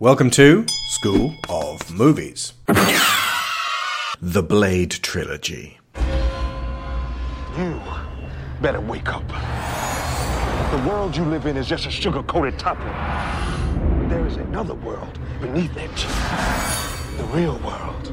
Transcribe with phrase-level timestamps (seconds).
[0.00, 2.54] Welcome to School of Movies.
[4.22, 5.78] the Blade Trilogy.
[7.58, 7.78] You
[8.62, 9.28] better wake up.
[9.28, 14.08] The world you live in is just a sugar coated topping.
[14.08, 15.94] There is another world beneath it.
[17.18, 18.06] The real world.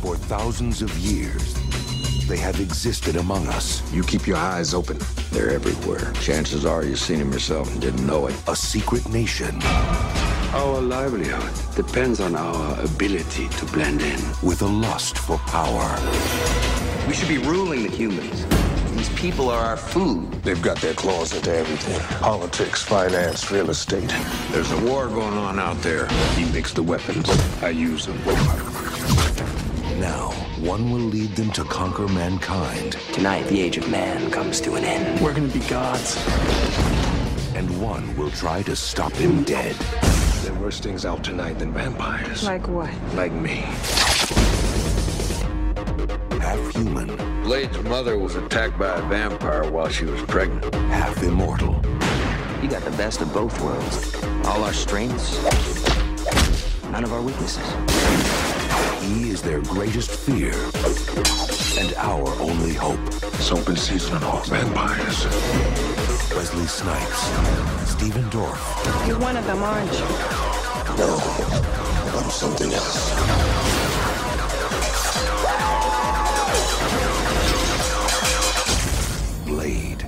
[0.00, 1.63] For thousands of years,
[2.26, 3.82] they have existed among us.
[3.92, 4.98] You keep your eyes open.
[5.30, 6.12] They're everywhere.
[6.20, 8.34] Chances are you've seen them yourself and didn't know it.
[8.48, 9.58] A secret nation
[10.54, 14.20] Our livelihood depends on our ability to blend in.
[14.42, 15.88] with a lust for power.
[17.08, 18.46] We should be ruling the humans.
[18.96, 20.30] These people are our food.
[20.44, 24.14] They've got their claws into everything politics, finance, real estate.
[24.52, 26.06] There's a war going on out there.
[26.36, 27.28] He makes the weapons.
[27.62, 28.18] I use them.
[30.00, 30.32] Now,
[30.64, 34.84] one will lead them to conquer mankind, Tonight, the age of man comes to an
[34.84, 35.20] end.
[35.20, 36.16] We're gonna be gods.
[37.54, 39.74] and one will try to stop him dead.
[40.42, 42.42] There are worse things out tonight than vampires.
[42.44, 42.90] Like what?
[43.14, 43.64] Like me.
[46.40, 47.08] Half human,
[47.42, 50.74] Blade's mother was attacked by a vampire while she was pregnant.
[50.74, 51.74] half immortal.
[52.62, 54.14] You got the best of both worlds.
[54.46, 55.36] All our strengths,
[56.90, 58.43] none of our weaknesses.
[59.04, 60.52] He is their greatest fear
[61.78, 62.98] and our only hope.
[63.34, 65.26] It's open season on all vampires.
[66.34, 69.98] Wesley Snipes, Stephen Dorff, You're one of them, aren't you?
[70.98, 71.18] No,
[72.18, 74.14] I'm something else.
[79.46, 80.06] Blade.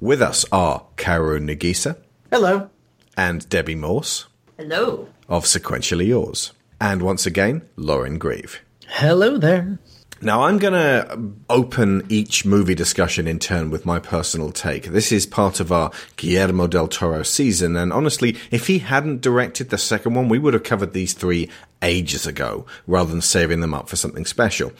[0.00, 1.96] With us are Caro Nagisa
[2.30, 2.70] Hello.
[3.16, 4.26] and Debbie Morse
[4.60, 5.08] Hello.
[5.26, 6.52] of Sequentially Yours.
[6.78, 8.60] And once again, Lauren Grieve.
[8.88, 9.78] Hello there.
[10.22, 14.84] Now, I'm going to open each movie discussion in turn with my personal take.
[14.84, 19.70] This is part of our Guillermo del Toro season, and honestly, if he hadn't directed
[19.70, 21.48] the second one, we would have covered these three
[21.80, 24.72] ages ago, rather than saving them up for something special.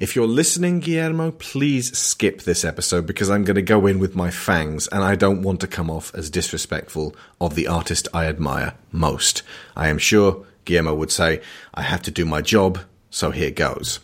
[0.00, 4.16] If you're listening, Guillermo, please skip this episode because I'm going to go in with
[4.16, 8.26] my fangs, and I don't want to come off as disrespectful of the artist I
[8.26, 9.44] admire most.
[9.76, 11.40] I am sure Guillermo would say,
[11.72, 12.80] I have to do my job,
[13.10, 14.00] so here goes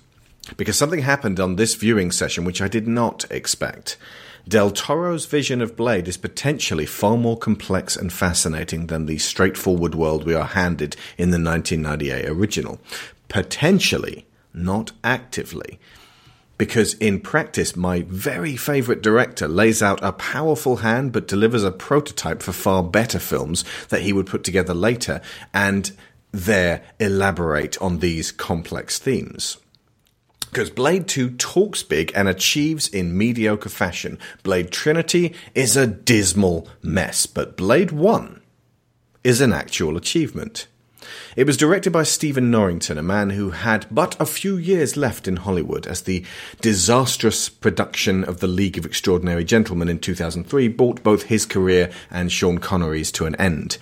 [0.57, 3.97] because something happened on this viewing session which I did not expect.
[4.47, 9.95] Del Toro's vision of Blade is potentially far more complex and fascinating than the straightforward
[9.95, 12.79] world we are handed in the 1998 original.
[13.29, 15.81] Potentially, not actively.
[16.59, 21.73] Because in practice, my very favourite director lays out a powerful hand but delivers a
[21.73, 25.23] prototype for far better films that he would put together later
[25.55, 25.91] and
[26.31, 29.57] there elaborate on these complex themes.
[30.55, 34.21] Because Blade 2 talks big and achieves in mediocre fashion.
[34.45, 38.41] Blade Trinity is a dismal mess, but Blade 1
[39.25, 40.69] is an actual achievement.
[41.35, 45.27] It was directed by Stephen Norrington, a man who had but a few years left
[45.27, 46.25] in Hollywood as the
[46.61, 52.31] disastrous production of The League of Extraordinary Gentlemen in 2003 brought both his career and
[52.31, 53.79] Sean Connery's to an end.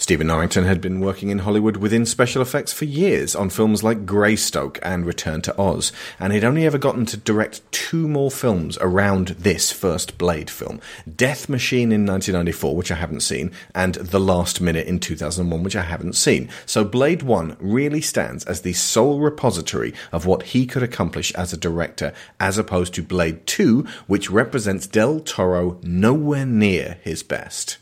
[0.00, 4.06] Stephen Norrington had been working in Hollywood within special effects for years on films like
[4.06, 8.78] Greystoke and Return to Oz, and he'd only ever gotten to direct two more films
[8.80, 10.80] around this first Blade film
[11.16, 15.76] Death Machine in 1994, which I haven't seen, and The Last Minute in 2001, which
[15.76, 16.48] I haven't seen.
[16.64, 21.52] So Blade 1 really stands as the sole repository of what he could accomplish as
[21.52, 27.76] a director, as opposed to Blade 2, which represents Del Toro nowhere near his best.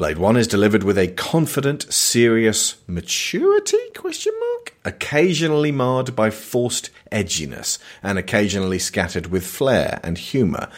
[0.00, 6.88] Blade 1 is delivered with a confident, serious maturity question mark occasionally marred by forced
[7.12, 10.70] edginess and occasionally scattered with flair and humor.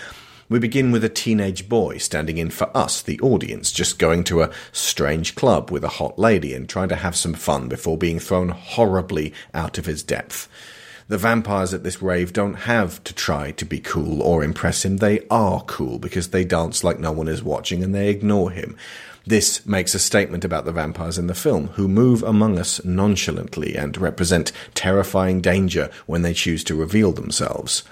[0.48, 4.42] We begin with a teenage boy standing in for us, the audience, just going to
[4.42, 8.18] a strange club with a hot lady and trying to have some fun before being
[8.18, 10.48] thrown horribly out of his depth.
[11.06, 14.96] The vampires at this rave don't have to try to be cool or impress him.
[14.96, 18.76] They are cool because they dance like no one is watching and they ignore him.
[19.24, 23.76] This makes a statement about the vampires in the film, who move among us nonchalantly
[23.76, 27.84] and represent terrifying danger when they choose to reveal themselves.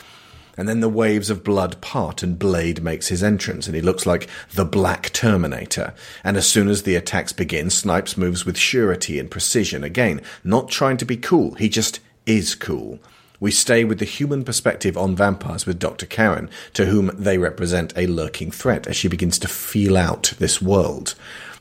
[0.57, 4.05] And then the waves of blood part and Blade makes his entrance and he looks
[4.05, 5.95] like the Black Terminator.
[6.25, 9.85] And as soon as the attacks begin, Snipes moves with surety and precision.
[9.85, 12.99] Again, not trying to be cool, he just is cool.
[13.41, 16.05] We stay with the human perspective on vampires with Dr.
[16.05, 20.61] Karen, to whom they represent a lurking threat as she begins to feel out this
[20.61, 21.15] world.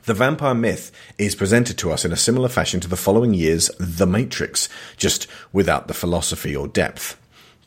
[0.03, 3.71] The vampire myth is presented to us in a similar fashion to the following year's
[3.79, 4.67] The Matrix,
[4.97, 7.15] just without the philosophy or depth.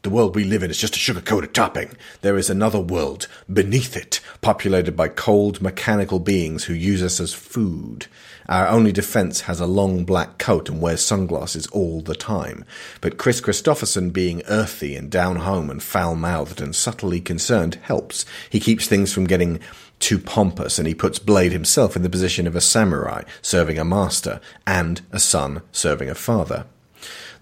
[0.02, 1.92] The world we live in is just a sugar coated topping.
[2.20, 7.32] There is another world beneath it, populated by cold, mechanical beings who use us as
[7.32, 8.08] food.
[8.48, 12.64] Our only defense has a long black coat and wears sunglasses all the time.
[13.00, 18.24] But Kris Kristofferson being earthy and down home and foul mouthed and subtly concerned helps.
[18.50, 19.60] He keeps things from getting
[19.98, 23.84] too pompous and he puts Blade himself in the position of a samurai serving a
[23.84, 26.66] master and a son serving a father.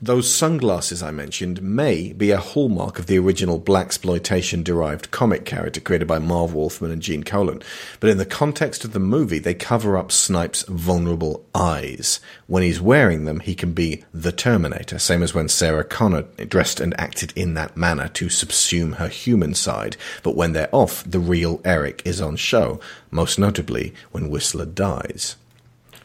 [0.03, 5.45] Those sunglasses I mentioned may be a hallmark of the original black exploitation derived comic
[5.45, 7.61] character created by Marv Wolfman and Gene Colan,
[7.99, 12.19] but in the context of the movie, they cover up Snipes' vulnerable eyes.
[12.47, 16.81] When he's wearing them, he can be the Terminator, same as when Sarah Connor dressed
[16.81, 19.99] and acted in that manner to subsume her human side.
[20.23, 22.81] But when they're off, the real Eric is on show,
[23.11, 25.37] most notably when Whistler dies.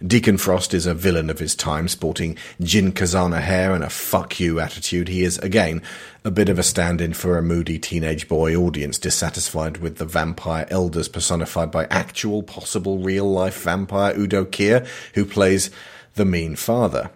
[0.06, 4.40] Deacon Frost is a villain of his time, sporting Jin Kazana hair and a fuck
[4.40, 5.07] you attitude.
[5.07, 5.81] He is, again,
[6.24, 10.06] a bit of a stand in for a moody teenage boy audience dissatisfied with the
[10.06, 15.72] vampire elders personified by actual, possible, real life vampire Udo Kier, who plays
[16.16, 17.10] the mean father.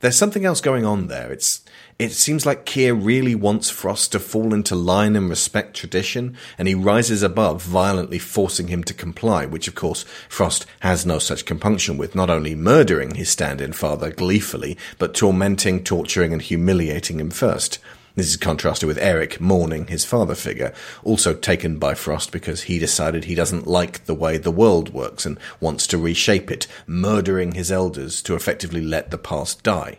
[0.00, 1.32] There's something else going on there.
[1.32, 1.63] It's
[1.98, 6.66] it seems like Kier really wants Frost to fall into line and respect tradition, and
[6.66, 11.46] he rises above, violently forcing him to comply, which of course Frost has no such
[11.46, 17.30] compunction with, not only murdering his stand-in father gleefully, but tormenting, torturing, and humiliating him
[17.30, 17.78] first.
[18.16, 22.78] This is contrasted with Eric mourning his father figure, also taken by Frost because he
[22.78, 27.52] decided he doesn't like the way the world works and wants to reshape it, murdering
[27.52, 29.98] his elders to effectively let the past die.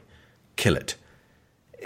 [0.56, 0.96] Kill it.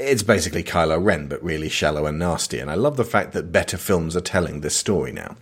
[0.01, 3.51] It's basically Kylo Ren, but really shallow and nasty, and I love the fact that
[3.51, 5.35] better films are telling this story now.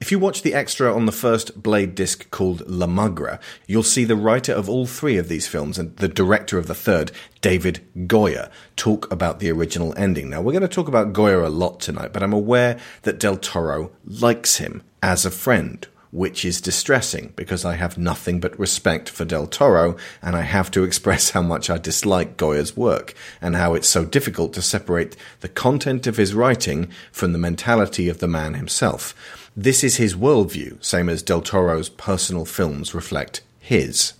[0.00, 4.04] If you watch the extra on the first Blade disc called La Magra, you'll see
[4.04, 7.10] the writer of all three of these films and the director of the third,
[7.40, 10.30] David Goyer, talk about the original ending.
[10.30, 13.36] Now, we're going to talk about Goyer a lot tonight, but I'm aware that Del
[13.36, 15.84] Toro likes him as a friend,
[16.16, 20.70] which is distressing because I have nothing but respect for Del Toro and I have
[20.70, 25.14] to express how much I dislike Goyer's work and how it's so difficult to separate
[25.40, 29.14] the content of his writing from the mentality of the man himself.
[29.54, 34.14] This is his worldview, same as Del Toro's personal films reflect his.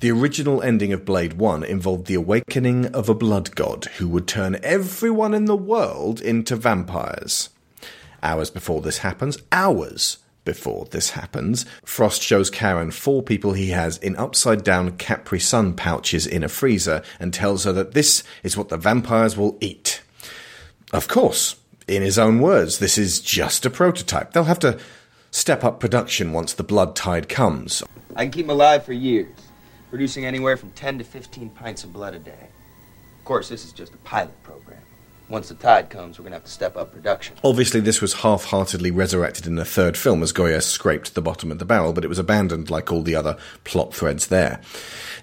[0.00, 4.28] The original ending of Blade 1 involved the awakening of a blood god who would
[4.28, 7.48] turn everyone in the world into vampires.
[8.22, 13.98] Hours before this happens, hours before this happens, Frost shows Karen four people he has
[13.98, 18.56] in upside down Capri Sun pouches in a freezer and tells her that this is
[18.56, 20.00] what the vampires will eat.
[20.90, 21.56] Of course,
[21.86, 24.32] in his own words, this is just a prototype.
[24.32, 24.78] They'll have to
[25.30, 27.82] step up production once the blood tide comes.
[28.16, 29.36] I can keep them alive for years,
[29.90, 32.48] producing anywhere from 10 to 15 pints of blood a day.
[33.18, 34.32] Of course, this is just a pilot.
[35.28, 37.36] Once the tide comes, we're going to have to step up production.
[37.44, 41.52] Obviously, this was half heartedly resurrected in the third film as Goyer scraped the bottom
[41.52, 44.60] of the barrel, but it was abandoned like all the other plot threads there.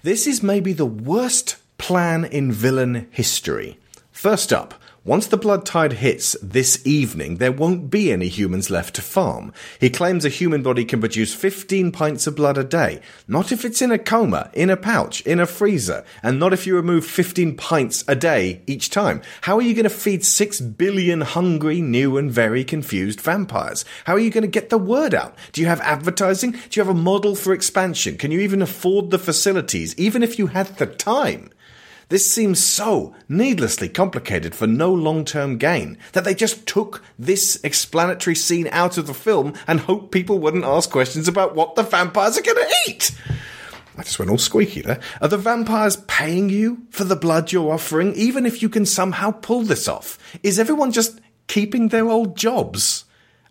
[0.04, 3.80] This is maybe the worst plan in villain history.
[4.12, 4.75] First up,
[5.06, 9.54] once the blood tide hits this evening, there won't be any humans left to farm.
[9.80, 13.02] He claims a human body can produce 15 pints of blood a day.
[13.28, 16.66] Not if it's in a coma, in a pouch, in a freezer, and not if
[16.66, 19.22] you remove 15 pints a day each time.
[19.42, 23.85] How are you going to feed 6 billion hungry, new, and very confused vampires?
[24.06, 25.35] How are you going to get the word out?
[25.52, 26.54] Do you have advertising?
[26.54, 28.18] Do you have a model for expansion?
[28.18, 31.52] Can you even afford the facilities, even if you had the time?
[32.09, 37.59] This seems so needlessly complicated for no long term gain that they just took this
[37.64, 41.83] explanatory scene out of the film and hoped people wouldn't ask questions about what the
[41.83, 43.12] vampires are going to eat.
[43.97, 45.00] I just went all squeaky there.
[45.21, 49.31] Are the vampires paying you for the blood you're offering, even if you can somehow
[49.31, 50.19] pull this off?
[50.44, 53.05] Is everyone just keeping their old jobs?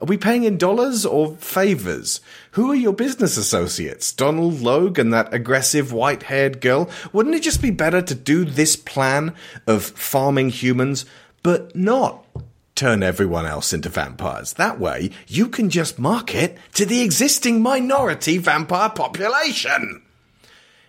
[0.04, 2.20] Are we paying in dollars or favors?
[2.50, 4.12] Who are your business associates?
[4.12, 6.90] Donal Logue and that aggressive white haired girl?
[7.14, 9.34] Wouldn't it just be better to do this plan
[9.66, 11.06] of farming humans,
[11.42, 12.26] but not
[12.74, 14.52] turn everyone else into vampires?
[14.52, 20.02] That way, you can just market to the existing minority vampire population.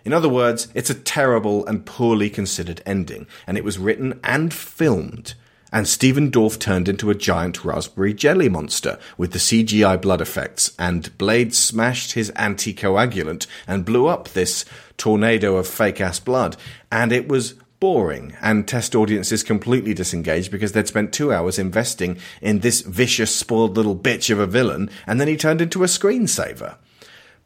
[0.04, 4.52] In other words, it's a terrible and poorly considered ending, and it was written and
[4.52, 5.32] filmed
[5.76, 10.74] and Stephen Dorff turned into a giant raspberry jelly monster with the CGI blood effects,
[10.78, 14.64] and Blade smashed his anticoagulant and blew up this
[14.96, 16.56] tornado of fake ass blood,
[16.90, 22.16] and it was boring and test audiences completely disengaged because they'd spent two hours investing
[22.40, 25.86] in this vicious, spoiled little bitch of a villain, and then he turned into a
[25.86, 26.76] screensaver.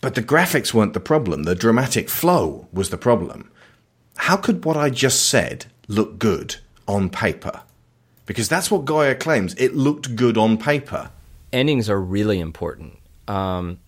[0.00, 3.50] But the graphics weren't the problem, the dramatic flow was the problem.
[4.18, 7.62] How could what I just said look good on paper?
[8.30, 9.54] Because that's what Goyer claims.
[9.54, 11.10] It looked good on paper.
[11.52, 12.96] endings are really important.
[13.26, 13.80] Um,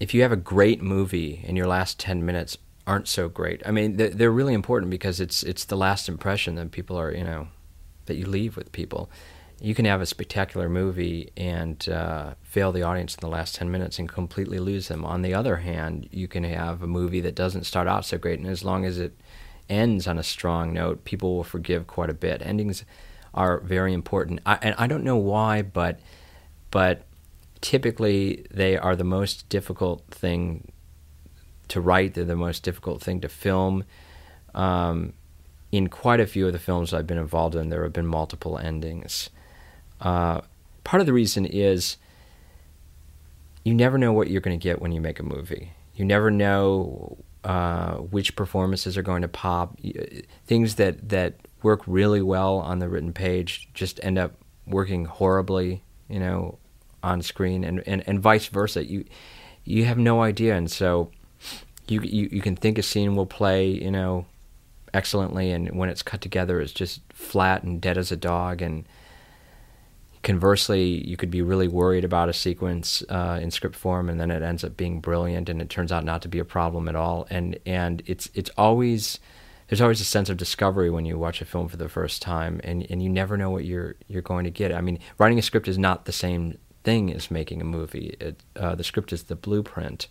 [0.00, 3.70] if you have a great movie and your last ten minutes aren't so great, I
[3.70, 7.22] mean, they're, they're really important because it's it's the last impression that people are, you
[7.22, 7.46] know,
[8.06, 9.08] that you leave with people.
[9.60, 13.70] You can have a spectacular movie and uh, fail the audience in the last ten
[13.70, 15.04] minutes and completely lose them.
[15.04, 18.40] On the other hand, you can have a movie that doesn't start out so great,
[18.40, 19.16] and as long as it
[19.68, 22.42] ends on a strong note, people will forgive quite a bit.
[22.42, 22.84] Endings
[23.38, 26.00] are very important, I, and I don't know why, but
[26.72, 27.04] but
[27.60, 30.72] typically they are the most difficult thing
[31.68, 32.14] to write.
[32.14, 33.84] They're the most difficult thing to film.
[34.54, 35.12] Um,
[35.70, 38.58] in quite a few of the films I've been involved in, there have been multiple
[38.58, 39.30] endings.
[40.00, 40.40] Uh,
[40.82, 41.96] part of the reason is
[43.64, 45.72] you never know what you're going to get when you make a movie.
[45.94, 49.78] You never know uh, which performances are going to pop.
[50.46, 54.34] Things that, that work really well on the written page just end up
[54.66, 56.58] working horribly, you know,
[57.02, 58.84] on screen, and, and, and vice versa.
[58.84, 59.04] You
[59.64, 61.10] you have no idea, and so
[61.86, 64.26] you, you you can think a scene will play, you know,
[64.94, 68.84] excellently, and when it's cut together, it's just flat and dead as a dog, and
[70.22, 74.30] conversely, you could be really worried about a sequence uh, in script form, and then
[74.30, 76.96] it ends up being brilliant, and it turns out not to be a problem at
[76.96, 77.26] all.
[77.30, 79.20] And and it's it's always
[79.68, 82.60] there's always a sense of discovery when you watch a film for the first time,
[82.64, 84.72] and, and you never know what you're you're going to get.
[84.72, 88.16] I mean, writing a script is not the same thing as making a movie.
[88.20, 90.08] It, uh, the script is the blueprint,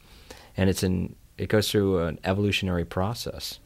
[0.56, 3.60] and it's an it goes through an evolutionary process.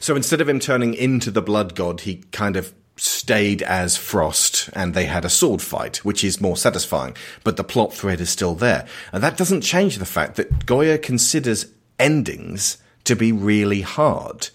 [0.00, 4.70] So instead of him turning into the blood god, he kind of stayed as Frost
[4.72, 8.30] and they had a sword fight, which is more satisfying, but the plot thread is
[8.30, 8.86] still there.
[9.12, 11.66] And that doesn't change the fact that Goyer considers
[11.98, 14.48] endings to be really hard.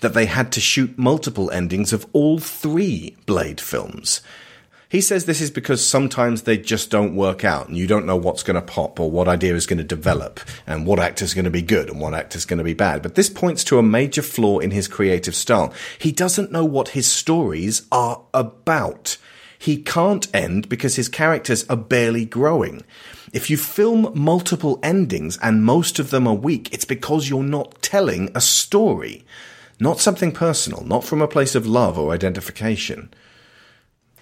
[0.00, 4.20] That they had to shoot multiple endings of all three Blade films.
[4.90, 8.16] He says this is because sometimes they just don't work out and you don't know
[8.16, 11.44] what's going to pop or what idea is going to develop and what actor's going
[11.44, 13.00] to be good and what actor's going to be bad.
[13.00, 15.72] But this points to a major flaw in his creative style.
[16.00, 19.16] He doesn't know what his stories are about.
[19.60, 22.82] He can't end because his characters are barely growing.
[23.32, 27.80] If you film multiple endings and most of them are weak, it's because you're not
[27.80, 29.24] telling a story.
[29.82, 33.12] Not something personal, not from a place of love or identification.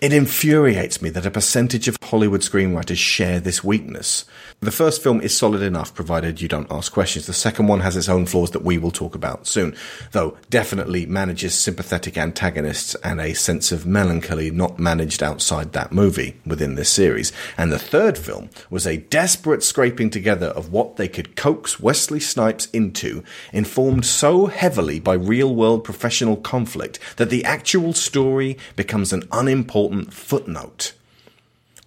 [0.01, 4.27] It infuriates me that a percentage of Hollywood screenwriters share this weakness.
[4.61, 7.27] The first film is solid enough provided you don't ask questions.
[7.27, 9.75] The second one has its own flaws that we will talk about soon,
[10.13, 16.37] though definitely manages sympathetic antagonists and a sense of melancholy not managed outside that movie
[16.47, 17.33] within this series.
[17.57, 22.21] And the third film was a desperate scraping together of what they could coax Wesley
[22.21, 29.13] Snipes into, informed so heavily by real world professional conflict that the actual story becomes
[29.13, 30.93] an unimportant footnote.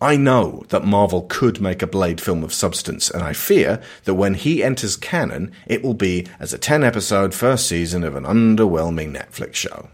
[0.04, 4.16] I know that Marvel could make a Blade film of substance, and I fear that
[4.16, 8.24] when he enters canon, it will be as a 10 episode first season of an
[8.24, 9.90] underwhelming Netflix show.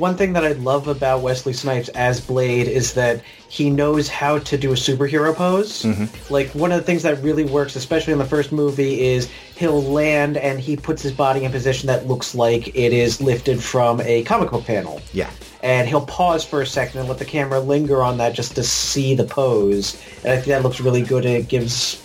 [0.00, 4.38] One thing that I love about Wesley Snipes as Blade is that he knows how
[4.38, 5.82] to do a superhero pose.
[5.82, 6.32] Mm-hmm.
[6.32, 9.82] Like one of the things that really works, especially in the first movie, is he'll
[9.82, 14.00] land and he puts his body in position that looks like it is lifted from
[14.00, 15.02] a comic book panel.
[15.12, 15.30] Yeah.
[15.62, 18.62] And he'll pause for a second and let the camera linger on that just to
[18.62, 20.02] see the pose.
[20.24, 22.02] And I think that looks really good and it gives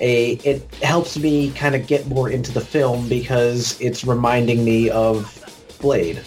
[0.00, 4.88] a it helps me kind of get more into the film because it's reminding me
[4.88, 5.30] of
[5.82, 6.22] Blade.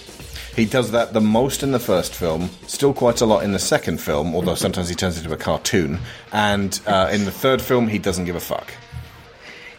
[0.55, 3.59] He does that the most in the first film, still quite a lot in the
[3.59, 5.99] second film, although sometimes he turns into a cartoon.
[6.31, 8.71] And uh, in the third film, he doesn't give a fuck.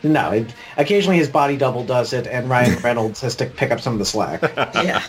[0.02, 3.80] No, it, occasionally his body double does it, and Ryan Reynolds has to pick up
[3.80, 4.42] some of the slack.
[4.74, 5.02] Yeah.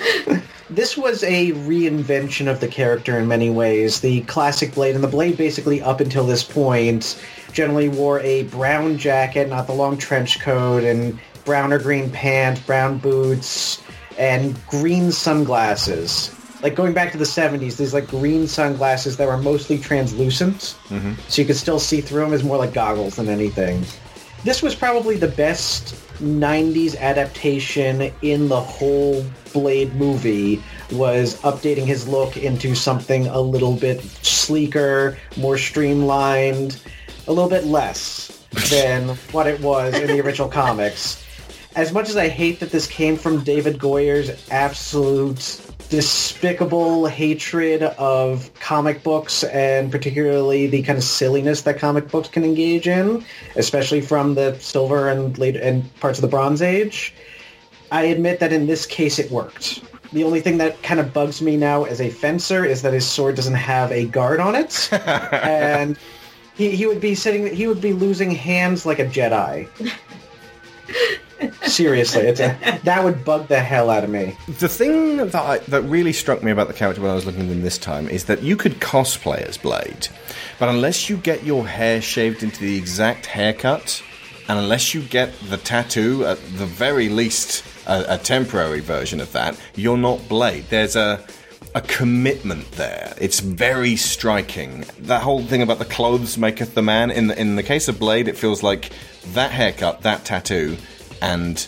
[0.70, 4.00] this was a reinvention of the character in many ways.
[4.00, 8.98] The classic Blade, and the Blade basically up until this point generally wore a brown
[8.98, 13.82] jacket, not the long trench coat, and brown or green pants, brown boots,
[14.18, 16.34] and green sunglasses.
[16.62, 21.14] Like going back to the 70s, these like green sunglasses that were mostly translucent, mm-hmm.
[21.28, 23.84] so you could still see through them as more like goggles than anything.
[24.44, 32.08] This was probably the best 90s adaptation in the whole Blade movie was updating his
[32.08, 36.82] look into something a little bit sleeker, more streamlined,
[37.28, 41.24] a little bit less than what it was in the original comics.
[41.76, 45.60] As much as I hate that this came from David Goyer's absolute
[45.92, 52.44] despicable hatred of comic books and particularly the kind of silliness that comic books can
[52.44, 53.22] engage in,
[53.56, 57.12] especially from the silver and later and parts of the Bronze Age.
[57.90, 59.82] I admit that in this case it worked.
[60.14, 63.06] The only thing that kind of bugs me now as a fencer is that his
[63.06, 65.98] sword doesn't have a guard on it, and
[66.54, 69.68] he, he would be sitting he would be losing hands like a Jedi.
[71.62, 74.36] Seriously, it's a, that would bug the hell out of me.
[74.58, 77.42] The thing that I, that really struck me about the character when I was looking
[77.42, 80.08] at them this time is that you could cosplay as Blade,
[80.58, 84.02] but unless you get your hair shaved into the exact haircut,
[84.48, 89.32] and unless you get the tattoo, at the very least a, a temporary version of
[89.32, 90.64] that, you're not Blade.
[90.68, 91.24] There's a
[91.74, 93.14] a commitment there.
[93.18, 94.84] It's very striking.
[94.98, 97.10] That whole thing about the clothes maketh the man.
[97.10, 98.90] In the, in the case of Blade, it feels like
[99.32, 100.76] that haircut, that tattoo,
[101.22, 101.66] and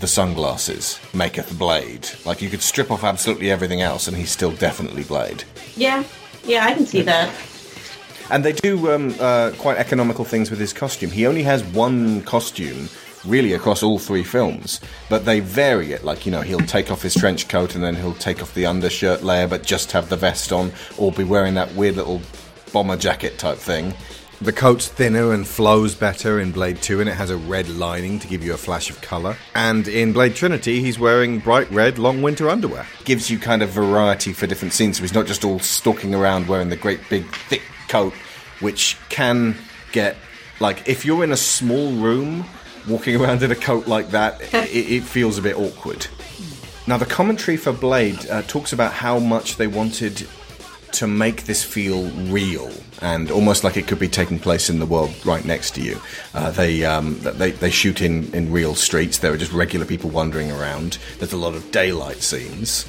[0.00, 2.08] the sunglasses maketh Blade.
[2.24, 5.44] Like you could strip off absolutely everything else, and he's still definitely Blade.
[5.76, 6.02] Yeah,
[6.44, 7.32] yeah, I can see that.
[8.30, 11.10] And they do um, uh, quite economical things with his costume.
[11.10, 12.88] He only has one costume
[13.26, 16.04] really across all three films, but they vary it.
[16.04, 18.66] Like, you know, he'll take off his trench coat and then he'll take off the
[18.66, 22.20] undershirt layer but just have the vest on, or be wearing that weird little
[22.72, 23.94] bomber jacket type thing.
[24.44, 28.18] The coat's thinner and flows better in Blade 2, and it has a red lining
[28.18, 29.38] to give you a flash of colour.
[29.54, 32.86] And in Blade Trinity, he's wearing bright red long winter underwear.
[33.06, 36.46] Gives you kind of variety for different scenes, so he's not just all stalking around
[36.46, 38.12] wearing the great big thick coat,
[38.60, 39.56] which can
[39.92, 40.14] get.
[40.60, 42.44] Like, if you're in a small room
[42.86, 46.06] walking around in a coat like that, it, it feels a bit awkward.
[46.86, 50.28] Now, the commentary for Blade uh, talks about how much they wanted
[50.94, 52.70] to make this feel real
[53.02, 56.00] and almost like it could be taking place in the world right next to you.
[56.32, 59.18] Uh, they, um, they they shoot in, in real streets.
[59.18, 60.98] There are just regular people wandering around.
[61.18, 62.86] There's a lot of daylight scenes,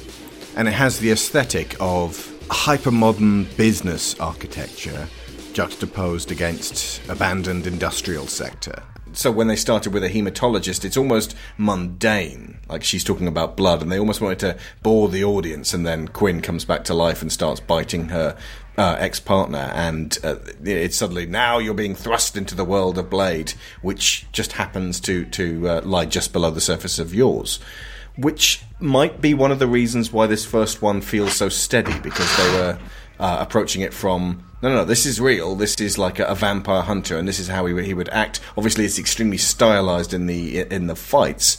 [0.56, 5.08] and it has the aesthetic of hypermodern business architecture
[5.52, 8.82] juxtaposed against abandoned industrial sector
[9.16, 12.58] so when they started with a hematologist, it's almost mundane.
[12.68, 16.08] Like she's talking about blood, and they almost wanted to bore the audience, and then
[16.08, 18.36] Quinn comes back to life and starts biting her
[18.76, 23.08] uh, ex partner, and uh, it's suddenly now you're being thrust into the world of
[23.08, 27.58] Blade, which just happens to to uh, lie just below the surface of yours.
[28.18, 32.34] Which might be one of the reasons why this first one feels so steady because
[32.36, 32.78] they were
[33.18, 35.54] uh, approaching it from no, no, no, this is real.
[35.54, 38.40] This is like a, a vampire hunter, and this is how he, he would act.
[38.56, 41.58] Obviously, it's extremely stylized in the in the fights,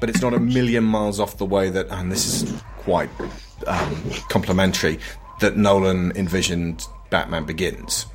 [0.00, 3.10] but it's not a million miles off the way that, and this is quite
[3.66, 4.98] um, complimentary,
[5.40, 8.06] that Nolan envisioned Batman Begins.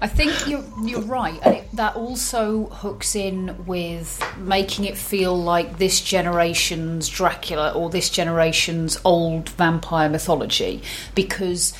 [0.00, 5.36] I think you're you're right, and it, that also hooks in with making it feel
[5.36, 10.82] like this generation's Dracula or this generation's old vampire mythology,
[11.16, 11.74] because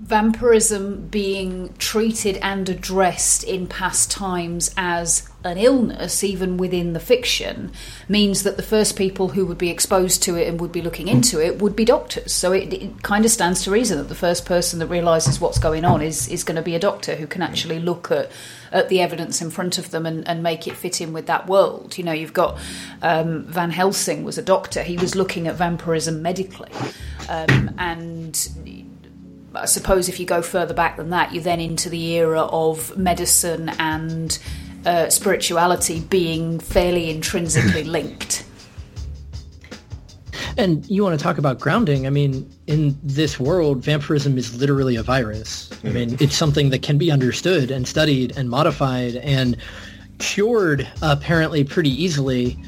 [0.00, 7.72] vampirism being treated and addressed in past times as an illness, even within the fiction,
[8.08, 11.08] means that the first people who would be exposed to it and would be looking
[11.08, 12.32] into it would be doctors.
[12.32, 15.58] So it, it kind of stands to reason that the first person that realizes what's
[15.58, 18.30] going on is is going to be a doctor who can actually look at
[18.70, 21.46] at the evidence in front of them and, and make it fit in with that
[21.46, 21.96] world.
[21.96, 22.58] You know, you've got
[23.02, 24.82] um, Van Helsing was a doctor.
[24.82, 26.70] He was looking at vampirism medically,
[27.28, 28.48] um, and
[29.54, 32.96] I suppose if you go further back than that, you're then into the era of
[32.96, 34.38] medicine and
[34.84, 38.44] uh, spirituality being fairly intrinsically linked.
[40.56, 42.06] And you want to talk about grounding?
[42.06, 45.70] I mean, in this world, vampirism is literally a virus.
[45.84, 49.56] I mean, it's something that can be understood and studied and modified and
[50.18, 52.58] cured apparently pretty easily.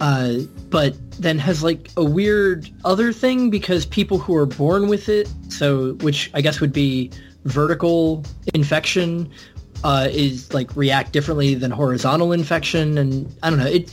[0.00, 0.38] Uh,
[0.70, 5.28] but then has like a weird other thing because people who are born with it,
[5.48, 7.10] so which I guess would be
[7.44, 9.30] vertical infection,
[9.84, 13.66] uh, is like react differently than horizontal infection, and I don't know.
[13.66, 13.92] It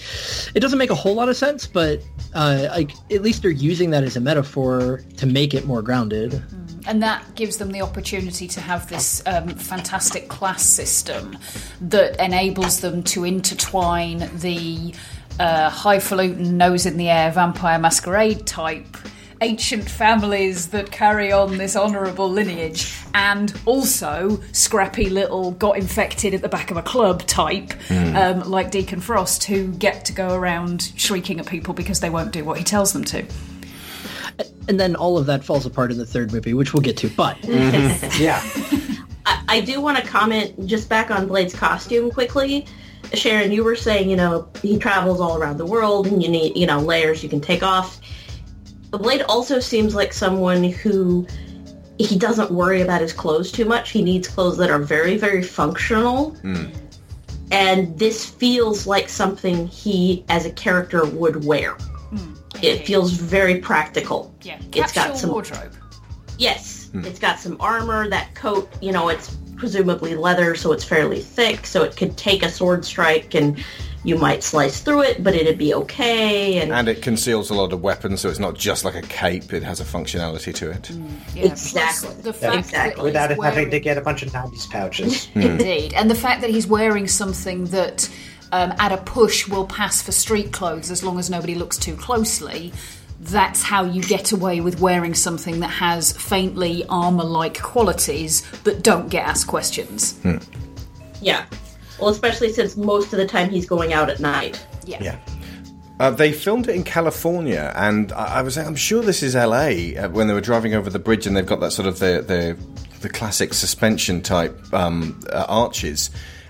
[0.56, 2.02] it doesn't make a whole lot of sense, but
[2.34, 6.42] uh, like at least they're using that as a metaphor to make it more grounded.
[6.88, 11.38] And that gives them the opportunity to have this um, fantastic class system
[11.82, 14.94] that enables them to intertwine the
[15.40, 18.98] uh, highfalutin, nose in the air vampire masquerade type
[19.42, 26.42] ancient families that carry on this honourable lineage, and also scrappy little got infected at
[26.42, 28.16] the back of a club type, Hmm.
[28.16, 32.32] um, like Deacon Frost, who get to go around shrieking at people because they won't
[32.32, 33.26] do what he tells them to.
[34.68, 37.10] And then all of that falls apart in the third movie, which we'll get to.
[37.10, 37.38] But
[38.18, 38.42] yeah,
[39.26, 42.66] I, I do want to comment just back on Blade's costume quickly.
[43.16, 46.56] Sharon, you were saying, you know, he travels all around the world and you need,
[46.58, 48.00] you know, layers you can take off.
[48.92, 51.26] The Blade also seems like someone who
[51.98, 53.92] he doesn't worry about his clothes too much.
[53.92, 56.32] He needs clothes that are very, very functional.
[56.36, 56.66] Hmm.
[57.52, 61.78] And this feels like something he, as a character, would wear.
[62.62, 64.34] It feels very practical.
[64.42, 65.74] Yeah, It's got capsule some wardrobe.
[66.38, 67.04] Yes, Hmm.
[67.06, 68.10] it's got some armor.
[68.10, 72.44] That coat, you know, it's presumably leather, so it's fairly thick, so it could take
[72.44, 73.64] a sword strike and
[74.04, 76.60] you might slice through it, but it'd be okay.
[76.60, 79.52] And, And it conceals a lot of weapons, so it's not just like a cape,
[79.52, 80.92] it has a functionality to it.
[81.34, 82.10] Yeah, Exactly.
[82.10, 85.28] plus The fact that Without he's it having to get a bunch of 90s pouches.
[85.36, 85.94] Indeed.
[85.96, 88.08] And the fact that he's wearing something that
[88.52, 91.96] um, at a push will pass for street clothes as long as nobody looks too
[91.96, 92.72] closely.
[93.20, 98.84] That's how you get away with wearing something that has faintly armor like qualities but
[98.84, 100.20] don't get asked questions.
[101.22, 101.46] yeah.
[102.00, 104.66] Well, especially since most of the time he's going out at night.
[104.86, 105.02] Yeah.
[105.02, 105.20] Yeah.
[105.98, 109.96] Uh, they filmed it in California, and I, I was I'm sure this is LA
[109.98, 112.22] uh, when they were driving over the bridge, and they've got that sort of the
[112.28, 112.58] the,
[113.06, 116.10] the classic suspension type um, uh, arches.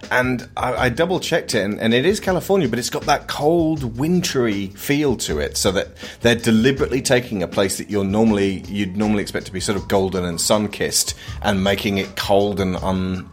[0.09, 3.27] And I, I double checked it, and, and it is California, but it's got that
[3.27, 5.57] cold, wintry feel to it.
[5.57, 5.89] So that
[6.21, 9.87] they're deliberately taking a place that you're normally you'd normally expect to be sort of
[9.87, 13.29] golden and sun kissed, and making it cold and un,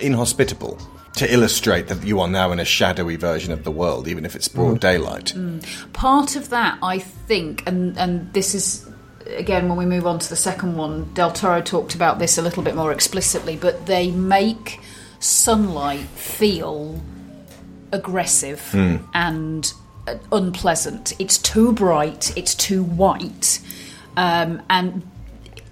[0.00, 0.78] inhospitable
[1.16, 4.36] to illustrate that you are now in a shadowy version of the world, even if
[4.36, 5.34] it's broad daylight.
[5.92, 8.89] Part of that, I think, and, and this is
[9.36, 12.42] again when we move on to the second one, Del Toro talked about this a
[12.42, 14.80] little bit more explicitly, but they make
[15.18, 17.00] sunlight feel
[17.92, 18.96] aggressive Hmm.
[19.14, 19.72] and
[20.06, 21.12] uh, unpleasant.
[21.18, 23.60] It's too bright, it's too white,
[24.16, 25.02] um, and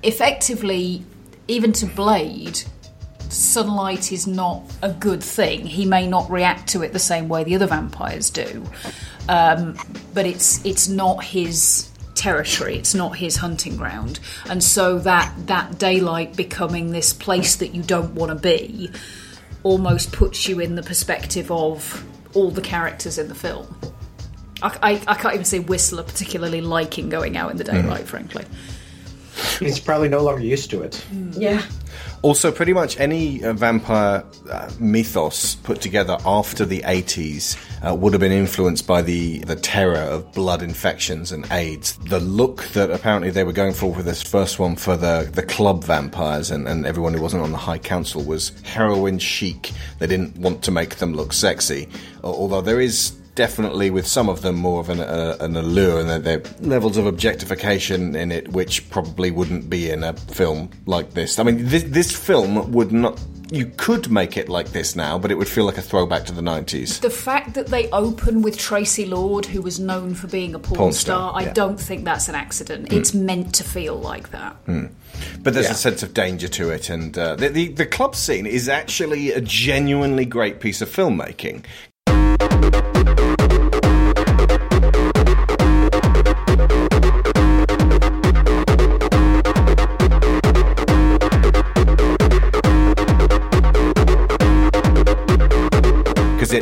[0.02, 1.04] effectively,
[1.48, 2.60] even to Blade,
[3.30, 5.66] sunlight is not a good thing.
[5.66, 8.64] He may not react to it the same way the other vampires do,
[9.28, 9.76] um,
[10.14, 11.87] but it's it's not his
[12.18, 12.76] territory.
[12.76, 17.82] It's not his hunting ground, and so that that daylight becoming this place that you
[17.82, 18.90] don't want to be
[19.62, 22.04] almost puts you in the perspective of
[22.34, 23.66] all the characters in the film.
[24.62, 27.82] I, I, I can't even say Whistler particularly liking going out in the mm.
[27.82, 28.44] daylight, frankly.
[29.60, 31.04] He's probably no longer used to it.
[31.32, 31.62] Yeah.
[32.22, 38.12] Also, pretty much any uh, vampire uh, mythos put together after the 80s uh, would
[38.12, 41.96] have been influenced by the, the terror of blood infections and AIDS.
[41.98, 45.44] The look that apparently they were going for with this first one for the, the
[45.44, 49.70] club vampires and, and everyone who wasn't on the High Council was heroin chic.
[50.00, 51.88] They didn't want to make them look sexy.
[52.24, 56.24] Although there is definitely with some of them more of an, uh, an allure and
[56.24, 61.14] there, are levels of objectification in it which probably wouldn't be in a film like
[61.14, 61.38] this.
[61.38, 63.20] I mean, this, this film would not.
[63.52, 66.32] You could make it like this now, but it would feel like a throwback to
[66.32, 67.00] the 90s.
[67.00, 70.76] The fact that they open with Traci Lords, who was known for being a porn,
[70.78, 71.52] Porn star, star, I yeah.
[71.52, 72.88] don't think that's an accident.
[72.88, 72.98] Mm.
[72.98, 74.54] It's meant to feel like that.
[74.66, 74.86] Hmm.
[75.44, 75.72] But there's Yeah.
[75.72, 79.30] a sense of danger to it, and uh, the, the the club scene is actually
[79.30, 81.64] a genuinely great piece of filmmaking.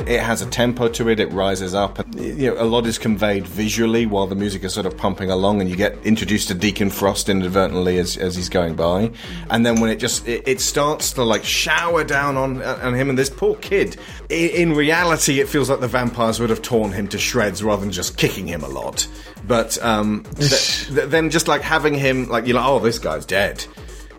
[0.06, 1.98] It, has a tempo to it, it rises up.
[1.98, 5.30] And, you know, a lot is conveyed visually while the music is sort of pumping
[5.30, 9.10] along, and you get introduced to Deacon Frost inadvertently as, as he's going by.
[9.50, 13.10] And then when it just it, it starts to like shower down on on him
[13.10, 13.96] and this poor kid.
[14.28, 17.82] In, in reality, it feels like the vampires would have torn him to shreds rather
[17.82, 19.06] than just kicking him a lot.
[19.46, 23.26] But um, th- th- then just like having him like you're like, oh, this guy's
[23.26, 23.64] dead,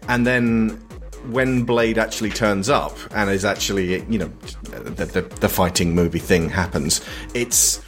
[0.07, 0.81] and then
[1.31, 4.27] when Blade actually turns up and is actually, you know,
[4.63, 7.01] the, the, the fighting movie thing happens,
[7.33, 7.81] it's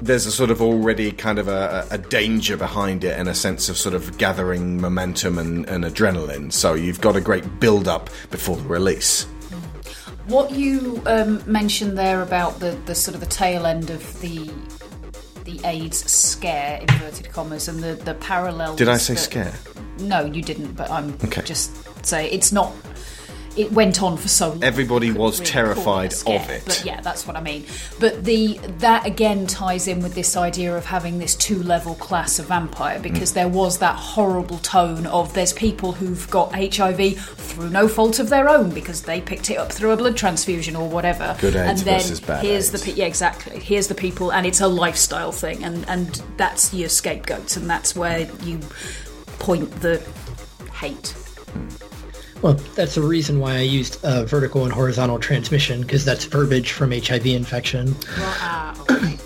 [0.00, 3.68] there's a sort of already kind of a, a danger behind it and a sense
[3.68, 6.52] of sort of gathering momentum and, and adrenaline.
[6.52, 9.24] So you've got a great build up before the release.
[10.26, 14.50] What you um, mentioned there about the, the sort of the tail end of the
[15.44, 18.76] the AIDS scare, inverted commas, and the, the parallels.
[18.78, 19.52] Did I say that- scare?
[19.98, 21.42] No, you didn't, but I'm Okay.
[21.42, 21.70] just
[22.06, 22.72] say it's not.
[23.54, 24.64] It went on for so long.
[24.64, 26.62] Everybody was really terrified call it a scare, of it.
[26.64, 27.66] But yeah, that's what I mean.
[28.00, 32.38] But the that again ties in with this idea of having this two level class
[32.38, 33.34] of vampire because Mm.
[33.34, 38.30] there was that horrible tone of there's people who've got HIV through no fault of
[38.30, 41.36] their own because they picked it up through a blood transfusion or whatever.
[41.38, 42.82] Good and then versus bad here's AIDS.
[42.82, 46.72] the pe- yeah exactly here's the people and it's a lifestyle thing and and that's
[46.72, 48.60] your scapegoats and that's where you
[49.38, 50.02] point the
[50.72, 51.14] hate.
[52.42, 56.72] Well, that's the reason why I used uh, vertical and horizontal transmission because that's verbiage
[56.72, 57.94] from HIV infection.
[58.18, 59.18] Well, okay.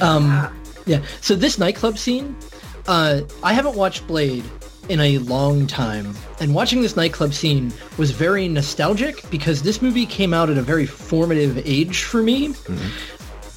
[0.00, 0.50] Um,
[0.86, 1.02] yeah.
[1.20, 2.36] So this nightclub scene,
[2.86, 4.44] uh, I haven't watched Blade
[4.88, 10.06] in a long time, and watching this nightclub scene was very nostalgic because this movie
[10.06, 12.54] came out at a very formative age for me.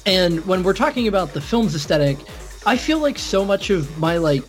[0.06, 2.18] And when we're talking about the film's aesthetic,
[2.66, 4.42] I feel like so much of my like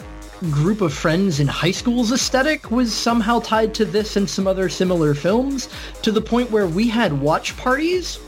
[0.49, 4.69] group of friends in high school's aesthetic was somehow tied to this and some other
[4.69, 5.69] similar films
[6.01, 8.19] to the point where we had watch parties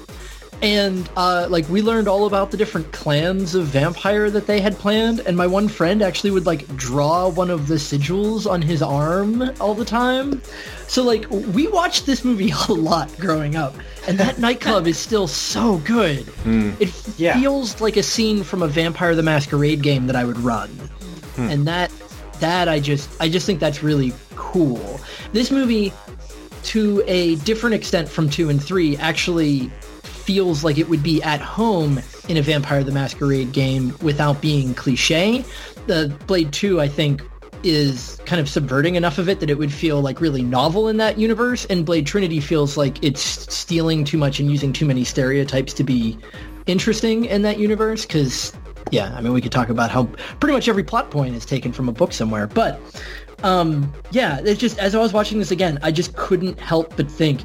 [0.64, 4.78] and uh, like we learned all about the different clans of vampire that they had
[4.78, 8.82] planned and my one friend actually would like draw one of the sigils on his
[8.82, 10.42] arm all the time.
[10.88, 13.76] So like we watched this movie a lot growing up
[14.08, 16.26] and that nightclub is still so good.
[16.80, 16.90] It
[17.34, 20.70] feels like a scene from a vampire the masquerade game that i would run.
[21.52, 21.92] And that
[22.44, 25.00] that i just i just think that's really cool
[25.32, 25.92] this movie
[26.64, 29.70] to a different extent from two and three actually
[30.04, 34.74] feels like it would be at home in a Vampire the Masquerade game without being
[34.74, 35.44] cliche.
[35.88, 37.22] The Blade 2, I think,
[37.64, 40.98] is kind of subverting enough of it that it would feel like really novel in
[40.98, 45.04] that universe, and Blade Trinity feels like it's stealing too much and using too many
[45.04, 46.18] stereotypes to be
[46.66, 48.54] interesting in that universe, because,
[48.94, 50.04] yeah, I mean, we could talk about how
[50.40, 52.80] pretty much every plot point is taken from a book somewhere, but
[53.44, 57.12] um yeah it's just as i was watching this again i just couldn't help but
[57.12, 57.42] think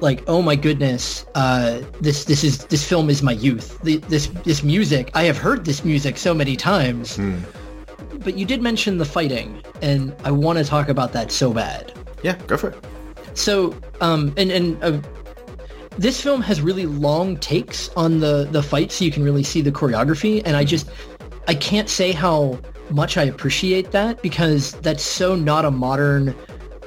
[0.00, 3.80] like oh my goodness uh this this is this film is my youth.
[3.82, 7.18] The, this this music i have heard this music so many times.
[8.24, 11.92] But you did mention the fighting and i want to talk about that so bad.
[12.22, 12.78] Yeah, go for it.
[13.34, 15.00] so um and and uh,
[15.98, 19.60] this film has really long takes on the the fight so you can really see
[19.60, 20.88] the choreography and i just
[21.48, 22.58] i can't say how
[22.90, 26.34] much i appreciate that because that's so not a modern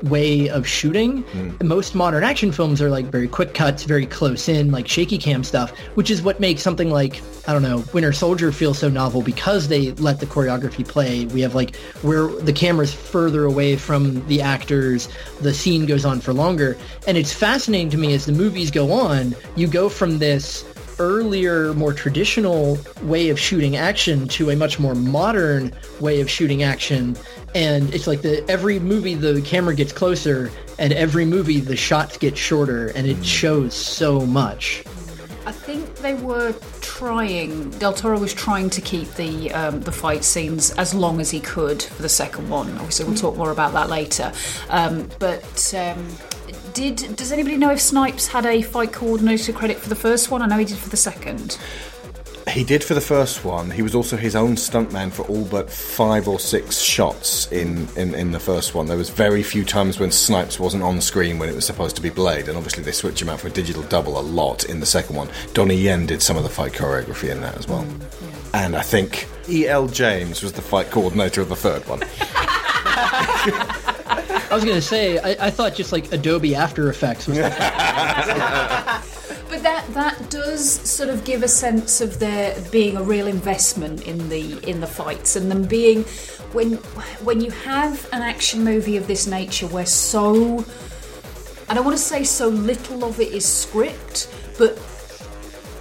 [0.04, 1.24] way of shooting.
[1.24, 1.68] Hmm.
[1.68, 5.44] Most modern action films are like very quick cuts very close in like shaky cam
[5.44, 9.22] stuff which is what makes something like i don't know winter soldier feel so novel
[9.22, 11.26] because they let the choreography play.
[11.28, 15.10] We have like where the camera's further away from the actors
[15.42, 16.78] the scene goes on for longer.
[17.08, 20.64] And it's fascinating to me as the movies go on you go from this
[21.00, 26.64] earlier, more traditional way of shooting action to a much more modern way of shooting
[26.64, 27.18] action.
[27.56, 32.18] And it's like the every movie the camera gets closer, and every movie the shots
[32.18, 34.84] get shorter, and it shows so much.
[35.46, 37.72] I think they were trying.
[37.72, 41.40] Del Toro was trying to keep the um, the fight scenes as long as he
[41.40, 42.70] could for the second one.
[42.78, 44.32] Obviously, we'll talk more about that later.
[44.70, 46.08] Um, but um,
[46.74, 50.42] did does anybody know if Snipes had a fight coordinator credit for the first one?
[50.42, 51.58] I know he did for the second.
[52.50, 53.70] He did for the first one.
[53.70, 58.16] He was also his own stuntman for all but five or six shots in, in,
[58.16, 58.88] in the first one.
[58.88, 62.02] There was very few times when Snipes wasn't on screen when it was supposed to
[62.02, 64.80] be Blade, and obviously they switched him out for a digital double a lot in
[64.80, 65.30] the second one.
[65.54, 67.84] Donnie Yen did some of the fight choreography in that as well.
[67.84, 69.88] Mm, and I think E.L.
[69.88, 72.00] James was the fight coordinator of the third one.
[74.50, 77.38] I was gonna say, I, I thought just like Adobe After Effects was.
[79.50, 84.08] But that that does sort of give a sense of there being a real investment
[84.08, 86.04] in the in the fights and them being
[86.54, 86.74] when
[87.26, 90.64] when you have an action movie of this nature where so
[91.68, 94.78] I don't want to say so little of it is script, but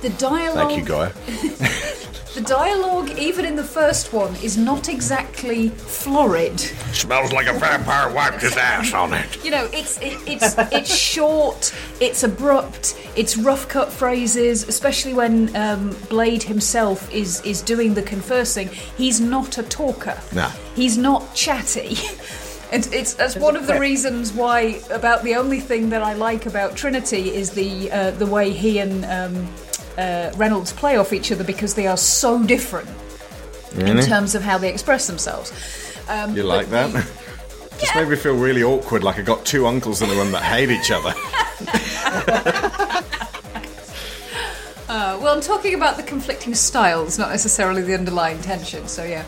[0.00, 1.08] the dialogue Thank you, Guy.
[2.34, 6.60] the dialogue even in the first one is not exactly florid.
[6.60, 9.44] Smells like a vampire wiped his ass on it.
[9.44, 15.54] You know, it's it, it's it's short, it's abrupt, it's rough cut phrases, especially when
[15.56, 18.68] um, Blade himself is is doing the conversing.
[18.68, 20.20] He's not a talker.
[20.32, 20.50] Nah.
[20.74, 21.96] He's not chatty.
[22.70, 26.44] And it's that's one of the reasons why about the only thing that I like
[26.44, 29.48] about Trinity is the uh, the way he and um,
[29.98, 32.88] uh, Reynolds play off each other because they are so different
[33.76, 35.52] in terms of how they express themselves.
[36.08, 36.90] Um, You like that?
[37.78, 40.42] Just made me feel really awkward, like I got two uncles in the room that
[40.42, 41.14] hate each other.
[44.88, 48.88] Uh, well, I'm talking about the conflicting styles, not necessarily the underlying tension.
[48.88, 49.22] So yeah,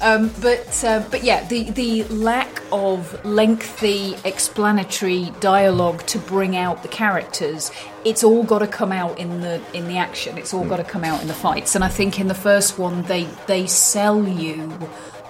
[0.00, 6.82] um, but uh, but yeah, the the lack of lengthy explanatory dialogue to bring out
[6.82, 7.70] the characters,
[8.04, 10.38] it's all got to come out in the in the action.
[10.38, 11.76] It's all got to come out in the fights.
[11.76, 14.76] And I think in the first one, they they sell you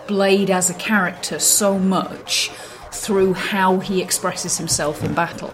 [0.07, 2.51] Blade as a character so much
[2.93, 5.53] through how he expresses himself in battle.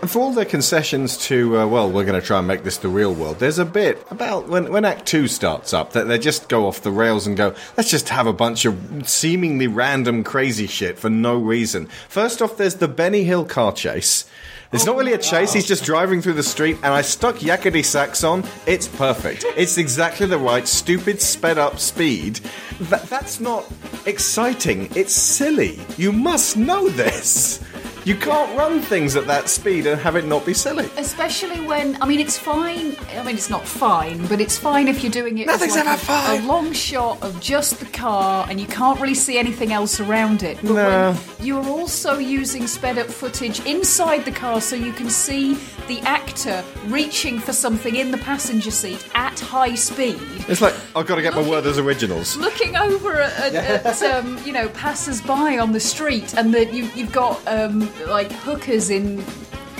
[0.00, 2.78] And for all their concessions to, uh, well, we're going to try and make this
[2.78, 6.18] the real world, there's a bit about when, when Act 2 starts up that they
[6.18, 10.22] just go off the rails and go, let's just have a bunch of seemingly random
[10.22, 11.86] crazy shit for no reason.
[12.08, 14.24] First off, there's the Benny Hill car chase.
[14.70, 15.54] It's not really a chase.
[15.54, 18.44] He's just driving through the street, and I stuck yakety sax on.
[18.66, 19.46] It's perfect.
[19.56, 22.40] It's exactly the right stupid sped up speed.
[22.82, 23.66] That, that's not
[24.04, 24.90] exciting.
[24.94, 25.80] It's silly.
[25.96, 27.64] You must know this.
[28.08, 30.88] You can't run things at that speed and have it not be silly.
[30.96, 32.96] Especially when, I mean, it's fine.
[33.14, 35.42] I mean, it's not fine, but it's fine if you're doing it.
[35.46, 36.42] as Nothing's like ever a, fine.
[36.42, 40.42] A long shot of just the car, and you can't really see anything else around
[40.42, 40.56] it.
[40.62, 41.12] But No.
[41.12, 46.00] when you're also using sped up footage inside the car, so you can see the
[46.00, 50.18] actor reaching for something in the passenger seat at high speed.
[50.48, 52.38] It's like I've got to get my Werther's originals.
[52.38, 56.88] looking over at, at, at um, you know passers-by on the street, and that you,
[56.94, 59.24] you've got um, like hookers in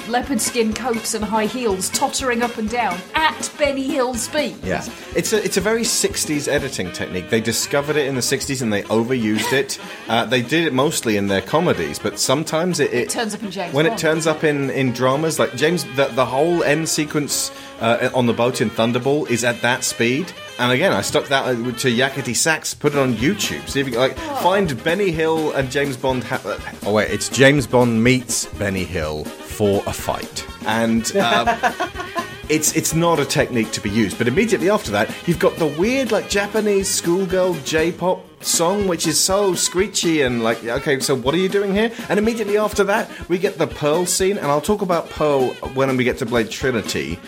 [0.09, 4.57] leopard skin coats and high heels tottering up and down at Benny Hill speed.
[4.63, 7.31] Yeah, it's a it's a very '60s editing technique.
[7.31, 9.79] They discovered it in the '60s and they overused it.
[10.09, 13.51] Uh, they did it mostly in their comedies, but sometimes it, It turns up in
[13.51, 15.85] James when it turns up in in dramas like James.
[15.97, 20.33] The, the whole end sequence uh, on the boat in Thunderball is at that speed.
[20.59, 23.69] And again, I stuck that uh, to Yakety Sax, put it on YouTube.
[23.69, 26.25] See if you can, like find Benny Hill and James Bond.
[26.25, 29.27] Ha- uh, oh wait, it's James Bond meets Benny Hill
[29.59, 31.17] for a fight, and.
[31.17, 31.49] Um,
[32.49, 34.17] it's it's not a technique to be used.
[34.17, 39.19] But immediately after that, you've got the weird like Japanese schoolgirl J-pop song, which is
[39.19, 41.91] so screechy and like okay, so what are you doing here?
[42.09, 45.97] And immediately after that, we get the Pearl scene, and I'll talk about Pearl when
[45.97, 47.19] we get to Blade Trinity.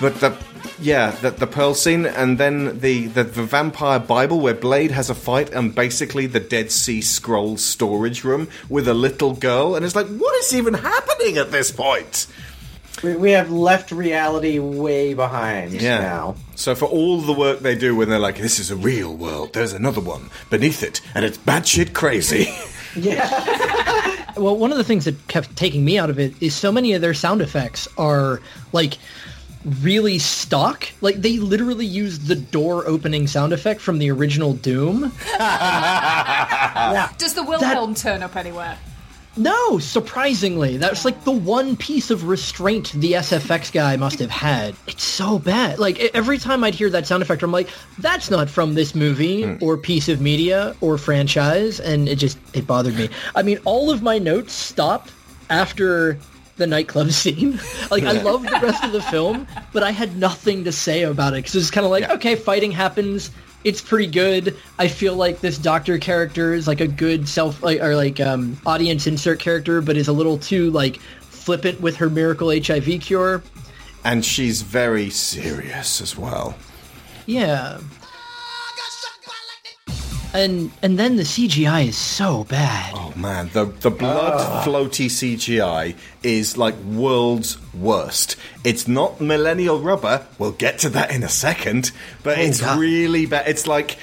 [0.00, 0.30] But the
[0.82, 5.10] yeah, the, the Pearl scene, and then the, the the Vampire Bible, where Blade has
[5.10, 9.84] a fight, and basically the Dead Sea Scrolls storage room with a little girl, and
[9.84, 12.26] it's like, what is even happening at this point?
[13.02, 15.98] We, we have left reality way behind yeah.
[15.98, 16.36] now.
[16.54, 19.54] So for all the work they do when they're like, this is a real world,
[19.54, 22.48] there's another one beneath it, and it's batshit crazy.
[22.94, 24.32] Yeah.
[24.36, 26.92] well, one of the things that kept taking me out of it is so many
[26.92, 28.40] of their sound effects are
[28.72, 28.98] like
[29.80, 30.88] really stock.
[31.00, 35.12] Like they literally used the door opening sound effect from the original Doom.
[37.18, 38.78] Does the Wilhelm turn up anywhere?
[39.34, 44.74] No, surprisingly, that's like the one piece of restraint the SFX guy must have had.
[44.86, 45.78] It's so bad.
[45.78, 49.44] Like every time I'd hear that sound effect, I'm like, that's not from this movie
[49.44, 49.64] hmm.
[49.64, 53.08] or piece of media or franchise, and it just it bothered me.
[53.34, 55.08] I mean, all of my notes stop
[55.48, 56.18] after
[56.56, 57.58] the nightclub scene.
[57.90, 61.32] like I love the rest of the film, but I had nothing to say about
[61.32, 63.30] it because it's kind of like, okay, fighting happens.
[63.64, 64.56] It's pretty good.
[64.78, 68.58] I feel like this doctor character is like a good self like, or like um,
[68.66, 73.42] audience insert character, but is a little too like flippant with her miracle HIV cure.
[74.04, 76.56] and she's very serious as well.
[77.26, 77.78] Yeah.
[80.34, 82.92] And and then the CGI is so bad.
[82.96, 84.62] Oh man, the the blood Ah.
[84.64, 88.36] floaty CGI is like world's worst.
[88.64, 90.26] It's not millennial rubber.
[90.38, 91.90] We'll get to that in a second,
[92.22, 92.78] but Oh, it's God.
[92.78, 93.46] really bad.
[93.46, 93.98] It's like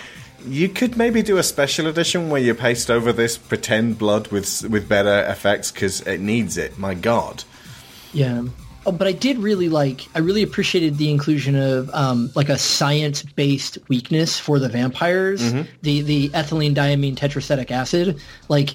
[0.47, 4.63] you could maybe do a special edition where you paste over this pretend blood with
[4.69, 6.77] with better effects because it needs it.
[6.77, 7.43] My God.
[8.13, 8.43] Yeah.
[8.89, 10.07] Oh, but I did really like.
[10.15, 15.43] I really appreciated the inclusion of um, like a science-based weakness for the vampires.
[15.43, 15.67] Mhm.
[15.83, 18.19] The the ethylene diamine tetraacetic acid.
[18.47, 18.73] Like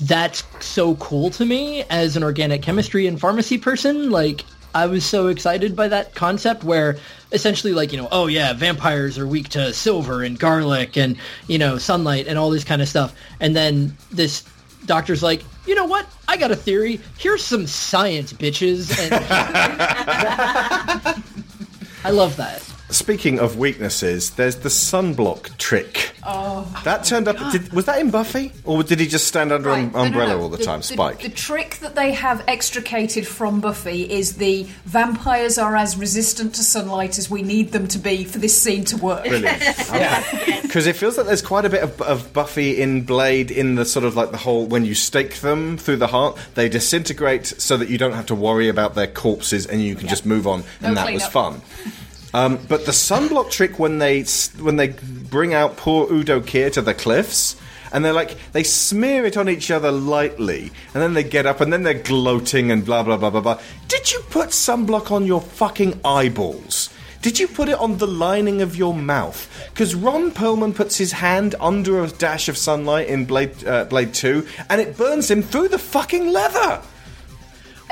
[0.00, 4.10] that's so cool to me as an organic chemistry and pharmacy person.
[4.10, 6.98] Like I was so excited by that concept where
[7.30, 11.56] essentially like, you know, oh yeah, vampires are weak to silver and garlic and, you
[11.56, 13.14] know, sunlight and all this kind of stuff.
[13.38, 14.42] And then this
[14.86, 16.06] doctor's like, you know what?
[16.28, 17.00] I got a theory.
[17.18, 18.96] Here's some science, bitches.
[18.98, 19.14] And
[22.04, 22.62] I love that.
[22.88, 26.12] Speaking of weaknesses, there's the sunblock trick.
[26.22, 27.36] Oh, That turned up.
[27.50, 30.34] Did, was that in Buffy, or did he just stand under an No, no, umbrella
[30.36, 30.42] no.
[30.42, 30.82] all the, time?
[30.82, 31.20] Spike.
[31.22, 36.62] The trick that they have extricated from Buffy is the vampires are as resistant to
[36.62, 39.24] sunlight as we need them to be for this scene to work.
[39.24, 39.62] Brilliant.
[40.62, 43.84] Because it feels like there's quite a bit of, of Buffy in Blade in the
[43.84, 47.76] sort of like the whole when you stake them through the heart, they disintegrate so
[47.78, 50.64] that you don't have to worry about their corpses and you can just move on,
[50.82, 51.62] and No that was cleanup.
[51.62, 51.92] fun.
[52.36, 54.22] Um, but the sunblock trick when they
[54.60, 57.56] when they bring out poor Udo Kier to the cliffs.
[57.92, 61.60] And they're like, they smear it on each other lightly, and then they get up,
[61.62, 63.60] and then they're gloating and blah blah blah blah blah.
[63.88, 66.90] Did you put sunblock on your fucking eyeballs?
[67.22, 69.48] Did you put it on the lining of your mouth?
[69.72, 74.12] Because Ron Perlman puts his hand under a dash of sunlight in Blade uh, Blade
[74.12, 76.82] Two, and it burns him through the fucking leather.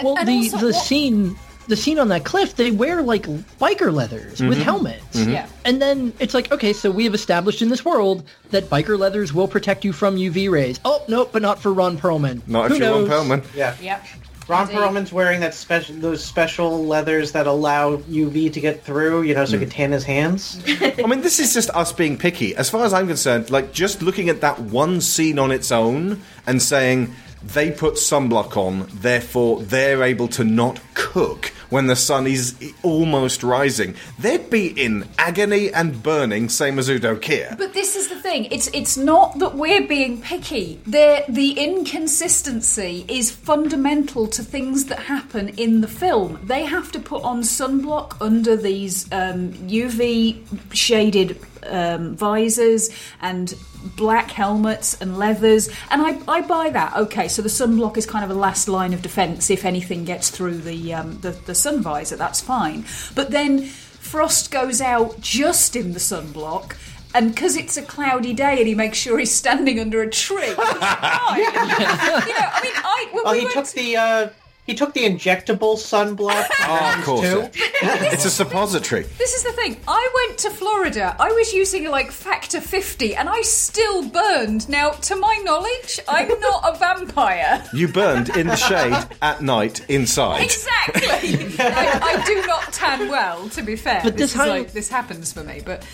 [0.03, 1.36] Well, and the also the what- scene
[1.67, 3.27] the scene on that cliff, they wear like
[3.61, 4.62] biker leathers with Mhm.
[4.62, 5.17] helmets.
[5.17, 5.33] Mhm.
[5.33, 5.47] Yeah.
[5.65, 9.33] And then it's like, okay, so we have established in this world that biker leathers
[9.33, 10.79] will protect you from UV rays.
[10.85, 12.41] Oh, nope, but not for Ron Perlman.
[12.47, 13.07] Not Who if you're Ron?
[13.09, 13.43] Perlman.
[13.57, 13.75] Yeah.
[13.83, 14.05] Yep.
[14.47, 14.77] Ron Indeed.
[14.77, 19.47] Perlman's wearing that special those special leathers that allow UV to get through, you know,
[19.47, 20.59] so he can tan his hands.
[20.69, 22.55] I mean, this is just us being picky.
[22.55, 26.21] As far as I'm concerned, like just looking at that one scene on its own
[26.47, 27.15] and saying
[27.47, 33.43] they put sunblock on, therefore they're able to not cook when the sun is almost
[33.43, 33.95] rising.
[34.19, 37.57] They'd be in agony and burning, same as Udo Kier.
[37.57, 38.47] But this is the thing.
[38.47, 40.81] It's it's not that we're being picky.
[40.87, 46.41] The the inconsistency is fundamental to things that happen in the film.
[46.45, 50.45] They have to put on sunblock under these um, UV
[50.75, 52.91] shaded um, visors
[53.21, 53.55] and
[53.97, 56.97] black helmets and leathers, and I, I buy that.
[56.97, 60.31] Okay, so the sunblock is kind of a last line of defence if anything gets
[60.31, 62.16] through the, um, the the sun visor.
[62.16, 62.84] That's fine.
[63.14, 66.76] But then Frost goes out just in the sunblock.
[67.14, 70.38] And because it's a cloudy day, and he makes sure he's standing under a tree.
[70.48, 74.28] You know, I mean, I Oh, we he went took the uh,
[74.67, 76.49] he took the injectable sunblock.
[76.67, 77.21] Oh, of course.
[77.31, 77.49] too.
[77.83, 79.05] It's a suppository.
[79.19, 79.77] This is the thing.
[79.87, 81.15] I went to Florida.
[81.21, 84.67] I was using like factor 50 and I still burned.
[84.69, 87.62] Now, to my knowledge, I'm not a vampire.
[87.75, 90.45] You burned in the shade at night inside.
[90.45, 91.57] Exactly.
[91.59, 94.01] I, I do not tan well, to be fair.
[94.03, 95.85] But this, this is hi- like this happens for me, but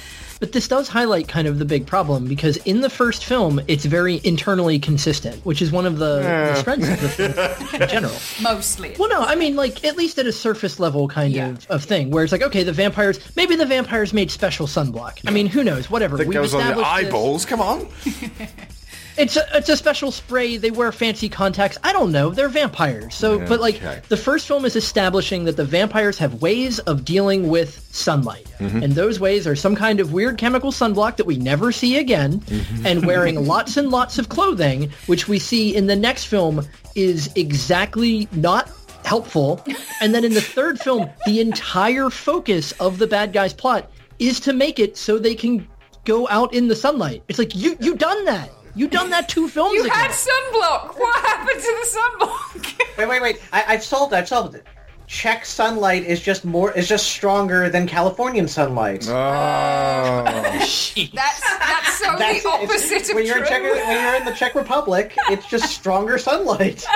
[0.40, 3.84] But this does highlight kind of the big problem because in the first film, it's
[3.84, 8.14] very internally consistent, which is one of the, the strengths of the film in general.
[8.42, 8.96] mostly.
[8.98, 11.48] Well, no, I mean, like, at least at a surface level kind Yeah.
[11.50, 15.20] of, of thing, where it's like, okay, the vampires, maybe the vampires made special sunblock.
[15.26, 15.90] I mean, who knows?
[15.90, 16.16] Whatever.
[16.16, 17.06] That We've goes on your established this.
[17.08, 17.44] eyeballs.
[17.44, 17.88] Come on.
[19.20, 20.56] It's a, it's a special spray.
[20.56, 21.76] They wear fancy contacts.
[21.84, 22.30] I don't know.
[22.30, 23.14] They're vampires.
[23.14, 27.48] So, but like the first film is establishing that the vampires have ways of dealing
[27.48, 28.82] with sunlight, mm-hmm.
[28.82, 32.40] and those ways are some kind of weird chemical sunblock that we never see again,
[32.40, 32.86] mm-hmm.
[32.86, 37.30] and wearing lots and lots of clothing, which we see in the next film is
[37.36, 38.70] exactly not
[39.04, 39.64] helpful.
[40.00, 44.40] And then in the third film, the entire focus of the bad guy's plot is
[44.40, 45.66] to make it so they can
[46.04, 47.22] go out in the sunlight.
[47.28, 48.50] It's like you you done that.
[48.74, 49.92] You done that two films You ago.
[49.94, 50.98] had sunblock.
[50.98, 52.98] What happened to the sunblock?
[52.98, 53.40] Wait, wait, wait!
[53.52, 54.12] I, I've solved.
[54.12, 54.64] It, I've solved it.
[55.10, 59.08] Czech sunlight is just more is just stronger than Californian sunlight.
[59.08, 60.22] Oh.
[60.22, 63.42] that's that's so That's the opposite of when you're true.
[63.42, 66.84] in Czech, when you're in the Czech Republic, it's just stronger sunlight.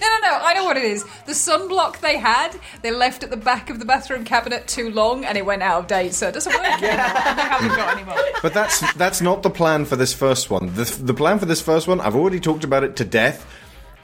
[0.00, 0.38] No, no, no.
[0.42, 1.04] I know what it is.
[1.24, 5.24] The sunblock they had, they left at the back of the bathroom cabinet too long,
[5.24, 6.90] and it went out of date, so it doesn't work anymore.
[6.90, 8.18] and they haven't got any more.
[8.42, 10.74] But that's that's not the plan for this first one.
[10.74, 13.46] The, the plan for this first one, I've already talked about it to death.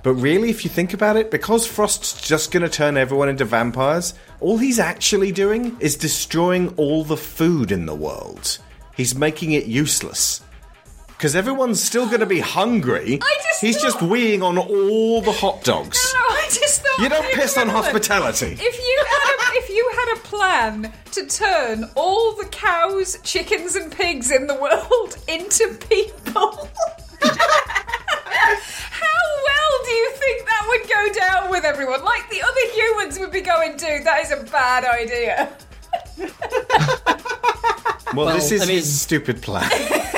[0.02, 3.44] But really, if you think about it, because Frost's just going to turn everyone into
[3.44, 8.58] vampires, all he's actually doing is destroying all the food in the world.
[8.96, 10.42] He's making it useless.
[11.06, 13.20] Because everyone's still going to be hungry.
[13.22, 15.96] I just he's just weeing on all the hot dogs.
[16.12, 18.56] No, I just thought You don't piss on hospitality.
[18.58, 23.76] If you had a, if you had a plan to turn all the cows, chickens,
[23.76, 26.68] and pigs in the world into people.
[27.22, 30.82] How well do you think that would
[31.42, 32.04] go down with everyone?
[32.04, 35.48] Like the other humans would be going, dude, that is a bad idea.
[38.14, 39.70] Well, Well, this is I mean- his stupid plan.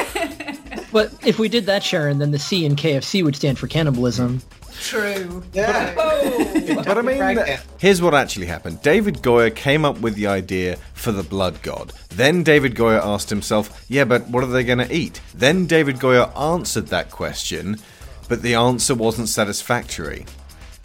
[0.92, 4.40] But if we did that, Sharon, then the C in KFC would stand for cannibalism.
[4.78, 5.42] True.
[5.52, 5.92] Yeah.
[5.98, 6.82] Oh.
[6.84, 7.36] But I mean,
[7.80, 8.80] here's what actually happened.
[8.80, 11.92] David Goyer came up with the idea for the blood god.
[12.10, 15.20] Then David Goyer asked himself, yeah, but what are they going to eat?
[15.34, 17.78] Then David Goyer answered that question,
[18.28, 20.26] but the answer wasn't satisfactory.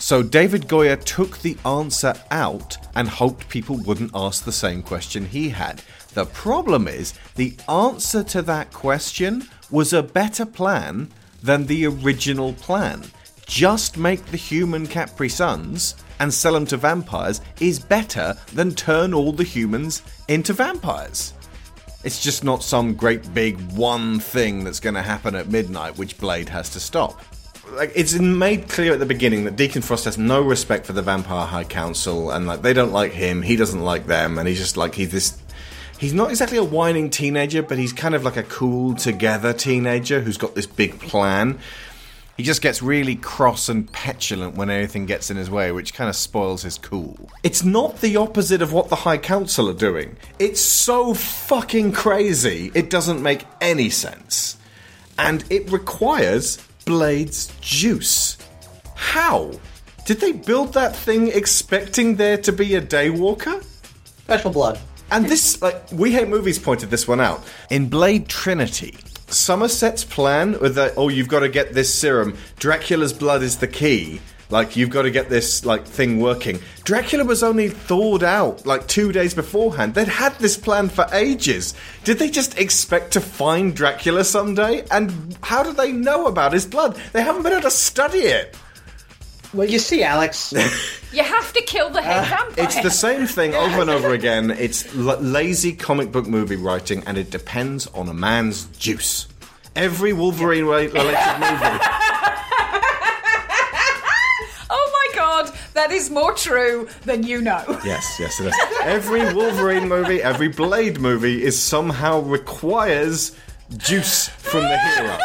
[0.01, 5.25] So David Goyer took the answer out and hoped people wouldn't ask the same question
[5.25, 5.83] he had.
[6.13, 11.09] The problem is, the answer to that question was a better plan
[11.43, 13.03] than the original plan.
[13.45, 19.13] Just make the human Capri Suns and sell them to vampires is better than turn
[19.13, 21.33] all the humans into vampires.
[22.05, 26.17] It's just not some great big one thing that's going to happen at midnight which
[26.17, 27.21] Blade has to stop.
[27.73, 31.01] Like it's made clear at the beginning that Deacon Frost has no respect for the
[31.01, 34.59] Vampire High Council and like they don't like him, he doesn't like them and he's
[34.59, 35.37] just like he's this
[35.99, 40.21] He's not exactly a whining teenager, but he's kind of like a cool together teenager
[40.21, 41.59] who's got this big plan.
[42.37, 46.09] He just gets really cross and petulant when anything gets in his way, which kind
[46.09, 47.29] of spoils his cool.
[47.43, 50.15] It's not the opposite of what the High Council are doing.
[50.39, 54.55] It's so fucking crazy, it doesn't make any sense.
[55.17, 56.59] And it requires
[56.89, 58.35] Blade's juice.
[58.95, 59.51] How?
[60.07, 63.63] Did they build that thing expecting there to be a Daywalker?
[64.23, 64.79] Special blood.
[65.11, 67.43] And this, like, We Hate Movies pointed this one out.
[67.69, 73.13] In Blade Trinity, Somerset's plan with the, oh, you've got to get this serum, Dracula's
[73.13, 74.19] blood is the key,
[74.51, 76.59] Like you've got to get this like thing working.
[76.83, 79.93] Dracula was only thawed out like two days beforehand.
[79.93, 81.75] They'd had this plan for ages.
[82.03, 84.85] Did they just expect to find Dracula someday?
[84.89, 86.99] And how do they know about his blood?
[87.13, 88.57] They haven't been able to study it.
[89.53, 90.53] Well, you see, Alex.
[91.11, 92.65] You have to kill the head uh, vampire.
[92.65, 94.51] It's the same thing over and over again.
[94.51, 99.27] It's l- lazy comic book movie writing, and it depends on a man's juice.
[99.75, 101.79] Every Wolverine related movie.
[105.79, 107.63] that is more true than you know.
[107.85, 108.55] Yes, yes, it is.
[108.83, 113.33] Every Wolverine movie, every Blade movie is somehow requires
[113.77, 115.17] juice from the hero.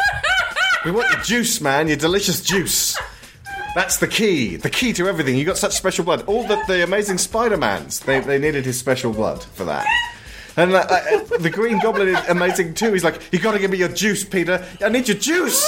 [0.85, 2.97] We want your juice, man, your delicious juice.
[3.75, 4.55] That's the key.
[4.55, 5.37] The key to everything.
[5.37, 6.23] You got such special blood.
[6.25, 9.85] All the, the amazing Spider-Mans, they, they needed his special blood for that.
[10.55, 12.93] And uh, uh, the Green Goblin is amazing too.
[12.93, 14.65] He's like, you got to give me your juice, Peter.
[14.79, 15.67] I need your juice.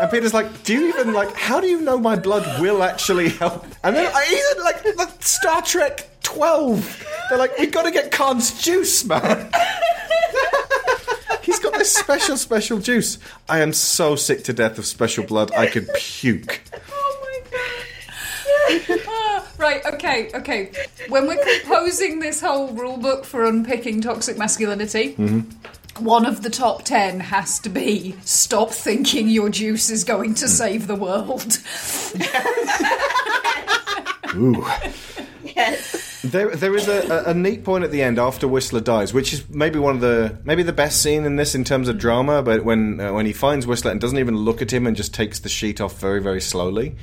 [0.00, 1.34] And Peter's like, do you even like?
[1.34, 3.64] How do you know my blood will actually help?
[3.82, 7.06] And then I even like the Star Trek Twelve.
[7.28, 9.50] They're like, we got to get Khan's juice, man.
[11.42, 13.18] He's got this special, special juice.
[13.48, 15.52] I am so sick to death of special blood.
[15.54, 16.60] I could puke.
[16.90, 19.00] Oh my god.
[19.06, 20.72] ah, right, okay, okay.
[21.08, 25.14] When we're composing this whole rule book for unpicking toxic masculinity,
[26.00, 30.48] one of the top ten has to be stop thinking your juice is going to
[30.48, 31.58] save the world.
[34.36, 34.66] Ooh.
[35.44, 36.22] Yes.
[36.22, 39.32] There, there is a, a, a neat point at the end after Whistler dies, which
[39.32, 42.42] is maybe one of the maybe the best scene in this in terms of drama.
[42.42, 45.14] But when uh, when he finds Whistler and doesn't even look at him and just
[45.14, 46.96] takes the sheet off very very slowly,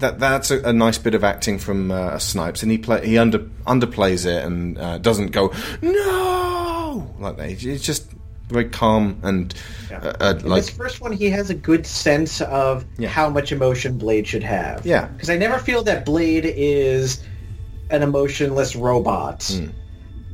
[0.00, 3.18] that that's a, a nice bit of acting from uh, Snipes, and he play he
[3.18, 7.50] under underplays it and uh, doesn't go no like that.
[7.50, 8.10] He's just
[8.48, 9.54] very calm and
[9.92, 13.52] uh, uh, In like this first one, he has a good sense of how much
[13.52, 14.84] emotion Blade should have.
[14.84, 15.06] Yeah.
[15.06, 17.22] Because I never feel that Blade is
[17.90, 19.44] an emotionless robot.
[19.44, 19.68] Hmm.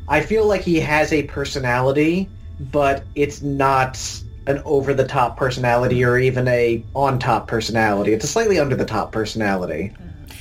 [0.09, 3.99] I feel like he has a personality, but it's not
[4.47, 8.13] an over the top personality or even a on top personality.
[8.13, 9.95] It's a slightly under the top personality.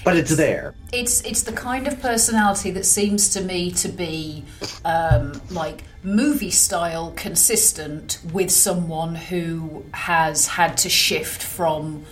[0.04, 0.76] But it's there.
[0.94, 4.46] It's it's the kind of personality that seems to me to be
[4.86, 12.06] um, like movie style consistent with someone who has had to shift from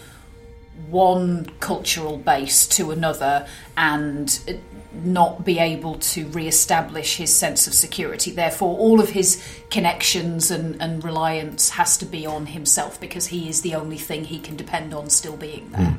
[0.90, 4.60] one cultural base to another and
[4.94, 8.32] not be able to re-establish his sense of security.
[8.32, 13.50] Therefore, all of his connections and, and reliance has to be on himself because he
[13.50, 15.98] is the only thing he can depend on still being there.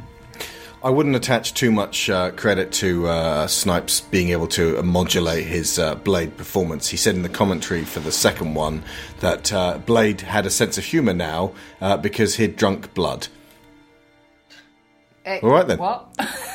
[0.84, 5.78] I wouldn't attach too much uh, credit to uh, Snipes being able to modulate his
[5.78, 6.88] uh, Blade performance.
[6.88, 8.84] He said in the commentary for the second one
[9.20, 13.28] that uh, Blade had a sense of humour now uh, because he'd drunk blood.
[15.26, 15.78] All right then.
[15.78, 16.06] What?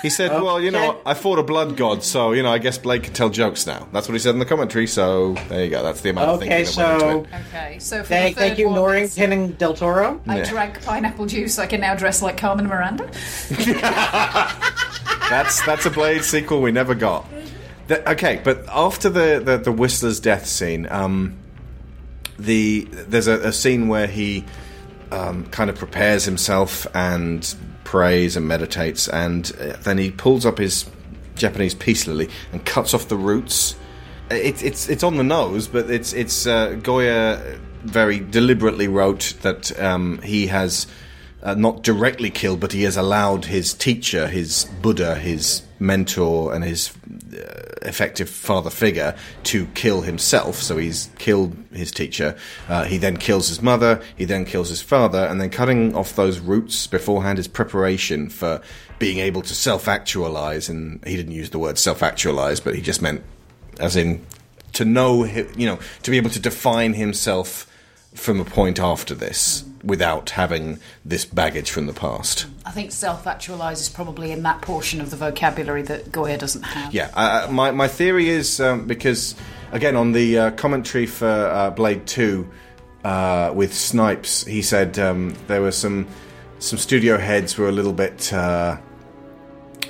[0.04, 2.78] He said, "Well, you know, I fought a blood god, so you know, I guess
[2.78, 4.86] Blade can tell jokes now." That's what he said in the commentary.
[4.86, 5.82] So there you go.
[5.82, 7.42] That's the amount of Okay, thinking that went so into it.
[7.48, 10.22] Okay, so for thank, the third thank you, one, Norrington and Del Toro.
[10.28, 10.50] I Yeah.
[10.50, 11.58] drank pineapple juice.
[11.58, 13.10] I can now dress like Carmen Miranda.
[15.30, 17.28] That's that's a Blade sequel we never got.
[17.88, 21.38] The- okay, but after the, the, the Whistler's death scene, um,
[22.40, 24.46] the there's a, a scene where he
[25.12, 27.56] um, kind of prepares himself and
[27.90, 30.86] prays and meditates, and uh, then he pulls up his
[31.34, 33.76] Japanese peace lily and cuts off the roots.
[34.30, 39.78] It, it's it's on the nose, but it's it's uh, Goyer very deliberately wrote that
[39.80, 40.86] um, he has
[41.42, 46.64] uh, not directly killed, but he has allowed his teacher, his Buddha, his mentor, and
[46.64, 46.94] his
[47.82, 50.56] effective father figure to kill himself.
[50.56, 52.38] So he's killed his teacher.
[52.68, 54.02] Uh, he then kills his mother.
[54.16, 58.62] He then kills his father, and then cutting off those roots beforehand is preparation for
[58.98, 60.70] being able to self-actualize.
[60.70, 63.24] And he didn't use the word self-actualize, but he just meant
[63.80, 64.26] as in
[64.74, 67.66] to know, you know, to be able to define himself
[68.14, 72.48] from a point after this without having this baggage from the past.
[72.66, 76.94] I think self-actualize is probably in that portion of the vocabulary that Goyer doesn't have.
[76.94, 79.36] Yeah, uh, my my theory is um, because
[79.72, 82.50] again on the uh, commentary for uh, Blade Two
[83.04, 86.08] uh, with Snipes, he said um, there were some
[86.60, 88.32] some studio heads were a little bit.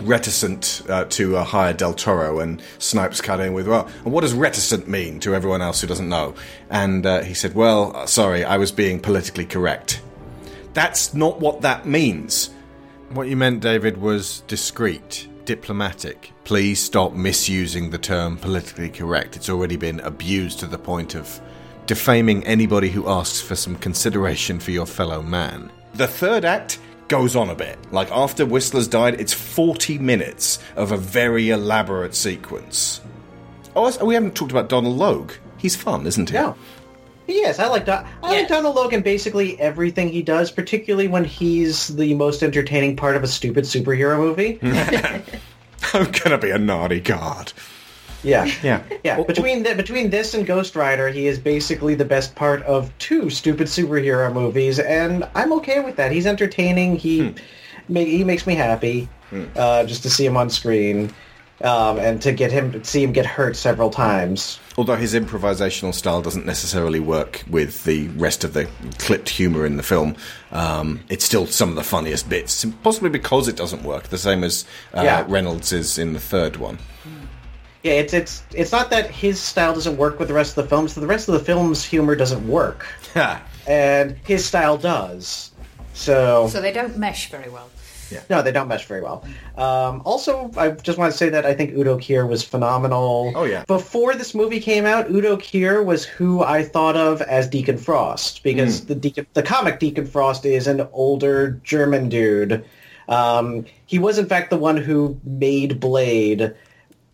[0.02, 4.22] Reticent uh, to uh, hire Del Toro, and Snipes cut in with, "Well, and what
[4.22, 6.36] does reticent mean to everyone else who doesn't know?"
[6.70, 10.02] And uh, he said, "Well, uh, sorry, I was being politically correct."
[10.74, 12.52] That's not what that means.
[13.10, 16.32] What you meant, David, was discreet, diplomatic.
[16.43, 19.36] Please stop misusing the term politically correct.
[19.36, 21.41] It's already been abused to the point of
[21.88, 25.72] defaming anybody who asks for some consideration for your fellow man.
[25.95, 26.78] The third act
[27.10, 27.78] goes on a bit.
[27.91, 33.01] Like after Whistler's died, it's 40 minutes of a very elaborate sequence.
[33.76, 35.34] Oh, I s- we haven't talked about Donal Logue.
[35.57, 36.36] He's fun, isn't he?
[36.36, 36.53] Yeah.
[37.28, 41.24] Yes, I like Don- I like Donal Logue in basically everything he does, particularly when
[41.26, 44.57] he's the most entertaining part of a stupid superhero movie.
[45.93, 47.53] I'm gonna be a naughty god.
[48.24, 48.82] Yeah, Yeah.
[49.03, 49.22] yeah.
[49.24, 53.30] Between th- between this and Ghost Rider, he is basically the best part of two
[53.30, 56.11] stupid superhero movies, and I'm okay with that.
[56.11, 56.97] He's entertaining.
[56.97, 57.34] He
[57.88, 59.07] ma- he makes me happy
[59.55, 61.13] uh, just to see him on screen,
[61.63, 64.59] um, and to get him see him get hurt several times.
[64.78, 68.67] Although his improvisational style doesn't necessarily work with the rest of the
[68.97, 70.15] clipped humour in the film,
[70.51, 74.43] um, it's still some of the funniest bits, possibly because it doesn't work, the same
[74.43, 75.26] as uh, Yeah.
[75.28, 76.80] Reynolds is in the third one.
[77.84, 80.69] Yeah, it's it's it's not that his style doesn't work with the rest of the
[80.69, 80.93] films.
[80.93, 82.86] So the rest of the film's humor doesn't work,
[83.67, 85.51] and his style does.
[85.93, 87.69] So, So they don't mesh very well.
[88.11, 88.21] Yeah.
[88.30, 89.23] no, they don't mesh very well.
[89.55, 93.32] Um, also, I just want to say that I think Udo Kier was phenomenal.
[93.36, 93.65] Oh, yeah.
[93.65, 98.41] Before this movie came out, Udo Kier was who I thought of as Deacon Frost
[98.41, 102.65] because the Deacon, the comic Deacon Frost is an older German dude.
[103.09, 106.55] Um, he was in fact the one who made Blade.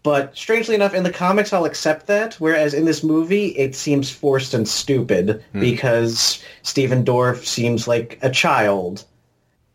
[0.06, 2.36] But strangely enough, in the comics, I'll accept that.
[2.36, 5.60] Whereas in this movie, it seems forced and stupid hmm.
[5.60, 9.04] because Stephen Dorff seems like a child,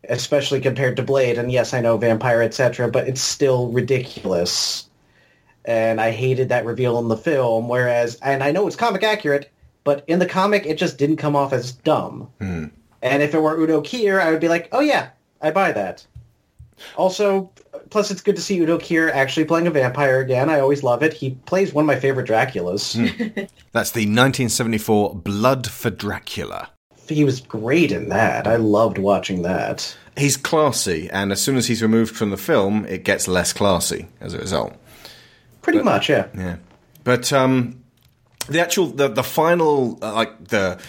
[0.07, 1.37] especially compared to Blade.
[1.37, 4.87] And yes, I know vampire, etc., but it's still ridiculous.
[5.65, 7.67] And I hated that reveal in the film.
[7.67, 9.51] Whereas, and I know it's comic accurate,
[9.83, 12.29] but in the comic, it just didn't come off as dumb.
[12.39, 12.67] Hmm.
[13.01, 15.09] And if it were Udo Kier, I would be like, oh yeah,
[15.41, 16.05] I buy that.
[16.95, 17.51] Also,
[17.89, 20.49] plus it's good to see Udo Kier actually playing a vampire again.
[20.49, 21.13] I always love it.
[21.13, 22.95] He plays one of my favorite Draculas.
[23.71, 26.69] That's the 1974 Blood for Dracula.
[27.07, 28.47] He was great in that.
[28.47, 29.95] I loved watching that.
[30.17, 34.07] He's classy, and as soon as he's removed from the film, it gets less classy
[34.19, 34.75] as a result.
[35.61, 36.27] Pretty much, yeah.
[36.35, 36.57] Yeah,
[37.03, 37.81] but um,
[38.47, 40.79] the actual the the final uh, like the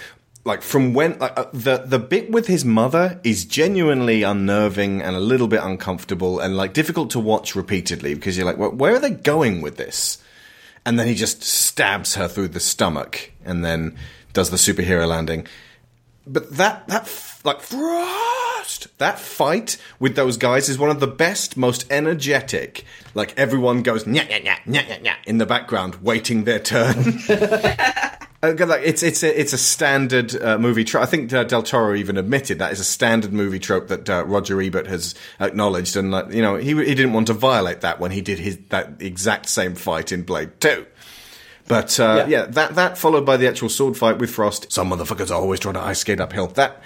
[0.45, 5.15] like from when like uh, the the bit with his mother is genuinely unnerving and
[5.15, 8.95] a little bit uncomfortable and like difficult to watch repeatedly because you're like, "Wh- where
[8.95, 10.19] are they going with this?
[10.85, 13.97] And then he just stabs her through the stomach and then
[14.33, 15.47] does the superhero landing.
[16.27, 17.09] But that that
[17.45, 22.85] like Frost that fight with those guys is one of the best, most energetic.
[23.15, 27.21] Like everyone goes nya nya nya nya nya nya in the background, waiting their turn.
[28.45, 31.05] It's it's a it's a standard uh, movie trope.
[31.05, 34.25] I think uh, Del Toro even admitted that is a standard movie trope that uh,
[34.25, 38.01] Roger Ebert has acknowledged, and like you know he he didn't want to violate that
[38.01, 40.87] when he did his that exact same fight in Blade Two.
[41.69, 42.47] But uh, yeah.
[42.47, 44.73] that that followed by the actual sword fight with Frost.
[44.73, 46.49] Some motherfuckers are always trying to ice skate uphill.
[46.49, 46.83] That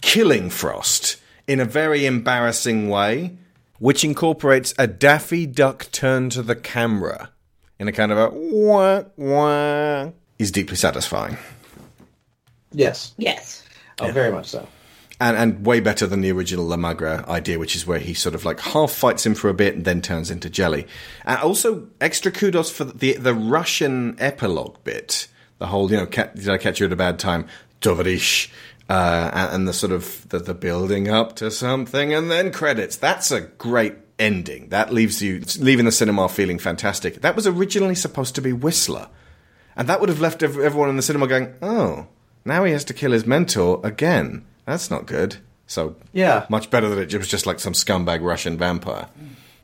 [0.00, 3.36] killing Frost in a very embarrassing way,
[3.78, 7.30] which incorporates a Daffy Duck turn to the camera
[7.78, 11.36] in a kind of a wah wah, is deeply satisfying.
[12.72, 13.14] Yes.
[13.18, 13.64] Yes.
[14.00, 14.66] Oh, very much so.
[15.20, 18.34] And, and way better than the original La Magra idea, which is where he sort
[18.34, 20.88] of like half fights him for a bit and then turns into jelly.
[21.24, 25.28] And also, extra kudos for the the Russian epilogue bit.
[25.58, 27.46] The whole, you know, ca- did I catch you at a bad time?
[27.80, 28.50] Tovarish.
[28.90, 32.96] Uh, and, and the sort of the, the building up to something and then credits.
[32.96, 34.68] That's a great ending.
[34.68, 37.22] That leaves you leaving the cinema feeling fantastic.
[37.22, 39.08] That was originally supposed to be Whistler.
[39.76, 42.06] And that would have left everyone in the cinema going, oh,
[42.44, 44.44] now he has to kill his mentor again.
[44.66, 45.36] That's not good.
[45.66, 46.46] So, Yeah.
[46.48, 49.08] much better that it was just like some scumbag Russian vampire.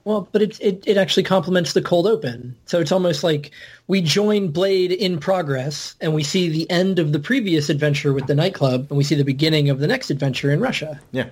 [0.05, 2.57] Well, but it, it it actually complements the cold open.
[2.65, 3.51] So it's almost like
[3.87, 8.27] we join Blade in progress, and we see the end of the previous adventure with
[8.27, 10.99] the nightclub, and we see the beginning of the next adventure in Russia.
[11.13, 11.29] Yeah.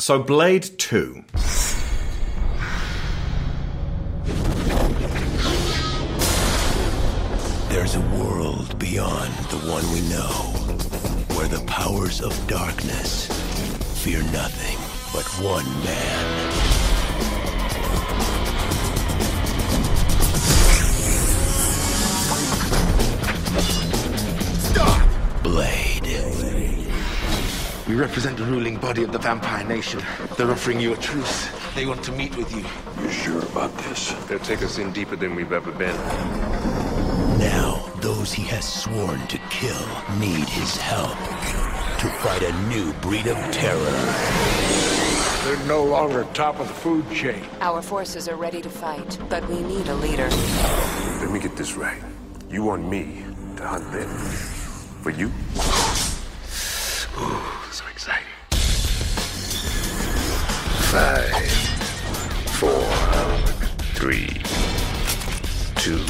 [0.00, 1.24] So, Blade 2.
[7.92, 10.32] There's a world beyond the one we know,
[11.36, 13.26] where the powers of darkness
[14.02, 14.78] fear nothing
[15.12, 16.52] but one man.
[24.70, 25.42] Stop!
[25.42, 26.06] Blade.
[27.86, 30.00] We represent the ruling body of the vampire nation.
[30.38, 31.50] They're offering you a truce.
[31.74, 32.64] They want to meet with you.
[33.04, 34.12] You sure about this?
[34.28, 36.81] They'll take us in deeper than we've ever been.
[37.38, 39.86] Now, those he has sworn to kill
[40.18, 41.16] need his help
[41.98, 43.78] to fight a new breed of terror.
[45.44, 47.44] They're no longer top of the food chain.
[47.60, 50.28] Our forces are ready to fight, but we need a leader.
[51.20, 52.02] Let me get this right.
[52.50, 53.24] You want me
[53.56, 54.08] to hunt them?
[55.02, 55.28] For you?
[57.18, 58.26] Ooh, so exciting.
[60.90, 61.32] Five,
[62.58, 62.84] four,
[63.94, 64.28] three,
[65.76, 66.04] two,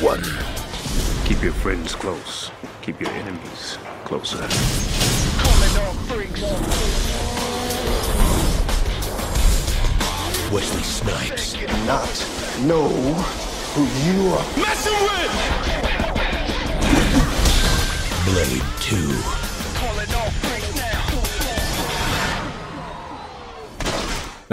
[0.00, 0.22] one.
[1.24, 2.50] Keep your friends close.
[2.82, 4.40] Keep your enemies closer.
[10.52, 11.54] Wesley Snipes.
[11.86, 12.08] Not
[12.62, 12.88] know
[13.74, 14.44] who you are.
[14.56, 15.32] Messing with!
[18.24, 20.53] Blade 2.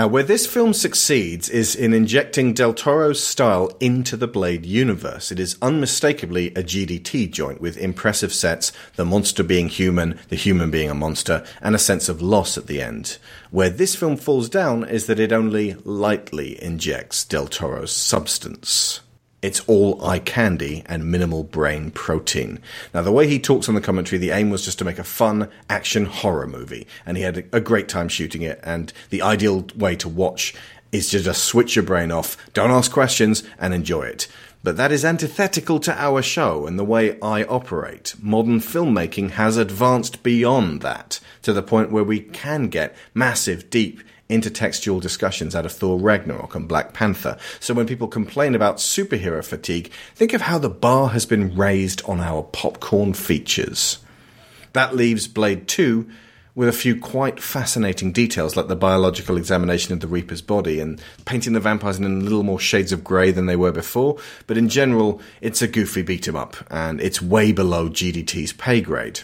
[0.01, 5.31] Now, where this film succeeds is in injecting Del Toro's style into the Blade universe.
[5.31, 10.71] It is unmistakably a GDT joint with impressive sets, the monster being human, the human
[10.71, 13.19] being a monster, and a sense of loss at the end.
[13.51, 19.01] Where this film falls down is that it only lightly injects Del Toro's substance.
[19.41, 22.59] It's all eye candy and minimal brain protein.
[22.93, 25.03] Now, the way he talks on the commentary, the aim was just to make a
[25.03, 28.59] fun action horror movie, and he had a great time shooting it.
[28.61, 30.53] And the ideal way to watch
[30.91, 34.27] is to just switch your brain off, don't ask questions, and enjoy it.
[34.63, 38.13] But that is antithetical to our show and the way I operate.
[38.21, 44.03] Modern filmmaking has advanced beyond that to the point where we can get massive, deep,
[44.31, 47.37] intertextual discussions out of Thor Ragnarok and Black Panther.
[47.59, 52.01] So when people complain about superhero fatigue, think of how the bar has been raised
[52.05, 53.99] on our popcorn features.
[54.73, 56.09] That leaves Blade 2
[56.53, 61.01] with a few quite fascinating details like the biological examination of the Reaper's body and
[61.25, 64.17] painting the vampires in a little more shades of grey than they were before.
[64.47, 68.81] But in general, it's a goofy beat 'em up and it's way below GDT's pay
[68.81, 69.21] grade.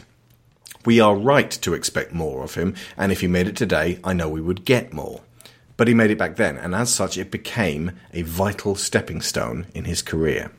[0.87, 4.13] We are right to expect more of him, and if he made it today, I
[4.13, 5.19] know we would get more.
[5.75, 9.67] But he made it back then, and as such, it became a vital stepping stone
[9.73, 10.49] in his career.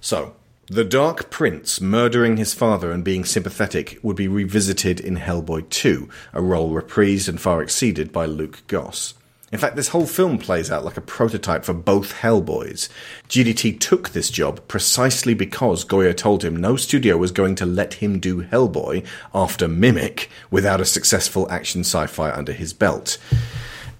[0.00, 0.36] So,
[0.68, 6.08] the Dark Prince murdering his father and being sympathetic would be revisited in Hellboy 2,
[6.32, 9.12] a role reprised and far exceeded by Luke Goss.
[9.52, 12.88] In fact, this whole film plays out like a prototype for both Hellboys.
[13.28, 17.94] GDT took this job precisely because Goyer told him no studio was going to let
[17.94, 23.18] him do Hellboy after Mimic without a successful action sci fi under his belt.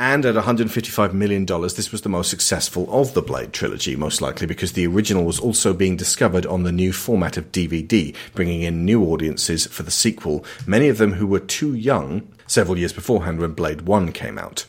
[0.01, 4.49] And at $155 million, this was the most successful of the Blade trilogy, most likely
[4.49, 8.84] because the original was also being discovered on the new format of DVD, bringing in
[8.84, 13.38] new audiences for the sequel, many of them who were too young several years beforehand
[13.38, 14.66] when Blade 1 came out.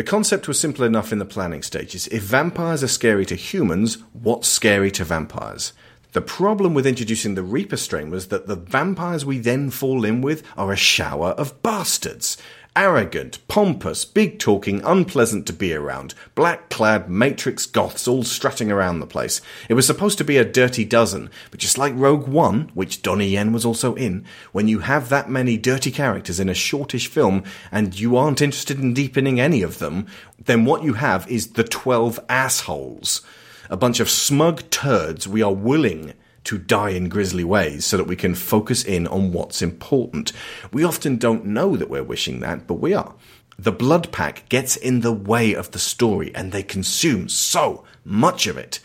[0.00, 2.06] The concept was simple enough in the planning stages.
[2.06, 5.74] If vampires are scary to humans, what's scary to vampires?
[6.12, 10.22] The problem with introducing the Reaper strain was that the vampires we then fall in
[10.22, 12.38] with are a shower of bastards.
[12.80, 19.00] Arrogant, pompous, big talking, unpleasant to be around, black clad matrix goths all strutting around
[19.00, 19.42] the place.
[19.68, 23.28] It was supposed to be a dirty dozen, but just like Rogue One, which Donnie
[23.28, 27.44] Yen was also in, when you have that many dirty characters in a shortish film
[27.70, 30.06] and you aren't interested in deepening any of them,
[30.42, 33.20] then what you have is the 12 assholes.
[33.68, 36.14] A bunch of smug turds we are willing
[36.44, 40.32] to die in grisly ways so that we can focus in on what's important.
[40.72, 43.14] We often don't know that we're wishing that, but we are.
[43.58, 48.46] The blood pack gets in the way of the story and they consume so much
[48.46, 48.80] of it.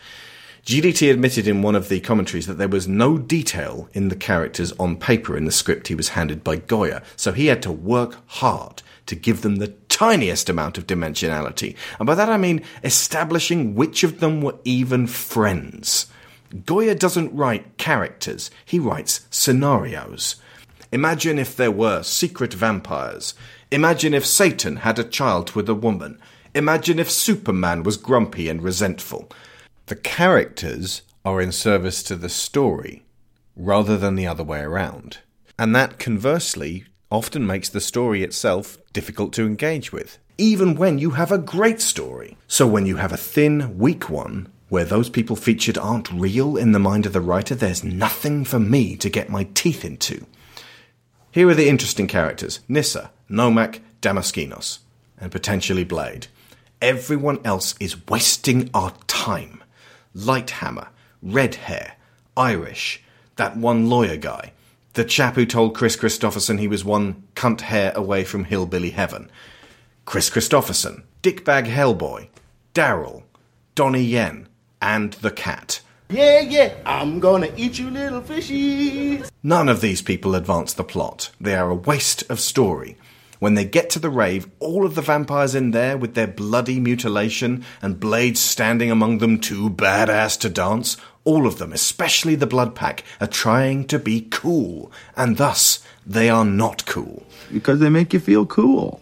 [0.66, 4.72] GDT admitted in one of the commentaries that there was no detail in the characters
[4.72, 8.16] on paper in the script he was handed by Goyer, so he had to work
[8.26, 11.76] hard to give them the tiniest amount of dimensionality.
[12.00, 16.06] And by that I mean establishing which of them were even friends.
[16.64, 20.36] Goyer doesn't write characters, he writes scenarios.
[20.92, 23.34] Imagine if there were secret vampires.
[23.70, 26.18] Imagine if Satan had a child with a woman.
[26.54, 29.28] Imagine if Superman was grumpy and resentful.
[29.86, 33.04] The characters are in service to the story
[33.56, 35.18] rather than the other way around.
[35.58, 41.10] And that conversely often makes the story itself difficult to engage with, even when you
[41.12, 42.36] have a great story.
[42.46, 46.72] So when you have a thin, weak one, where those people featured aren't real in
[46.72, 50.26] the mind of the writer, there's nothing for me to get my teeth into.
[51.30, 54.78] Here are the interesting characters Nyssa, Nomak, Damaskinos,
[55.18, 56.26] and potentially Blade.
[56.82, 59.62] Everyone else is wasting our time.
[60.14, 60.88] Lighthammer,
[61.22, 61.96] red hair,
[62.36, 63.02] Irish,
[63.36, 64.52] that one lawyer guy,
[64.94, 69.30] the chap who told Kris Kristofferson he was one cunt hair away from hillbilly heaven.
[70.06, 72.28] Kris Kristofferson, Dickbag Hellboy,
[72.74, 73.24] Daryl,
[73.74, 74.45] Donnie Yen,
[74.80, 75.80] and the cat.
[76.08, 79.28] Yeah, yeah, I'm gonna eat you little fishies.
[79.42, 81.30] None of these people advance the plot.
[81.40, 82.96] They are a waste of story.
[83.38, 86.80] When they get to the rave, all of the vampires in there with their bloody
[86.80, 92.46] mutilation and blades standing among them too badass to dance, all of them, especially the
[92.46, 97.26] blood pack, are trying to be cool, and thus they are not cool.
[97.52, 99.00] Because they make you feel cool.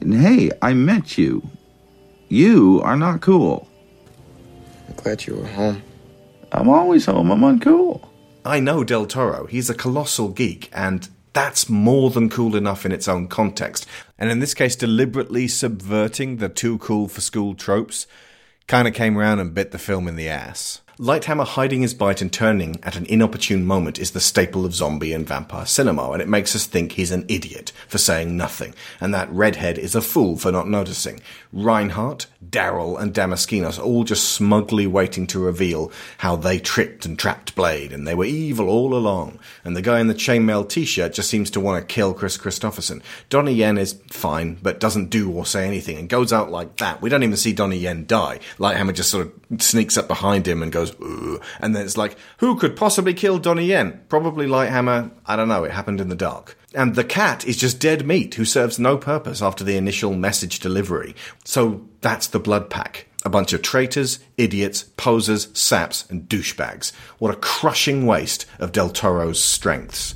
[0.00, 1.48] Hey, I met you.
[2.28, 3.67] You are not cool.
[4.88, 5.82] I'm glad you were home.
[6.52, 7.30] I'm always home.
[7.30, 8.08] I'm uncool.
[8.44, 9.46] I know Del Toro.
[9.46, 13.86] He's a colossal geek, and that's more than cool enough in its own context.
[14.18, 18.06] And in this case, deliberately subverting the too cool for school tropes
[18.66, 20.80] kind of came around and bit the film in the ass.
[20.98, 25.12] Lighthammer hiding his bite and turning at an inopportune moment is the staple of zombie
[25.12, 29.14] and vampire cinema, and it makes us think he's an idiot for saying nothing, and
[29.14, 31.20] that redhead is a fool for not noticing.
[31.52, 37.54] Reinhardt, Daryl, and Damaskinos all just smugly waiting to reveal how they tricked and trapped
[37.56, 39.40] Blade, and they were evil all along.
[39.64, 43.02] And the guy in the chainmail t-shirt just seems to want to kill Kris Kristofferson.
[43.28, 47.02] Donnie Yen is fine, but doesn't do or say anything, and goes out like that.
[47.02, 48.38] We don't even see Donnie Yen die.
[48.58, 51.42] Lighthammer just sort of sneaks up behind him and goes, Ugh.
[51.60, 54.00] and then it's like, who could possibly kill Donnie Yen?
[54.08, 55.10] Probably Lighthammer.
[55.26, 55.64] I don't know.
[55.64, 56.56] It happened in the dark.
[56.74, 60.60] And the cat is just dead meat who serves no purpose after the initial message
[60.60, 61.14] delivery.
[61.44, 63.06] So that's the blood pack.
[63.24, 66.92] A bunch of traitors, idiots, posers, saps, and douchebags.
[67.18, 70.14] What a crushing waste of Del Toro's strengths.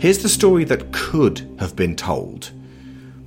[0.00, 2.50] Here's the story that could have been told.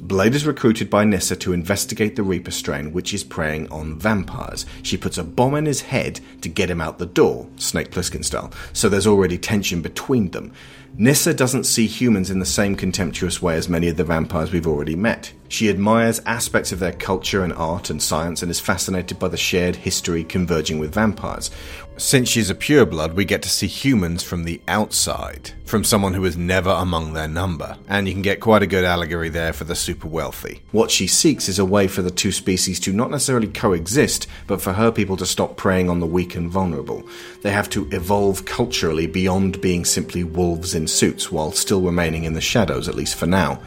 [0.07, 4.65] Blade is recruited by Nyssa to investigate the Reaper strain, which is preying on vampires.
[4.81, 8.23] She puts a bomb in his head to get him out the door, Snake Plissken
[8.23, 10.53] style, so there's already tension between them.
[10.95, 14.67] Nyssa doesn't see humans in the same contemptuous way as many of the vampires we've
[14.67, 15.33] already met.
[15.49, 19.37] She admires aspects of their culture and art and science and is fascinated by the
[19.37, 21.51] shared history converging with vampires.
[21.95, 26.25] Since she's a pureblood, we get to see humans from the outside, from someone who
[26.25, 29.63] is never among their number, and you can get quite a good allegory there for
[29.63, 30.61] the super wealthy.
[30.71, 34.61] What she seeks is a way for the two species to not necessarily coexist, but
[34.61, 37.03] for her people to stop preying on the weak and vulnerable.
[37.41, 42.31] They have to evolve culturally beyond being simply wolves in suits, while still remaining in
[42.31, 43.59] the shadows, at least for now.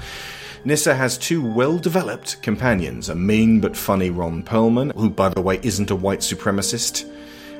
[0.64, 5.42] Nyssa has two well developed companions a mean but funny Ron Perlman, who, by the
[5.42, 7.10] way, isn't a white supremacist,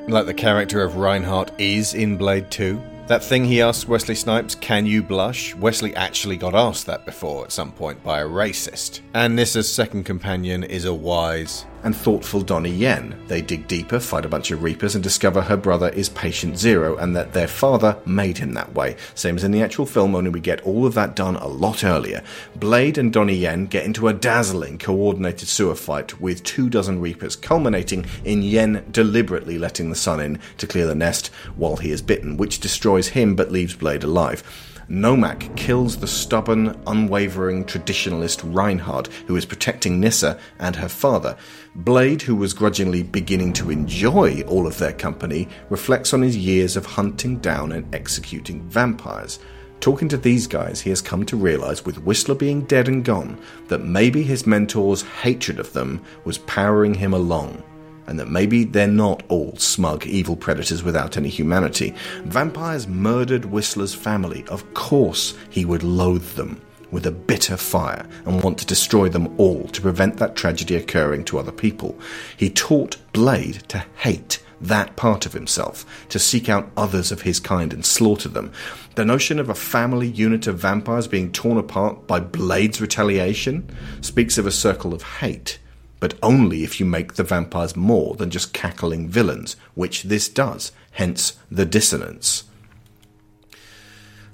[0.07, 2.81] like the character of Reinhardt is in Blade 2.
[3.07, 5.53] That thing he asked Wesley Snipes, can you blush?
[5.55, 9.01] Wesley actually got asked that before at some point by a racist.
[9.13, 13.15] And Nyssa's second companion is a wise and thoughtful Donnie Yen.
[13.27, 16.97] They dig deeper, fight a bunch of Reapers, and discover her brother is Patient Zero
[16.97, 18.95] and that their father made him that way.
[19.15, 21.83] Same as in the actual film, only we get all of that done a lot
[21.83, 22.23] earlier.
[22.55, 27.35] Blade and Donnie Yen get into a dazzling coordinated sewer fight with two dozen Reapers,
[27.35, 32.01] culminating in Yen deliberately letting the sun in to clear the nest while he is
[32.01, 34.43] bitten, which destroys him but leaves Blade alive.
[34.91, 41.37] Nomak kills the stubborn, unwavering traditionalist Reinhardt, who is protecting Nyssa and her father.
[41.73, 46.75] Blade, who was grudgingly beginning to enjoy all of their company, reflects on his years
[46.75, 49.39] of hunting down and executing vampires.
[49.79, 53.39] Talking to these guys, he has come to realize, with Whistler being dead and gone,
[53.69, 57.63] that maybe his mentor's hatred of them was powering him along
[58.07, 61.93] and that maybe they're not all smug, evil predators without any humanity.
[62.23, 64.45] Vampires murdered Whistler's family.
[64.47, 69.33] Of course, he would loathe them with a bitter fire and want to destroy them
[69.39, 71.97] all to prevent that tragedy occurring to other people.
[72.35, 77.39] He taught Blade to hate that part of himself, to seek out others of his
[77.39, 78.51] kind and slaughter them.
[78.95, 83.67] The notion of a family unit of vampires being torn apart by Blade's retaliation
[84.01, 85.57] speaks of a circle of hate
[86.01, 90.73] but only if you make the vampires more than just cackling villains, which this does,
[90.93, 92.43] hence the dissonance.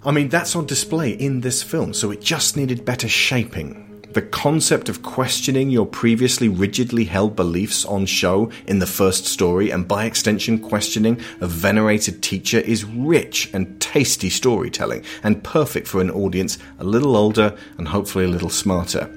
[0.04, 3.84] I mean, that's on display in this film, so it just needed better shaping.
[4.14, 9.70] The concept of questioning your previously rigidly held beliefs on show in the first story,
[9.70, 16.00] and by extension, questioning a venerated teacher, is rich and tasty storytelling, and perfect for
[16.00, 19.12] an audience a little older and hopefully a little smarter.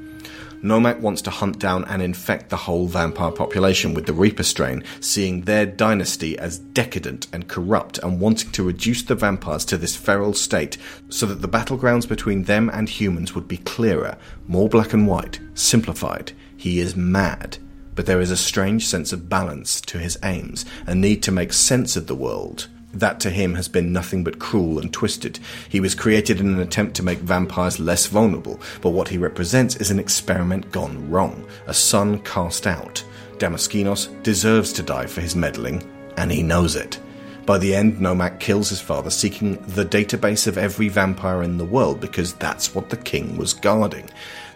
[0.63, 4.85] Nomak wants to hunt down and infect the whole vampire population with the Reaper strain,
[5.01, 9.97] seeing their dynasty as decadent and corrupt and wanting to reduce the vampires to this
[9.97, 10.77] feral state
[11.09, 15.41] so that the battlegrounds between them and humans would be clearer, more black and white,
[15.55, 16.33] simplified.
[16.57, 17.57] He is mad.
[17.95, 21.53] But there is a strange sense of balance to his aims, a need to make
[21.53, 25.38] sense of the world that to him has been nothing but cruel and twisted.
[25.68, 29.76] He was created in an attempt to make vampires less vulnerable, but what he represents
[29.76, 33.05] is an experiment gone wrong, a son cast out.
[33.38, 35.82] Damaskinos deserves to die for his meddling,
[36.16, 36.99] and he knows it.
[37.47, 41.64] By the end, Nomak kills his father, seeking the database of every vampire in the
[41.64, 44.09] world because that's what the king was guarding.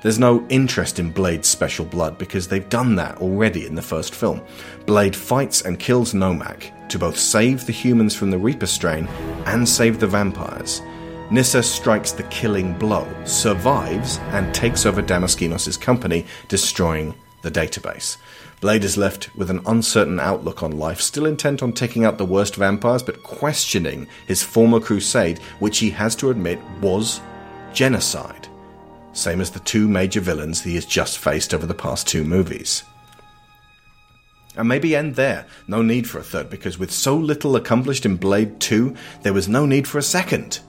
[0.03, 4.15] There's no interest in Blade's special blood because they've done that already in the first
[4.15, 4.43] film.
[4.85, 9.07] Blade fights and kills Nomak to both save the humans from the Reaper strain
[9.47, 10.81] and save the vampires.
[11.31, 18.19] Nyssa strikes the killing blow, survives, and takes over Damaskinos' company, destroying the database.
[18.61, 22.25] Blade is left with an uncertain outlook on life, still intent on taking out the
[22.25, 27.21] worst vampires, but questioning his former crusade, which he has to admit was
[27.73, 28.49] genocide.
[29.13, 32.85] Same as the two major villains he has just faced over the past two movies.
[34.57, 35.47] And maybe end there.
[35.67, 39.49] No need for a third, because with so little accomplished in Blade 2, there was
[39.49, 40.61] no need for a second.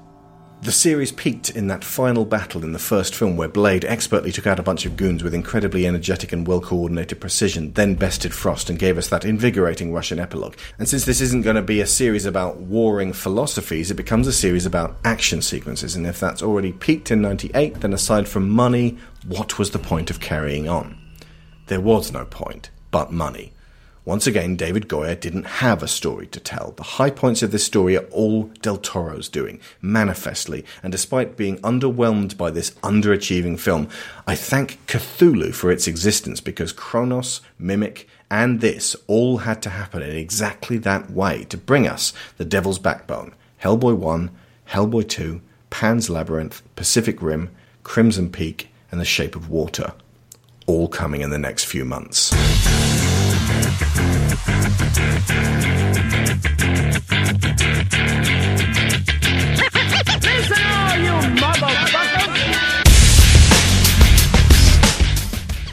[0.61, 4.47] The series peaked in that final battle in the first film where Blade expertly took
[4.47, 8.71] out a bunch of goons with incredibly energetic and well coordinated precision, then bested Frost
[8.71, 10.55] and gave us that invigorating Russian epilogue.
[10.79, 14.33] And since this isn't going to be a series about warring philosophies, it becomes a
[14.33, 15.95] series about action sequences.
[15.95, 20.09] And if that's already peaked in 98, then aside from money, what was the point
[20.09, 20.97] of carrying on?
[21.67, 23.53] There was no point, but money.
[24.05, 26.73] Once again, David Goyer didn't have a story to tell.
[26.77, 31.57] The high points of this story are all Del Toro's doing, manifestly, and despite being
[31.61, 33.89] underwhelmed by this underachieving film,
[34.27, 40.03] I thank Cthulhu for its existence because Cronos, Mimic, and this all had to happen
[40.03, 43.33] in exactly that way to bring us The Devil's Backbone,
[43.63, 44.29] Hellboy 1,
[44.69, 45.41] Hellboy 2,
[45.71, 47.49] Pan's Labyrinth, Pacific Rim,
[47.81, 49.93] Crimson Peak, and The Shape of Water.
[50.67, 52.31] All coming in the next few months.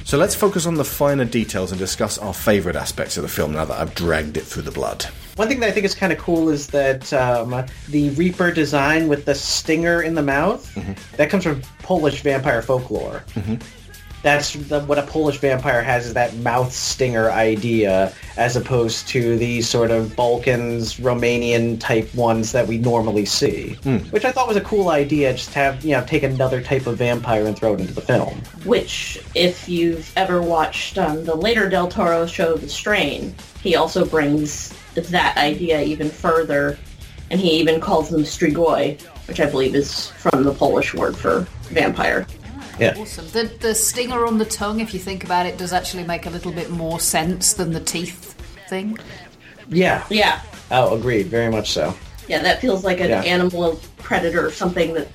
[0.04, 3.52] So let's focus on the finer details and discuss our favourite aspects of the film
[3.52, 5.04] now that I've dragged it through the blood.
[5.36, 9.08] One thing that I think is kind of cool is that um, the Reaper design
[9.08, 10.70] with the stinger in the mouth,
[11.16, 13.24] that comes from Polish vampire folklore.
[14.22, 19.36] That's the, what a Polish vampire has is that mouth stinger idea, as opposed to
[19.36, 23.74] the sort of Balkans, Romanian type ones that we normally see.
[24.10, 26.86] Which I thought was a cool idea, just to have you know take another type
[26.86, 28.40] of vampire and throw it into the film.
[28.64, 34.04] Which, if you've ever watched um, the later Del Toro show, The Strain, he also
[34.04, 36.78] brings that idea even further,
[37.30, 41.40] and he even calls them strigoi, which I believe is from the Polish word for
[41.70, 42.26] vampire.
[42.82, 42.94] Yeah.
[42.98, 43.26] Awesome.
[43.28, 46.30] The, the stinger on the tongue, if you think about it, does actually make a
[46.30, 48.34] little bit more sense than the teeth
[48.68, 48.98] thing.
[49.68, 50.04] Yeah.
[50.10, 50.42] Yeah.
[50.70, 51.26] Oh, agreed.
[51.26, 51.94] Very much so.
[52.28, 53.22] Yeah, that feels like an Yeah.
[53.22, 55.08] animal predator, or something that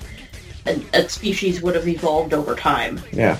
[0.66, 3.00] a, a species would have evolved over time.
[3.12, 3.36] Yeah.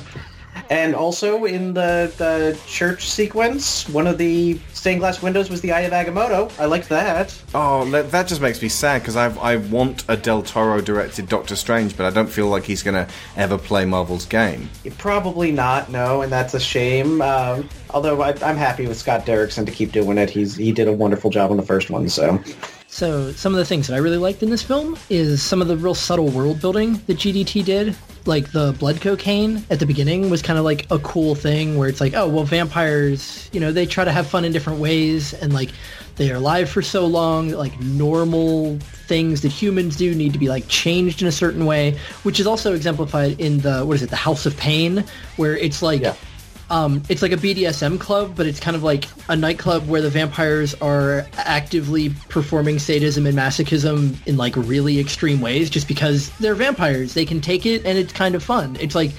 [0.71, 5.73] And also in the, the church sequence, one of the stained glass windows was the
[5.73, 6.53] Eye of Agamotto.
[6.59, 7.41] I liked that.
[7.55, 11.29] Oh, that, that just makes me sad because I I want a Del Toro directed
[11.29, 14.69] Doctor Strange, but I don't feel like he's going to ever play Marvel's game.
[14.99, 17.23] Probably not, no, and that's a shame.
[17.23, 20.31] Um, although I, I'm happy with Scott Derrickson to keep doing it.
[20.31, 22.43] He's he did a wonderful job on the first one, so.
[22.91, 25.69] So some of the things that I really liked in this film is some of
[25.69, 27.95] the real subtle world building that GDT did.
[28.29, 31.89] Like the blood cocaine at the beginning was kind of like a cool thing where
[31.89, 35.33] it's like, oh, well, vampires, you know, they try to have fun in different ways
[35.33, 35.71] and like
[36.17, 40.49] they are alive for so long like normal things that humans do need to be
[40.49, 44.11] like changed in a certain way, which is also exemplified in the, what is it,
[44.11, 45.05] the House of Pain,
[45.37, 46.03] where it's like,
[46.71, 50.11] um, it's like a BDSM club, but it's kind of like a nightclub where the
[50.11, 56.55] vampires are actively performing sadism and masochism in like really extreme ways just because they're
[56.55, 57.15] vampires.
[57.15, 58.77] They can take it and it's kind of fun.
[58.81, 59.13] It's like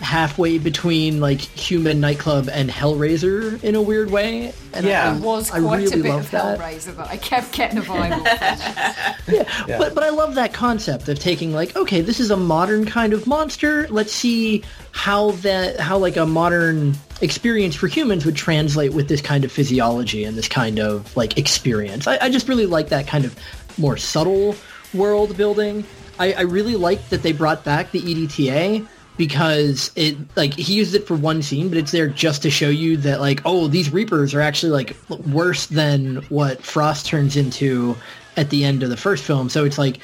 [0.00, 4.52] halfway between like human nightclub and Hellraiser in a weird way.
[4.72, 6.58] And yeah, I, it was I quite really a bit love of that.
[6.58, 9.16] Hellraiser that I kept getting a vibe of.
[9.68, 9.78] Yeah.
[9.78, 13.12] But but I love that concept of taking like, okay, this is a modern kind
[13.12, 13.86] of monster.
[13.88, 19.20] Let's see how that how like a modern experience for humans would translate with this
[19.20, 22.06] kind of physiology and this kind of like experience.
[22.06, 23.38] I, I just really like that kind of
[23.78, 24.56] more subtle
[24.94, 25.84] world building.
[26.18, 28.86] I, I really like that they brought back the EDTA
[29.20, 32.70] because it like he used it for one scene, but it's there just to show
[32.70, 34.96] you that like, oh, these Reapers are actually like
[35.26, 37.94] worse than what Frost turns into
[38.38, 39.50] at the end of the first film.
[39.50, 39.98] So it's like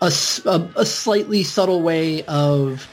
[0.00, 2.88] a a slightly subtle way of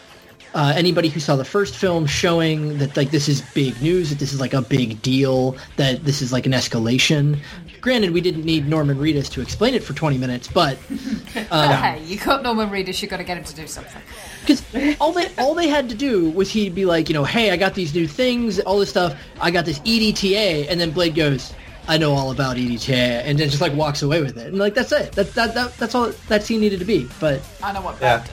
[0.53, 4.20] uh, anybody who saw the first film showing that like this is big news, that
[4.20, 7.39] this is like a big deal, that this is like an escalation.
[7.84, 10.77] Granted, we didn't need Norman Reedus to explain it for 20 minutes, but
[11.51, 14.01] um, hey, you got Norman Reedus, you got to get him to do something.
[14.39, 14.63] because
[15.01, 17.57] all they all they had to do was he'd be like, you know, hey, I
[17.57, 19.19] got these new things, all this stuff.
[19.41, 21.53] I got this EDTA, and then Blade goes,
[21.89, 24.75] I know all about EDTA, and then just like walks away with it, and like
[24.75, 25.11] that's it.
[25.11, 27.09] That that, that that's all that scene needed to be.
[27.19, 28.19] But I know what Yeah.
[28.19, 28.31] that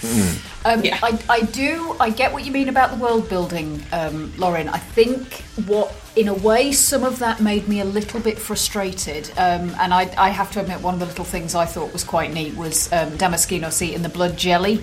[0.00, 0.53] does.
[0.66, 1.94] Um, I, I do.
[2.00, 4.68] I get what you mean about the world building, um, Lauren.
[4.68, 9.28] I think what, in a way, some of that made me a little bit frustrated.
[9.36, 12.02] Um, and I, I have to admit, one of the little things I thought was
[12.02, 14.82] quite neat was um, Damaskinos eating the blood jelly.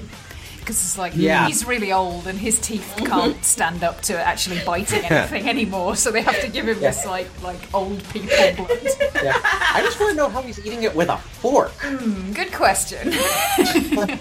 [0.60, 1.48] Because it's like Yeah.
[1.48, 6.12] he's really old and his teeth can't stand up to actually biting anything anymore, so
[6.12, 8.70] they have to give him this like like old people blood.
[8.76, 11.72] I just want to know how he's eating it with a fork.
[11.80, 13.12] Hmm, good question.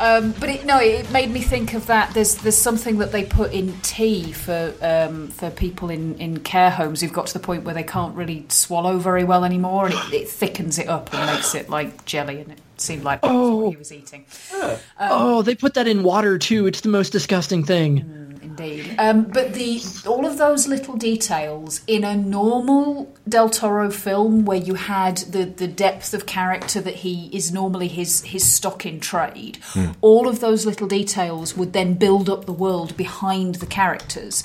[0.00, 2.12] um, but it, no, it made me think of that.
[2.14, 6.70] There's there's something that they put in tea for um, for people in, in care
[6.70, 9.94] homes who've got to the point where they can't really swallow very well anymore, and
[9.94, 13.30] it, it thickens it up and makes it like jelly, and it seemed like that's
[13.32, 13.56] Oh.
[13.66, 14.24] what he was eating.
[14.54, 16.66] Um, oh, they put that in water too.
[16.66, 18.29] It's the most disgusting thing.
[18.60, 18.94] Indeed.
[18.98, 24.58] Um, but the all of those little details in a normal Del Toro film where
[24.58, 29.00] you had the, the depth of character that he is normally his his stock in
[29.00, 29.92] trade, Hmm.
[30.00, 34.42] all of those little details would then build up the world behind the characters.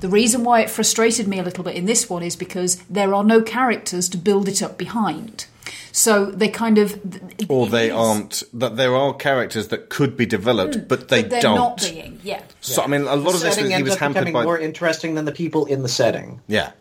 [0.00, 3.14] The reason why it frustrated me a little bit in this one is because there
[3.14, 5.46] are no characters to build it up behind.
[5.92, 7.00] So they kind of
[7.48, 8.42] Or they aren't.
[8.54, 10.84] That there are characters that could be developed, hmm.
[10.88, 11.56] but they but they're don't.
[11.56, 12.20] not being.
[12.22, 12.42] Yeah.
[12.60, 14.24] So I mean, a lot the of this was, setting he ends was up hampered
[14.24, 14.44] becoming by.
[14.44, 16.40] more interesting than the people in the setting.
[16.46, 16.72] Yeah.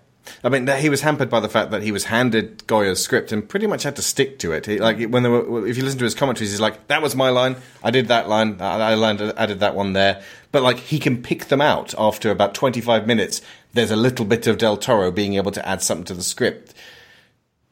[0.43, 3.47] I mean, he was hampered by the fact that he was handed Goyer's script and
[3.47, 4.65] pretty much had to stick to it.
[4.65, 7.15] He, like when there were, if you listen to his commentaries, he's like, "That was
[7.15, 7.57] my line.
[7.83, 8.61] I did that line.
[8.61, 10.21] I, I landed, added that one there."
[10.51, 13.41] But like, he can pick them out after about twenty-five minutes.
[13.73, 16.73] There's a little bit of Del Toro being able to add something to the script.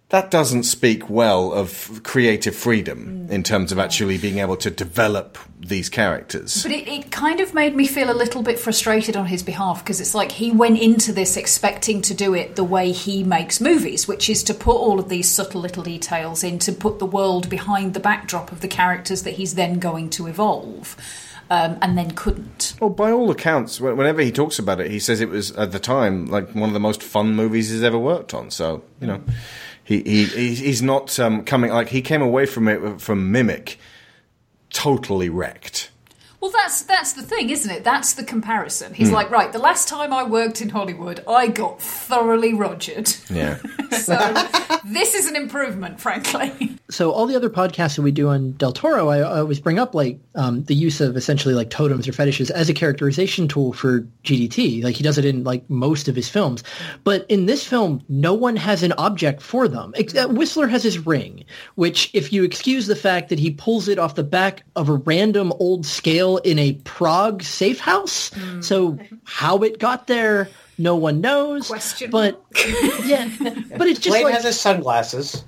[0.09, 5.37] That doesn't speak well of creative freedom in terms of actually being able to develop
[5.59, 6.63] these characters.
[6.63, 9.83] But it, it kind of made me feel a little bit frustrated on his behalf
[9.83, 13.61] because it's like he went into this expecting to do it the way he makes
[13.61, 17.05] movies, which is to put all of these subtle little details in to put the
[17.05, 20.97] world behind the backdrop of the characters that he's then going to evolve.
[21.51, 22.75] Um, and then couldn't.
[22.79, 25.79] Well, by all accounts, whenever he talks about it, he says it was at the
[25.79, 28.51] time like one of the most fun movies he's ever worked on.
[28.51, 29.23] So you know,
[29.89, 33.77] he, he he's not um, coming like he came away from it from Mimic
[34.69, 35.89] totally wrecked.
[36.41, 37.83] Well, that's that's the thing, isn't it?
[37.83, 38.93] That's the comparison.
[38.93, 39.15] He's Hmm.
[39.15, 43.07] like, right, the last time I worked in Hollywood, I got thoroughly rogered.
[43.29, 43.57] Yeah.
[43.99, 44.15] So
[44.85, 46.77] this is an improvement, frankly.
[46.89, 49.77] So all the other podcasts that we do on Del Toro, I, I always bring
[49.77, 53.73] up like um, the use of essentially like totems or fetishes as a characterization tool
[53.73, 54.83] for GDT.
[54.83, 56.63] Like he does it in like most of his films,
[57.03, 59.91] but in this film, no one has an object for them.
[59.97, 61.43] Ex- uh, Whistler has his ring,
[61.75, 64.93] which, if you excuse the fact that he pulls it off the back of a
[64.93, 70.49] random old scale in a Prague safe house, so how it got there.
[70.77, 71.67] No one knows.
[71.67, 72.09] Question.
[72.09, 72.41] But
[73.05, 73.29] yeah,
[73.77, 75.43] but it's just Blade like has his sunglasses.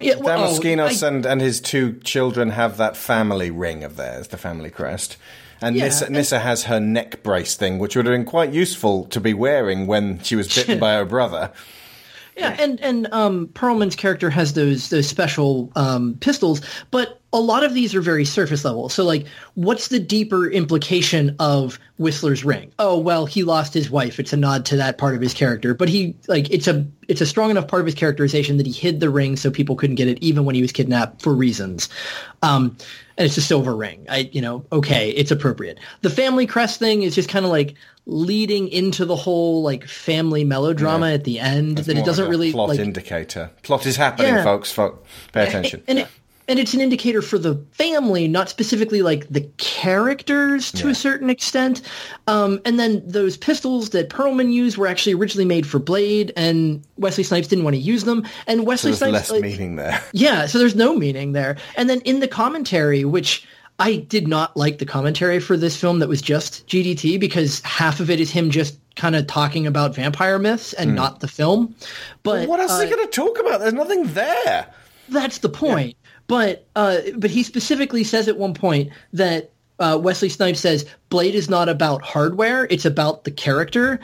[0.00, 3.96] yeah, well, oh, Damaskinos I- and, and his two children have that family ring of
[3.96, 5.16] theirs, the family crest.
[5.60, 8.52] And Yeah, Nissa, and- Nissa has her neck brace thing, which would have been quite
[8.52, 11.52] useful to be wearing when she was bitten by her brother.
[12.36, 16.60] Yeah, and and um, Perlman's character has those those special um, pistols,
[16.90, 18.88] but a lot of these are very surface level.
[18.88, 22.72] So, like, what's the deeper implication of Whistler's ring?
[22.78, 24.18] Oh, well, he lost his wife.
[24.18, 27.20] It's a nod to that part of his character, but he like it's a it's
[27.20, 29.96] a strong enough part of his characterization that he hid the ring so people couldn't
[29.96, 31.88] get it, even when he was kidnapped for reasons.
[32.42, 32.76] Um,
[33.18, 34.06] and it's a silver ring.
[34.08, 35.78] I, you know, okay, it's appropriate.
[36.00, 37.74] The family crest thing is just kind of like
[38.06, 41.14] leading into the whole like family melodrama Yeah.
[41.14, 43.50] at the end It's that it doesn't like really plot like indicator.
[43.62, 44.44] Plot is happening, Yeah.
[44.44, 44.70] folks.
[44.70, 44.98] Fo-
[45.32, 45.82] pay attention.
[45.88, 46.08] and it,
[46.48, 51.30] and it's an indicator for the family, not specifically like the characters to a certain
[51.30, 51.82] extent.
[52.26, 56.82] Um, and then those pistols that Perlman used were actually originally made for Blade, and
[56.96, 58.26] Wesley Snipes didn't want to use them.
[58.46, 60.02] And so Wesley there's Snipes, less like- meaning there.
[60.12, 61.56] yeah, so there's no meaning there.
[61.76, 63.46] And then in the commentary, which
[63.78, 68.00] I did not like the commentary for this film that was just GDT because half
[68.00, 70.96] of it is him just kind of talking about vampire myths and Hmm.
[70.96, 71.74] not the film.
[72.22, 73.60] But what else are uh, they going to talk about?
[73.60, 74.66] There's nothing there.
[75.08, 75.96] that's the point.
[76.26, 81.34] But uh, but he specifically says at one point that uh, Wesley Snipes says Blade
[81.34, 84.00] is not about hardware; it's about the character.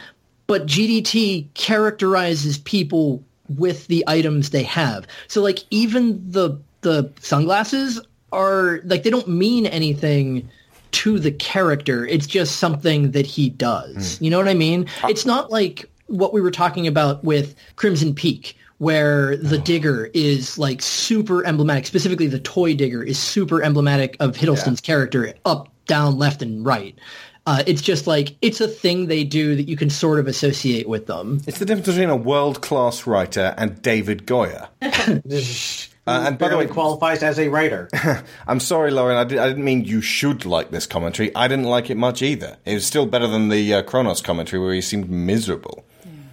[0.47, 3.22] But GDT characterizes people
[3.56, 5.06] with the items they have.
[5.28, 8.01] So like even the the sunglasses
[8.32, 10.48] are like they don't mean anything
[10.92, 12.06] to the character.
[12.06, 14.20] It's just something that he does.
[14.20, 14.86] You know what I mean?
[15.09, 20.57] It's not like what we were talking about with Crimson Peak where the digger is
[20.57, 21.85] like super emblematic.
[21.85, 26.98] Specifically, the toy digger is super emblematic of Hiddleston's character, up, down, left, and right.
[27.47, 30.89] Uh, it's just like it's a thing they do that you can sort of associate
[30.89, 31.43] with them.
[31.47, 34.69] It's the difference between a world class writer and David Goyer.
[36.07, 37.89] Uh, and by the way, qualifies as a writer.
[38.48, 39.16] I'm sorry, Lauren.
[39.16, 41.32] I, did, I didn't mean you should like this commentary.
[41.36, 42.57] I didn't like it much either.
[42.65, 45.85] It was still better than the uh, Cronos commentary where he seemed miserable.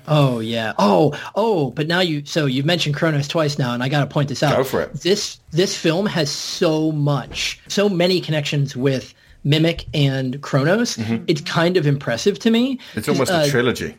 [0.07, 0.73] Oh yeah.
[0.77, 1.71] Oh oh.
[1.71, 4.41] But now you so you've mentioned Cronos twice now, and I got to point this
[4.43, 4.55] out.
[4.55, 4.93] Go for it.
[4.93, 9.13] This this film has so much, so many connections with
[9.43, 10.97] Mimic and Cronos.
[11.27, 12.77] It's kind of impressive to me.
[12.77, 12.99] Mm-hmm.
[12.99, 13.95] It's almost Uh, a trilogy.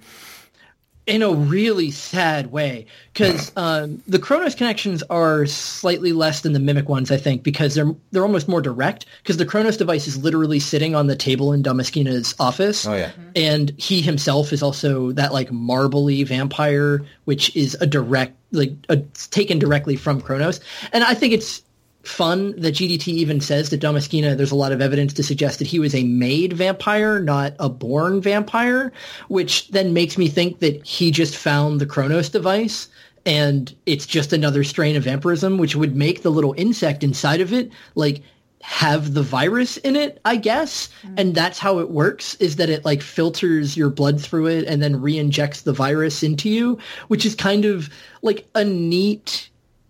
[1.08, 6.60] In a really sad way because um, the Cronos connections are slightly less than the
[6.60, 9.06] Mimic ones, I think, because they're they're almost more direct.
[9.22, 13.10] Because the Cronos device is literally sitting on the table in Damaskina's office, Oh yeah.
[13.34, 18.96] and he himself is also that like marbly vampire, which is a direct like a,
[19.30, 20.60] taken directly from Cronos.
[20.92, 21.62] And I think it's
[22.08, 25.68] fun that GDT even says that Damaskina, there's a lot of evidence to suggest that
[25.68, 28.92] he was a made vampire, not a born vampire,
[29.28, 32.88] which then makes me think that he just found the Cronos device
[33.26, 37.52] and it's just another strain of vampirism, which would make the little insect inside of
[37.52, 38.22] it like
[38.62, 40.88] have the virus in it, I guess.
[41.02, 41.14] Mm.
[41.18, 44.82] And that's how it works is that it like filters your blood through it and
[44.82, 46.78] then re-injects the virus into you,
[47.08, 47.90] which is kind of
[48.22, 49.47] like a neat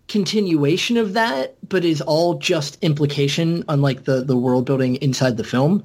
[0.09, 5.43] continuation of that, but is all just implication, unlike the the world building inside the
[5.43, 5.83] film.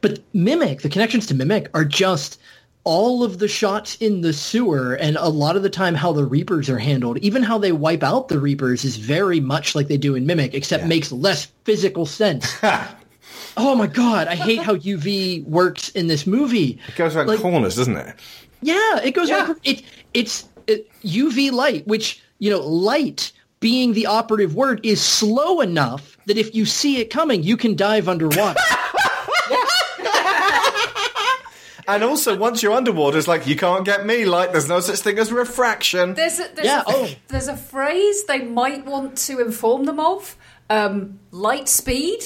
[0.00, 2.40] But Mimic, the connections to Mimic are just
[2.82, 6.24] all of the shots in the sewer and a lot of the time how the
[6.24, 9.96] Reapers are handled, even how they wipe out the Reapers is very much like they
[9.96, 12.56] do in Mimic, except makes less physical sense.
[13.56, 16.78] oh my god, I hate how UV works in this movie.
[16.88, 18.14] It goes around Like- corners, doesn't it?
[18.62, 19.60] Yeah, it goes around.
[19.64, 19.82] It
[20.14, 23.32] it's it, UV light, which you know, light
[23.66, 27.74] being the operative word is slow enough that if you see it coming, you can
[27.74, 28.60] dive underwater.
[31.88, 34.24] And also, once you're underwater, it's like you can't get me.
[34.24, 36.14] Like there's no such thing as refraction.
[36.14, 37.08] There's a, there's, Yeah, a, oh.
[37.28, 40.36] there's a phrase they might want to inform them of.
[40.68, 42.24] Um, light speed.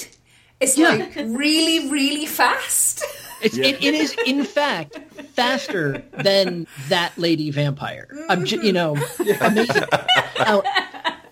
[0.59, 0.89] It's Yeah.
[0.89, 3.03] like really, really fast.
[3.43, 4.97] It's, it, it is, in fact,
[5.35, 8.07] faster than that lady vampire.
[8.29, 8.95] I'm, ju- you know,
[9.41, 9.83] amazing.
[10.39, 10.63] Now,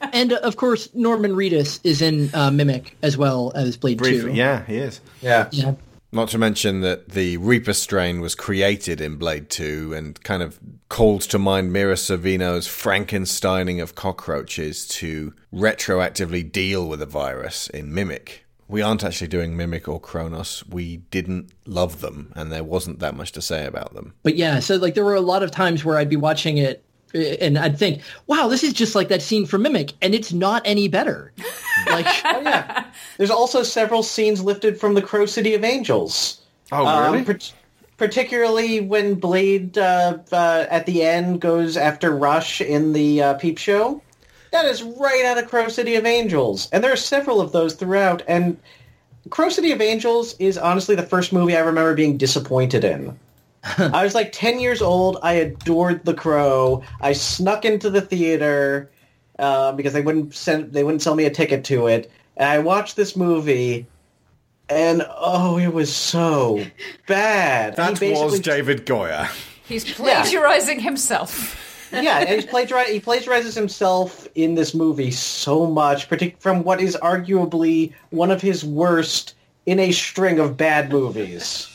[0.13, 4.31] and uh, of course, Norman Reedus is in uh, Mimic as well as Blade Briefly,
[4.31, 4.37] Two.
[4.37, 5.01] yeah, he is.
[5.21, 5.49] Yeah.
[5.51, 5.75] Yeah.
[6.11, 10.59] Not to mention that the Reaper strain was created in Blade 2 and kind of
[10.89, 17.93] called to mind Mira Sorvino's Frankensteining of cockroaches to retroactively deal with a virus in
[17.93, 18.43] Mimic.
[18.67, 20.63] We aren't actually doing Mimic or Cronos.
[20.67, 24.13] We didn't love them, and there wasn't that much to say about them.
[24.23, 26.83] But yeah, so like there were a lot of times where I'd be watching it
[27.13, 30.61] and I'd think, wow, this is just like that scene from Mimic, and it's not
[30.65, 31.31] any better.
[31.87, 32.85] like, Oh yeah.
[33.17, 36.41] There's also several scenes lifted from the Crow City of Angels.
[36.71, 37.37] Oh, Um, really?
[37.97, 43.57] particularly when Blade uh, uh, at the end goes after Rush in the uh, Peep
[43.57, 44.01] Show.
[44.51, 47.75] That is right out of Crow City of Angels, and there are several of those
[47.75, 48.23] throughout.
[48.27, 48.57] And
[49.29, 53.19] Crow City of Angels is honestly the first movie I remember being disappointed in.
[53.77, 55.17] I was like ten years old.
[55.21, 56.83] I adored The Crow.
[57.01, 58.89] I snuck into the theater
[59.37, 62.59] uh, because they wouldn't send they wouldn't sell me a ticket to it, and I
[62.59, 63.87] watched this movie.
[64.71, 66.63] And oh, it was so
[67.07, 67.75] bad.
[67.75, 69.27] That was David Goyer.
[69.65, 71.89] He's plagiarizing himself.
[71.91, 76.79] yeah, and he plagiarizes, he plagiarizes himself in this movie so much, partic- from what
[76.79, 79.33] is arguably one of his worst
[79.65, 81.67] in a string of bad movies.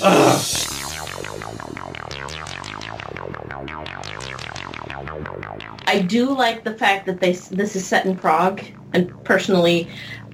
[5.92, 8.62] I do like the fact that they this is set in Prague,
[8.94, 9.90] and personally,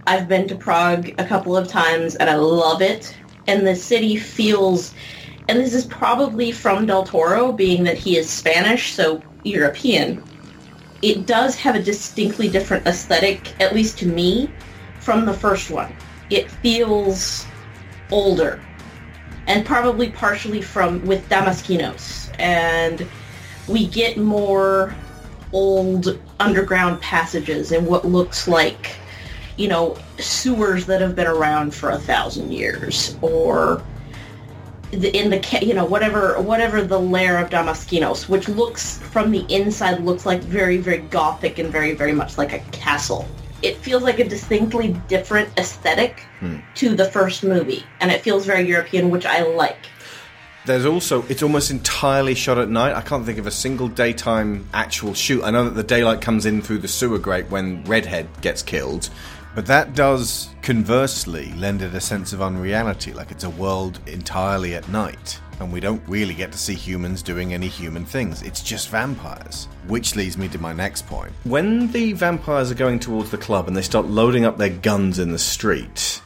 [0.07, 3.13] I've been to Prague a couple of times, and I love it.
[3.49, 4.95] And the city feels,
[5.49, 10.23] and this is probably from Del Toro, being that he is Spanish, so European.
[11.03, 14.49] It does have a distinctly different aesthetic, at least to me,
[15.01, 15.93] from the first one.
[16.31, 17.49] It feels
[18.13, 18.61] older,
[19.49, 23.05] and probably partially from with Damaskinos, and
[23.67, 24.95] we get more
[25.53, 28.97] old underground passages and what looks like,
[29.57, 33.83] you know, sewers that have been around for a thousand years, or
[34.91, 39.31] the, in the ca- you know whatever whatever the lair of Damaskinos, which looks from
[39.31, 43.27] the inside looks like very very gothic and very very much like a castle.
[43.61, 46.59] It feels like a distinctly different aesthetic hmm.
[46.77, 49.89] to the first movie, and it feels very European, which I like.
[50.69, 52.95] There's also, it's almost entirely shot at night.
[52.95, 55.43] I can't think of a single daytime actual shoot.
[55.43, 59.09] I know that the daylight comes in through the sewer grate when Redhead gets killed,
[59.55, 64.75] But that does conversely lend it a sense of unreality, like it's a world entirely
[64.75, 65.41] at night.
[65.59, 68.43] And we don't really get to see humans doing any human things.
[68.43, 69.69] It's just vampires.
[69.87, 71.33] Which leads me to my next point.
[71.45, 75.19] When the vampires are going towards the club and they start loading up their guns
[75.19, 76.21] in the street,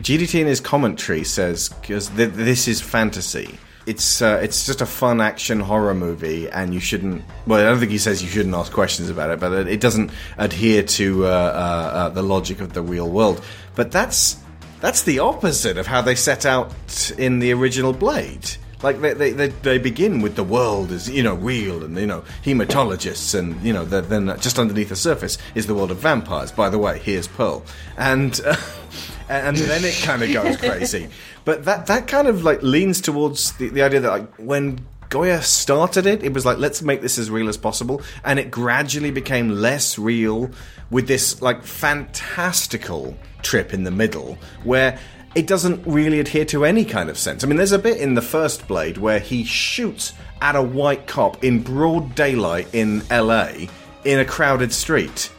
[0.00, 3.58] GDT in his commentary says, because th- this is fantasy.
[3.86, 7.22] It's uh, it's just a fun action horror movie, and you shouldn't.
[7.46, 9.80] Well, I don't think he says you shouldn't ask questions about it, but it, it
[9.80, 13.44] doesn't adhere to uh, uh, uh, the logic of the real world.
[13.76, 14.38] But that's
[14.80, 16.72] that's the opposite of how they set out
[17.16, 18.56] in the original Blade.
[18.82, 22.06] Like they, they, they, they begin with the world as you know real and you
[22.06, 26.52] know hematologists and you know then just underneath the surface is the world of vampires.
[26.52, 27.64] By the way, here's Pearl,
[27.96, 28.38] and
[29.28, 31.08] and then it kind of goes crazy.
[31.44, 35.42] But that that kind of like leans towards the, the idea that like when Goyer
[35.42, 39.10] started it, it was like let's make this as real as possible, and it gradually
[39.10, 40.50] became less real
[40.90, 44.98] with this like fantastical trip in the middle where
[45.34, 47.44] it doesn't really adhere to any kind of sense.
[47.44, 51.06] I mean, there's a bit in the first Blade where he shoots at a white
[51.06, 53.66] cop in broad daylight in LA
[54.04, 55.30] in a crowded street.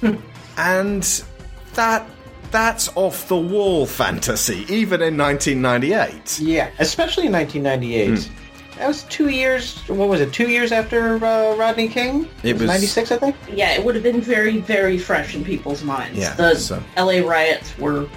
[0.00, 0.16] Hmm.
[0.58, 1.24] and
[1.74, 2.06] that
[2.54, 6.38] that's off the wall fantasy, even in 1998.
[6.38, 8.30] Yeah, especially in 1998.
[8.78, 9.76] That was two years.
[9.88, 10.32] What was it?
[10.32, 12.28] Two years after uh, Rodney King.
[12.44, 13.34] It was- 96, I think.
[13.52, 16.16] Yeah, it would have been very, very fresh in people's minds.
[16.16, 18.08] Yeah, the so- LA riots were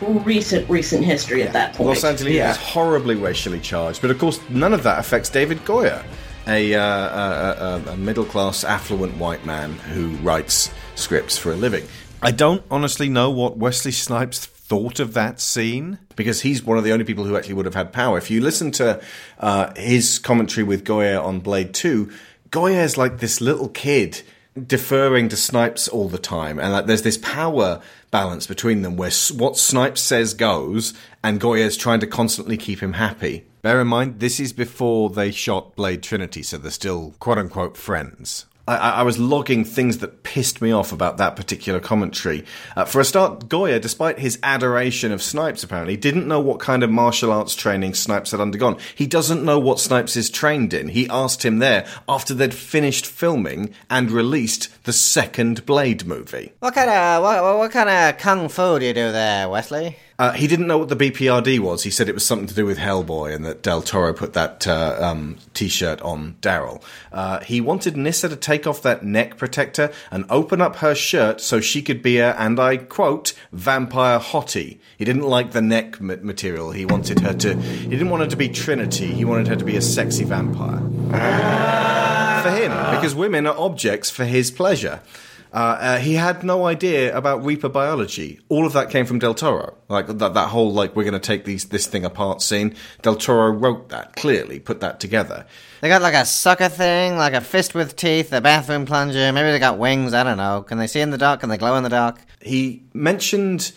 [0.00, 1.88] recent, recent history at that point.
[1.88, 6.04] Los Angeles is horribly racially charged, but of course, none of that affects David Goyer,
[6.46, 11.56] a, uh, a, a, a middle class, affluent white man who writes scripts for a
[11.56, 11.84] living.
[12.22, 16.84] I don't honestly know what Wesley Snipes thought of that scene because he's one of
[16.84, 18.18] the only people who actually would have had power.
[18.18, 19.00] If you listen to
[19.38, 22.10] uh, his commentary with Goyer on Blade 2,
[22.50, 24.20] Goyer is like this little kid
[24.66, 27.80] deferring to Snipes all the time, and like, there's this power
[28.10, 30.92] balance between them where what Snipes says goes,
[31.24, 33.46] and Goyer's trying to constantly keep him happy.
[33.62, 37.78] Bear in mind, this is before they shot Blade Trinity, so they're still quote unquote
[37.78, 38.44] friends.
[38.76, 42.44] I, I was logging things that pissed me off about that particular commentary.
[42.76, 46.82] Uh, for a start, Goyer, despite his adoration of Snipes, apparently didn't know what kind
[46.82, 48.76] of martial arts training Snipes had undergone.
[48.94, 50.88] He doesn't know what Snipes is trained in.
[50.88, 56.52] He asked him there after they'd finished filming and released the second Blade movie.
[56.60, 59.96] What kind of what- what kind of kung fu do you do there, Wesley?
[60.20, 61.82] Uh, he didn't know what the BPRD was.
[61.82, 64.66] He said it was something to do with Hellboy and that Del Toro put that
[64.66, 66.82] uh, um, t shirt on Daryl.
[67.10, 71.40] Uh, he wanted Nissa to take off that neck protector and open up her shirt
[71.40, 74.78] so she could be a, and I quote, vampire hottie.
[74.98, 76.72] He didn't like the neck ma- material.
[76.72, 79.06] He wanted her to, he didn't want her to be Trinity.
[79.06, 80.80] He wanted her to be a sexy vampire.
[82.42, 85.00] for him, because women are objects for his pleasure.
[85.52, 88.38] Uh, uh, he had no idea about Reaper biology.
[88.48, 89.76] All of that came from Del Toro.
[89.88, 92.76] Like that, that whole like we're going to take these this thing apart scene.
[93.02, 95.46] Del Toro wrote that clearly, put that together.
[95.80, 99.32] They got like a sucker thing, like a fist with teeth, a bathroom plunger.
[99.32, 100.14] Maybe they got wings.
[100.14, 100.62] I don't know.
[100.62, 101.40] Can they see in the dark?
[101.40, 102.20] Can they glow in the dark?
[102.40, 103.72] He mentioned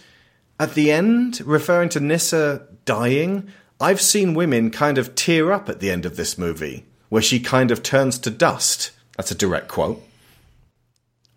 [0.59, 3.51] at the end, referring to Nissa dying.
[3.79, 7.39] I've seen women kind of tear up at the end of this movie, where she
[7.39, 8.91] kind of turns to dust.
[9.17, 10.01] That's a direct quote.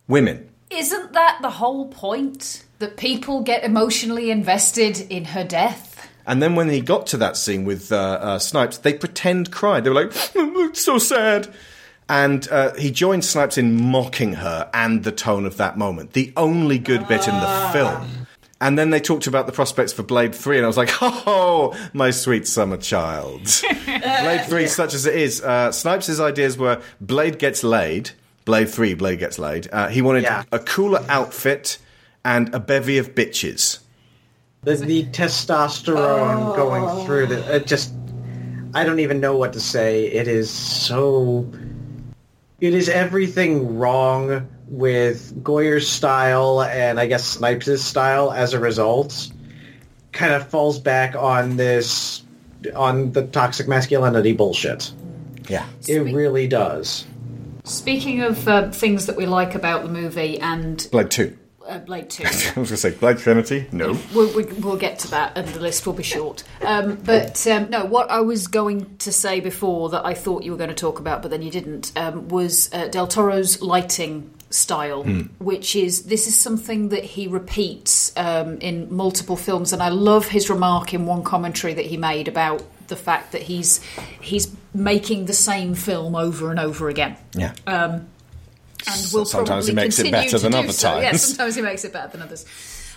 [0.09, 0.49] Women.
[0.71, 2.65] Isn't that the whole point?
[2.79, 6.11] That people get emotionally invested in her death?
[6.27, 9.85] And then when he got to that scene with uh, uh, Snipes, they pretend cried.
[9.85, 11.55] They were like, "It's so sad."
[12.09, 16.13] And uh, he joined Snipes in mocking her and the tone of that moment.
[16.13, 18.27] The only good bit in the film.
[18.61, 21.77] And then they talked about the prospects for Blade 3, and I was like, oh,
[21.93, 23.43] my sweet summer child.
[23.87, 28.13] Blade 3, such as it is, uh, Snipes' ideas were Blade gets laid,
[28.47, 29.69] Blade 3, Blade gets laid.
[29.73, 30.45] Uh, he wanted Yeah.
[30.53, 31.79] a cooler outfit
[32.25, 33.81] and a bevy of bitches.
[34.63, 37.93] The, the testosterone going through the it just
[38.75, 40.07] I don't even know what to say.
[40.07, 41.51] It is so
[42.61, 49.29] it is everything wrong with Goyer's style and I guess Snipes' style as a result.
[50.13, 52.23] Kind of falls back on this
[52.75, 54.93] on the toxic masculinity bullshit.
[55.49, 55.67] Yeah.
[55.87, 57.07] It really does.
[57.71, 61.37] Speaking of uh, things that we like about the movie and Blade 2.
[61.67, 63.67] uh, Blade 2, I was going to say, Blade Trinity?
[63.73, 63.99] No.
[64.15, 66.45] we'll, we- we'll get to that and the list will be short.
[66.65, 70.53] Um, but um, no, what I was going to say before that I thought you
[70.53, 74.31] were going to talk about, but then you didn't, um, was uh, Del Toro's lighting
[74.51, 75.23] style, Hmm.
[75.41, 80.29] which is this is something that he repeats um, in multiple films, and I love
[80.29, 83.81] his remark in one commentary that he made about the fact that he's
[84.21, 84.47] he's
[84.77, 87.17] making the same film over and over again.
[87.35, 87.55] Yeah.
[87.67, 88.09] Um,
[88.89, 91.01] and we'll Sometimes probably he makes it better than do other so.
[91.01, 92.45] Yeah, sometimes he makes it better than others.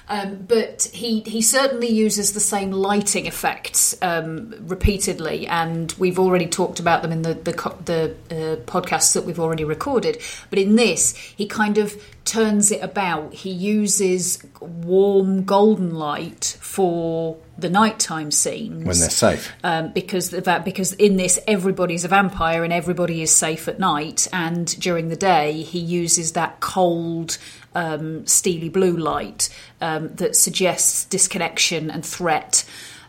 [0.09, 6.47] Um, but he he certainly uses the same lighting effects um, repeatedly, and we've already
[6.47, 7.51] talked about them in the the,
[7.85, 10.19] the uh, podcasts that we've already recorded.
[10.49, 11.93] But in this, he kind of
[12.25, 13.33] turns it about.
[13.33, 19.51] He uses warm golden light for the nighttime scenes When they're safe.
[19.65, 24.27] um, because that because in this everybody's a vampire and everybody is safe at night
[24.31, 27.37] and during the day he uses that cold
[27.75, 29.49] um, steely blue light
[29.81, 32.65] um, that suggests disconnection and threat.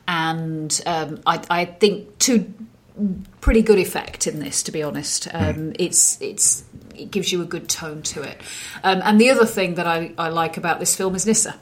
[0.07, 2.53] And um, I, I think to
[3.41, 5.29] pretty good effect in this to be honest.
[5.33, 6.65] Um, it's it's
[6.95, 8.41] it gives you a good tone to it.
[8.85, 11.55] Um, and the other thing that I, I like about this film is Nissa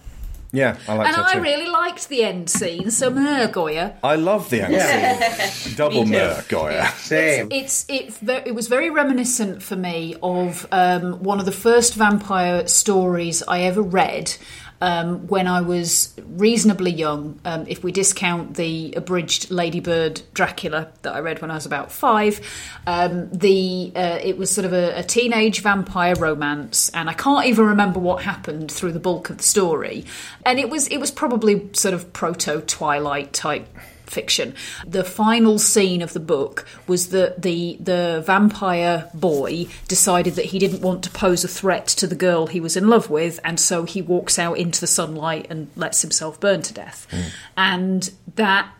[0.52, 1.40] Yeah, I like and that I too.
[1.42, 5.20] really liked the end scene so mer Goyer I love the end Yeah.
[5.50, 5.74] scene.
[5.76, 6.18] Double Me too.
[6.18, 7.50] mur, Goyer.
[7.50, 8.14] It's it,
[8.46, 13.60] it was very reminiscent for me of um, one of the first vampire stories I
[13.62, 14.34] ever read.
[14.80, 21.14] Um, when I was reasonably young, um, if we discount the abridged Ladybird Dracula that
[21.14, 22.40] I read when I was about five,
[22.86, 27.46] um, the uh, it was sort of a, a teenage vampire romance, and I can't
[27.46, 30.04] even remember what happened through the bulk of the story.
[30.46, 33.66] And it was it was probably sort of proto Twilight type
[34.10, 34.54] fiction.
[34.86, 40.58] The final scene of the book was that the the vampire boy decided that he
[40.58, 43.58] didn't want to pose a threat to the girl he was in love with, and
[43.58, 47.06] so he walks out into the sunlight and lets himself burn to death.
[47.10, 47.22] Hmm.
[47.56, 48.70] And that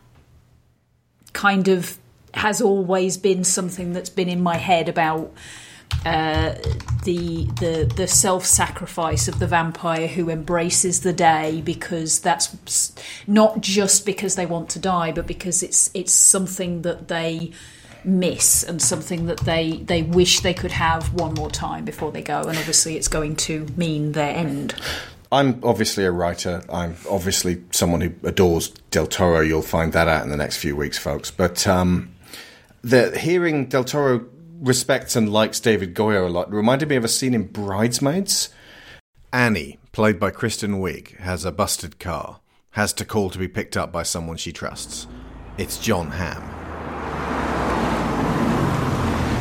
[1.33, 1.99] kind of
[2.35, 5.33] has always been something that's been in my head about
[6.05, 6.55] uh,
[7.05, 12.95] the the the self sacrifice of the vampire who embraces the day because that's
[13.27, 17.53] not just because they want to die, but because it's it's something that they
[18.05, 22.23] miss and something that they they wish they could have one more time before they
[22.23, 24.75] go, and obviously it's going to mean their end.
[25.31, 26.63] I'm obviously a writer.
[26.73, 29.41] I'm obviously someone who adores Del Toro.
[29.41, 31.31] You'll find that out in the next few weeks, folks.
[31.31, 32.15] But um,
[32.83, 34.27] the hearing Del Toro
[34.61, 38.51] respects and likes David Goyer a lot reminded me of a scene in Bridesmaids.
[39.33, 42.41] Annie, played by Kristen Wiig, has a busted car.
[42.73, 45.07] Has to call to be picked up by someone she trusts.
[45.57, 46.43] It's Jon Hamm.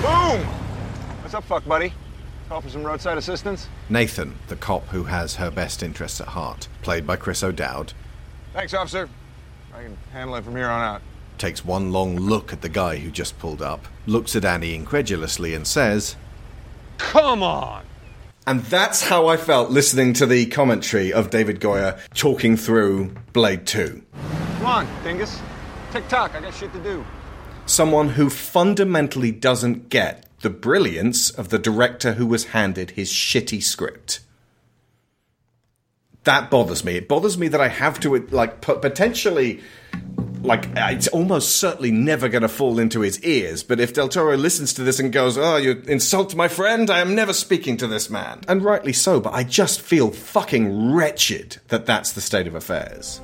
[0.01, 0.45] Boom!
[1.21, 1.93] What's up, fuck buddy?
[2.49, 3.67] Call for some roadside assistance?
[3.89, 7.93] Nathan, the cop who has her best interests at heart, played by Chris O'Dowd,
[8.53, 9.07] Thanks, officer.
[9.73, 11.01] I can handle it from here on out.
[11.37, 15.53] takes one long look at the guy who just pulled up, looks at Annie incredulously,
[15.53, 16.15] and says,
[16.97, 17.83] Come on!
[18.47, 23.67] And that's how I felt listening to the commentary of David Goyer talking through Blade
[23.67, 24.01] 2.
[24.57, 25.39] Come on, dingus.
[25.91, 27.05] Tick tock, I got shit to do.
[27.65, 33.61] Someone who fundamentally doesn't get the brilliance of the director who was handed his shitty
[33.61, 34.21] script.
[36.27, 36.97] That bothers me.
[36.97, 39.61] It bothers me that I have to, like, potentially.
[40.41, 44.35] Like, it's almost certainly never going to fall into his ears, but if Del Toro
[44.35, 47.87] listens to this and goes, Oh, you insult my friend, I am never speaking to
[47.87, 48.41] this man.
[48.49, 53.21] And rightly so, but I just feel fucking wretched that that's the state of affairs.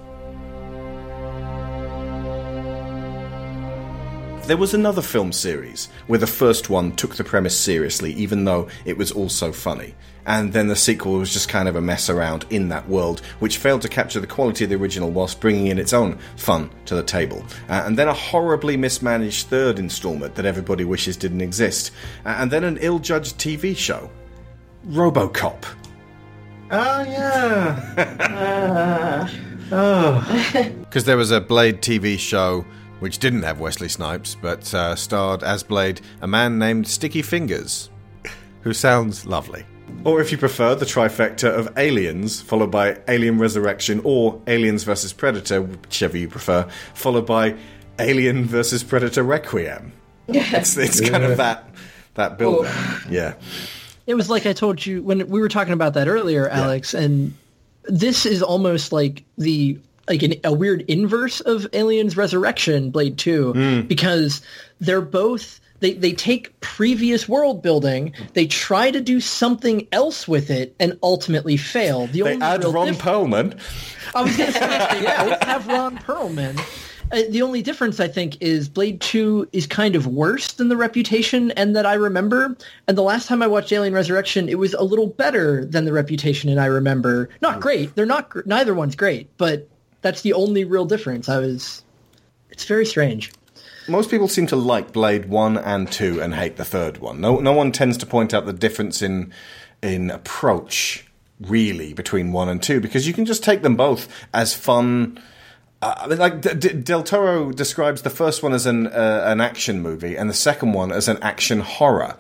[4.48, 8.70] There was another film series where the first one took the premise seriously, even though
[8.86, 9.94] it was also funny.
[10.26, 13.58] And then the sequel was just kind of a mess around in that world, which
[13.58, 16.96] failed to capture the quality of the original whilst bringing in its own fun to
[16.96, 17.44] the table.
[17.70, 21.92] Uh, and then a horribly mismanaged third installment that everybody wishes didn't exist.
[22.26, 24.10] Uh, and then an ill judged TV show
[24.88, 25.66] Robocop.
[26.72, 27.80] Oh yeah.
[29.72, 30.70] oh.
[30.94, 32.66] Because there was a Blade TV show
[33.00, 37.90] which didn't have Wesley Snipes, but uh, starred as Blade a man named Sticky Fingaz,
[38.62, 39.66] who sounds lovely.
[40.06, 45.14] Or if you prefer, the trifecta of Aliens, followed by Alien Resurrection, or Aliens vs.
[45.14, 47.56] Predator, whichever you prefer, followed by
[48.00, 48.84] Alien vs.
[48.84, 49.94] Predator Requiem.
[50.28, 51.70] It's, it's kind of that
[52.16, 52.66] that build.
[53.10, 53.34] Yeah.
[54.06, 57.34] It was like I told you when we were talking about that earlier, Alex, and
[57.86, 63.54] this is almost like the like an, a weird inverse of Aliens Resurrection Blade 2
[63.54, 63.82] hmm.
[63.88, 64.42] because
[64.80, 70.50] they're both they, they take previous world building, they try to do something else with
[70.50, 72.08] it, and ultimately fail.
[72.08, 73.60] The They add Ron diff- Perlman.
[74.16, 76.58] I was going to say they both have Ron Perlman.
[77.12, 80.78] Uh, the only difference, I think, is Blade Two is kind of worse than the
[80.78, 82.56] Reputation, and that I remember.
[82.88, 85.92] And the last time I watched Alien Resurrection, it was a little better than the
[85.92, 87.28] Reputation, and I remember.
[87.42, 87.94] Not great.
[87.96, 88.30] They're not.
[88.30, 89.68] Gr- neither one's great, but
[90.02, 91.28] that's the only real difference.
[91.28, 91.84] I was.
[92.50, 93.32] It's very strange.
[93.88, 97.20] Most people seem to like Blade One and Two and hate the third one.
[97.20, 99.34] No, no one tends to point out the difference in
[99.82, 101.06] in approach
[101.42, 105.20] really between one and two because you can just take them both as fun.
[105.82, 109.24] Uh, I mean, like D- D- Del Toro describes the first one as an uh,
[109.26, 112.18] an action movie and the second one as an action horror.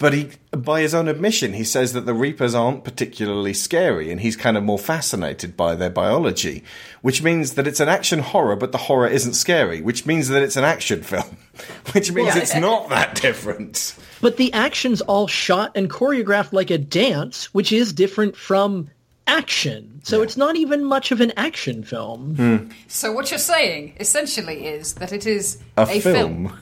[0.00, 4.18] But he, by his own admission, he says that the Reapers aren't particularly scary, and
[4.22, 6.64] he's kind of more fascinated by their biology,
[7.02, 10.42] which means that it's an action horror, but the horror isn't scary, which means that
[10.42, 11.36] it's an action film,
[11.92, 12.40] which means Yeah.
[12.40, 13.94] it's not that different.
[14.22, 18.88] But the action's all shot and choreographed like a dance, which is different from
[19.26, 20.00] action.
[20.02, 22.36] So it's not even much of an action film.
[22.36, 22.70] Hmm.
[22.88, 26.58] So what you're saying essentially is that it is A, a, film.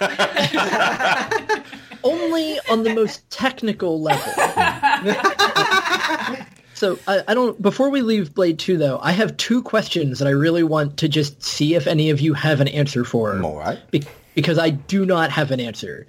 [2.04, 4.32] Only on the most technical level.
[6.74, 7.60] so I, I don't.
[7.60, 11.08] Before we leave Blade Two, though, I have two questions that I really want to
[11.08, 13.40] just see if any of you have an answer for.
[13.42, 13.78] All right.
[13.90, 14.04] Be-
[14.34, 16.06] because I do not have an answer.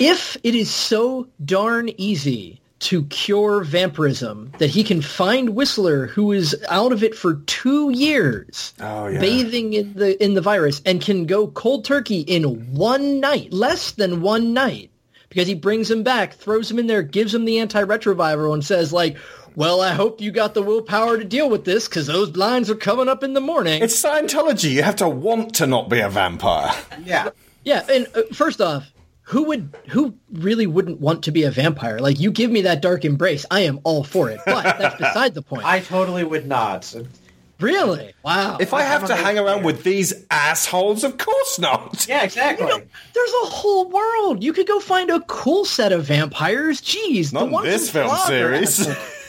[0.00, 6.32] If it is so darn easy to cure vampirism that he can find Whistler, who
[6.32, 9.20] is out of it for two years, Oh, yeah.
[9.20, 12.44] bathing in the in the virus, and can go cold turkey in
[12.74, 14.90] one night, less than one night,
[15.28, 18.92] because he brings him back, throws him in there, gives him the antiretroviral, and says
[18.92, 19.16] like.
[19.54, 22.74] Well, I hope you got the willpower to deal with this because those blinds are
[22.74, 23.82] coming up in the morning.
[23.82, 24.70] It's Scientology.
[24.70, 26.72] You have to want to not be a vampire.
[27.04, 27.28] Yeah.
[27.62, 28.90] Yeah, and uh, first off,
[29.32, 31.98] who would who really wouldn't want to be a vampire?
[31.98, 34.38] Like you give me that dark embrace, I am all for it.
[34.44, 35.64] But that's beside the point.
[35.64, 36.94] I totally would not.
[37.58, 38.12] Really?
[38.22, 38.58] Wow.
[38.60, 42.06] If I have to hang around with these assholes, of course not.
[42.08, 42.66] Yeah, exactly.
[42.66, 44.42] There's a whole world.
[44.44, 46.82] You could go find a cool set of vampires.
[46.82, 48.26] Jeez, the Not ones this in film progress.
[48.76, 48.96] series.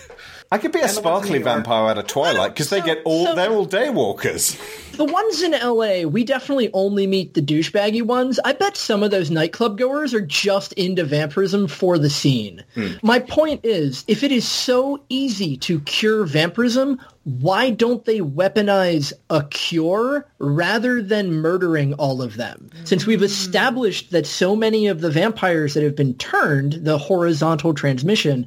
[0.54, 3.66] I could be a sparkly vampire out of Twilight because they get all they're all
[3.66, 4.56] daywalkers.
[4.92, 8.40] The ones in LA, we definitely only meet the douchebaggy ones.
[8.46, 12.64] I bet some of those nightclub goers are just into vampirism for the scene.
[12.76, 12.92] Hmm.
[13.02, 19.12] My point is, if it is so easy to cure vampirism, why don't they weaponize
[19.32, 22.70] a cure rather than murdering all of them?
[22.84, 27.74] Since we've established that so many of the vampires that have been turned, the horizontal
[27.74, 28.46] transmission,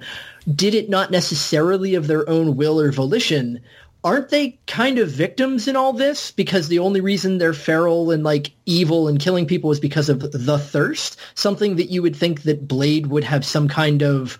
[0.54, 3.60] did it not necessarily of their own will or volition,
[4.04, 6.30] aren't they kind of victims in all this?
[6.30, 10.20] Because the only reason they're feral and like evil and killing people is because of
[10.20, 11.18] the thirst?
[11.34, 14.38] Something that you would think that blade would have some kind of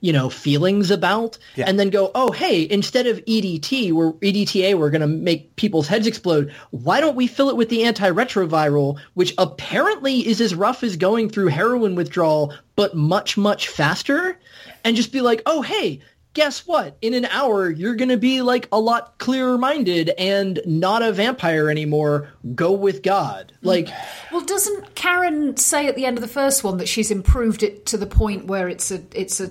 [0.00, 4.90] you know feelings about and then go oh hey instead of edt we're edta we're
[4.90, 6.52] going to make people's heads explode.
[6.70, 11.30] Why don't we fill it with the antiretroviral which apparently is as rough as going
[11.30, 14.38] through heroin withdrawal but much much faster
[14.84, 16.00] and just be like oh hey
[16.34, 16.96] guess what?
[17.02, 21.12] In an hour, you're going to be like a lot clearer minded and not a
[21.12, 22.28] vampire anymore.
[22.54, 23.52] Go with God.
[23.60, 23.66] Hmm.
[23.66, 23.88] Like,
[24.30, 27.86] Well, doesn't Karen say at the end of the first one that she's improved it
[27.86, 29.50] to the point where it's a it's a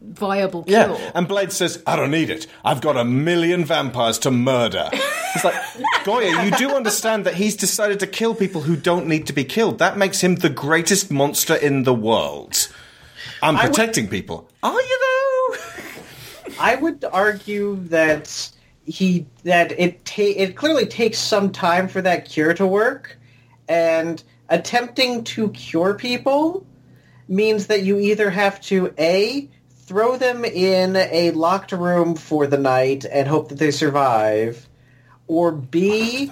[0.00, 0.78] viable cure?
[0.78, 2.46] Yeah, and Blade says, "I don't need it.
[2.64, 4.90] I've got a million vampires to murder."
[5.32, 5.54] It's like
[6.02, 6.44] Goyer.
[6.44, 9.78] You do understand that he's decided to kill people who don't need to be killed.
[9.78, 12.66] That makes him the greatest monster in the world.
[13.42, 14.48] I'm I would- protecting people.
[14.62, 15.56] Are you though?
[16.60, 18.50] I would argue that
[18.84, 23.16] he that it ta- it clearly takes some time for that cure to work,
[23.68, 26.66] and attempting to cure people
[27.28, 32.58] means that you either have to a throw them in a locked room for the
[32.58, 34.68] night and hope that they survive,
[35.28, 36.30] or b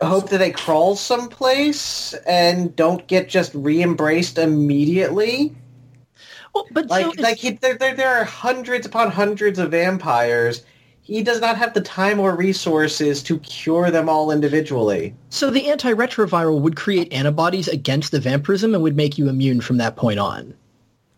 [0.00, 5.54] hope that they crawl someplace and don't get just re-embraced immediately.
[6.54, 10.64] Well, but like, like he, there, there, there are hundreds upon hundreds of vampires.
[11.02, 15.14] He does not have the time or resources to cure them all individually.
[15.30, 19.78] so the antiretroviral would create antibodies against the vampirism and would make you immune from
[19.78, 20.54] that point on.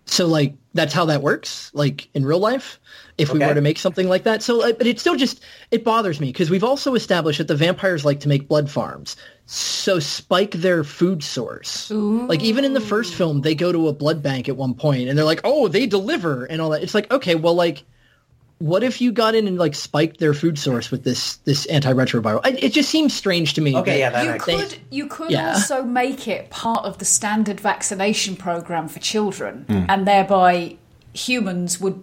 [0.07, 2.79] So, like, that's how that works, like, in real life,
[3.17, 4.43] if we were to make something like that.
[4.43, 5.41] So, uh, but it still just,
[5.71, 9.17] it bothers me because we've also established that the vampires like to make blood farms.
[9.47, 11.89] So spike their food source.
[12.27, 15.09] Like, even in the first film, they go to a blood bank at one point
[15.09, 16.83] and they're like, oh, they deliver and all that.
[16.83, 17.85] It's like, okay, well, like,
[18.65, 22.41] what if you got in and like spiked their food source with this this antiretroviral?
[22.45, 23.77] I, it just seems strange to me.
[23.77, 25.53] Okay, yeah, that you makes they- could you could Yeah.
[25.53, 29.85] also make it part of the standard vaccination program for children, Hmm.
[29.91, 30.77] and thereby
[31.13, 32.03] humans would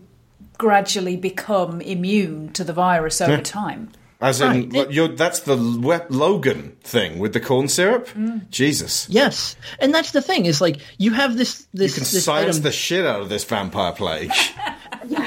[0.57, 3.41] gradually become immune to the virus over Yeah.
[3.41, 3.89] time.
[4.21, 4.91] As in, Right.
[4.91, 8.07] you're, that's the we- Logan thing with the corn syrup.
[8.51, 12.57] Jesus, Yes, and that's the thing is like you have this you can this science
[12.57, 14.31] item, the shit out of this vampire plague.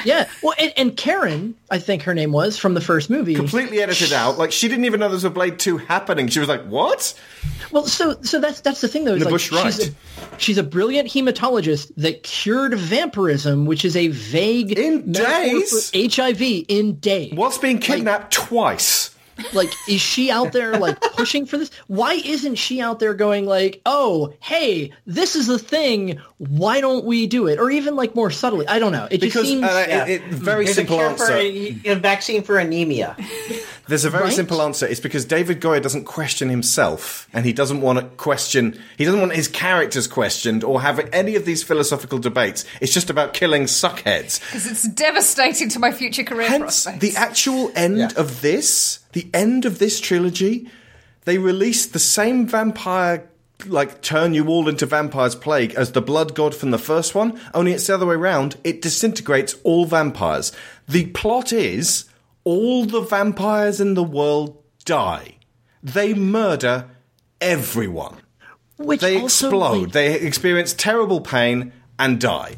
[0.05, 0.29] Yeah.
[0.43, 3.35] Well, and, and Karen, I think her name was from the first movie.
[3.35, 4.39] Completely edited out.
[4.39, 6.29] Like she didn't even know there was a Blade Two happening.
[6.29, 7.19] She was like, "What?"
[7.71, 9.15] Well, so so that's that's the thing though.
[9.15, 9.89] is, The like, Bush she's, right.
[9.89, 15.91] a, she's a brilliant hematologist that cured vampirism, which is a vague in days?
[15.95, 17.33] HIV in days.
[17.35, 19.14] Whilst being kidnapped twice.
[19.53, 21.71] Like, is she out there like pushing for this?
[21.89, 26.21] Why isn't she out there going like, "Oh, hey, this is the thing.
[26.39, 28.67] Why don't we do it?" Or even like more subtly.
[28.69, 29.09] I don't know.
[29.11, 31.89] It just seems uh, it- it- very There's simple a cure for answer.
[31.89, 33.17] a, a vaccine for anemia.
[33.87, 34.33] There's a very Right?
[34.33, 34.87] simple answer.
[34.87, 38.79] It's because David Goyer doesn't question himself, and he doesn't want to question.
[38.97, 42.65] He doesn't want his characters questioned or have any of these philosophical debates.
[42.81, 44.41] It's just about killing suckheads.
[44.41, 46.99] Because it's devastating to my future career Hence, prospects.
[47.01, 50.69] the actual end of this, the end of this trilogy,
[51.27, 53.29] they released the same vampire,
[53.67, 57.39] like turn you all into vampires plague as the blood god from the first one,
[57.55, 58.57] only it's the other way around.
[58.65, 60.53] It disintegrates all vampires.
[60.89, 62.05] The plot is
[62.45, 65.37] all the vampires in the world die.
[65.83, 66.91] They murder
[67.41, 68.17] everyone.
[68.77, 69.83] Which they also, explode.
[69.83, 72.57] like- they experience terrible pain and die.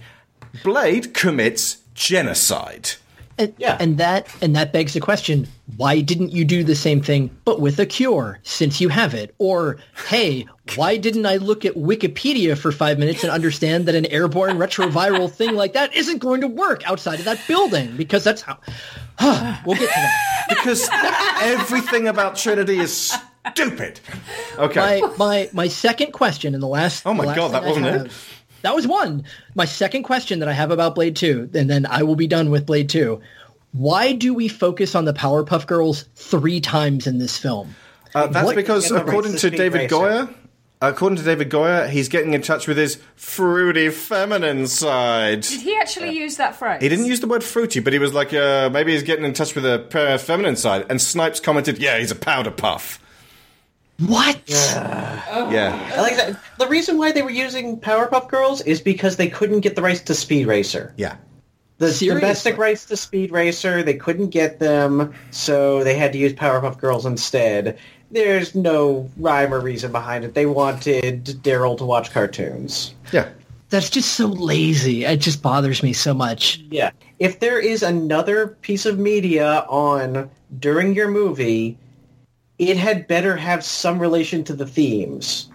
[0.65, 2.91] Blade commits genocide.
[3.39, 5.47] And, and that and that begs the question:
[5.77, 9.35] Why didn't you do the same thing, but with a cure, since you have it?
[9.37, 9.77] Or
[10.09, 14.57] hey, why didn't I look at Wikipedia for five minutes and understand that an airborne
[14.57, 17.95] retroviral thing like that isn't going to work outside of that building?
[17.95, 18.59] Because that's how.
[19.21, 20.47] We'll get to that.
[20.49, 20.89] Because
[21.41, 23.15] everything about Trinity is
[23.53, 24.01] stupid.
[24.59, 25.01] Okay.
[25.01, 27.07] My my my second question in the last.
[27.07, 28.13] Oh my last God, that wasn't it?
[28.63, 29.25] That was one.
[29.55, 32.51] My second question that I have about Blade Two, and then I will be done
[32.51, 33.21] with Blade Two.
[33.73, 37.75] Why do we focus on the Powerpuff Girls three times in this film?
[38.15, 40.35] Uh, that's What- because, according to David Speed Goyer,
[40.81, 45.43] according to David Goyer, he's getting in touch with his fruity feminine side.
[45.43, 46.83] Did he actually use that phrase?
[46.83, 49.33] He didn't use the word fruity, but he was like, uh, maybe he's getting in
[49.33, 50.87] touch with a feminine side.
[50.89, 53.01] And Snipes commented, yeah, he's a powder puff.
[53.99, 54.39] What?
[54.47, 55.23] Yeah.
[55.31, 56.39] I like that.
[56.59, 60.03] The reason why they were using Powerpuff Girls is because they couldn't get the rights
[60.03, 60.93] to Speed Racer.
[60.99, 61.17] Yeah.
[61.79, 62.21] The Seriously?
[62.21, 66.79] domestic rights to Speed Racer, they couldn't get them, so they had to use Powerpuff
[66.79, 67.79] Girls instead.
[68.11, 70.35] There's no rhyme or reason behind it.
[70.35, 72.95] They wanted Daryl to watch cartoons.
[73.13, 73.29] Yeah.
[73.69, 75.05] That's just so lazy.
[75.05, 76.59] It just bothers me so much.
[76.71, 76.91] Yeah.
[77.19, 80.31] If there is another piece of media on
[80.61, 81.77] during your movie,
[82.59, 85.49] it had better have some relation to the themes.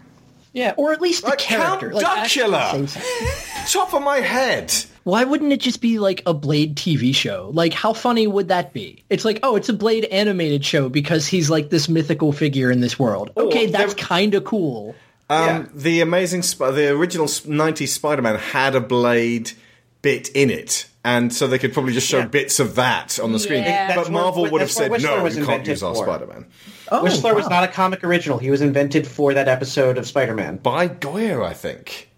[0.54, 1.92] Yeah, or at least the Like character.
[1.92, 3.72] Count actually Duckula!
[3.72, 4.74] Top of my head.
[5.04, 7.50] Why wouldn't it just be like a Blade TV show?
[7.54, 9.04] Like, how funny would that be?
[9.10, 12.82] It's like, oh, it's a Blade animated show because he's like this mythical figure in
[12.82, 13.32] this world.
[13.36, 14.96] Okay, that's kind of cool.
[15.30, 19.54] Um, The amazing, Sp- the original '90s Spider-Man had a blade
[20.02, 23.40] bit in it, and so they could probably just show bits of that on the
[23.40, 23.64] screen.
[23.64, 23.96] Yeah.
[23.96, 26.04] But Marvel what- would have said, Whistler "No, was you can't invented use our for."
[26.04, 26.46] Spider-Man."
[26.92, 28.38] Oh, Whistler was not a comic original.
[28.40, 30.58] He was invented for that episode of Spider-Man.
[30.58, 32.10] By Goyer, I think.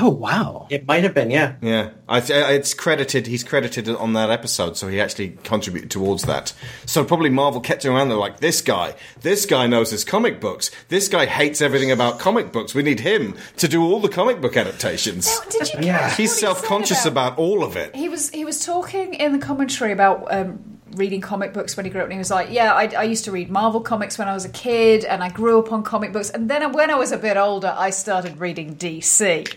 [0.00, 0.66] Oh wow!
[0.70, 1.56] It might have been, yeah.
[1.60, 3.26] Yeah, I th- it's credited.
[3.26, 6.52] He's credited on that episode, so he actually contributed towards that.
[6.86, 8.94] So probably Marvel kept him around there like this guy.
[9.20, 10.70] This guy knows his comic books.
[10.88, 12.74] This guy hates everything about comic books.
[12.74, 15.28] We need him to do all the comic book adaptations.
[15.50, 17.96] Did you Yeah, he's he self-conscious said about all of it.
[17.96, 21.90] He was he was talking in the commentary about um, reading comic books when he
[21.90, 24.28] grew up, and he was like, "Yeah, I, I used to read Marvel comics when
[24.28, 26.94] I was a kid, and I grew up on comic books, and then when I
[26.94, 29.56] was a bit older, I started reading DC."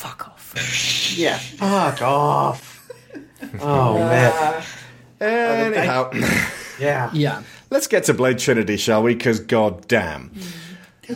[0.00, 1.14] Fuck off.
[1.14, 1.36] Yeah.
[1.36, 2.68] Fuck off.
[3.60, 4.62] Oh, uh,
[5.20, 5.74] man.
[5.74, 6.10] Anyhow,
[6.78, 7.10] Yeah.
[7.12, 7.42] Yeah.
[7.70, 9.14] let's get to Blade Trinity, shall we?
[9.14, 10.30] Because god damn.
[10.30, 10.59] Mm.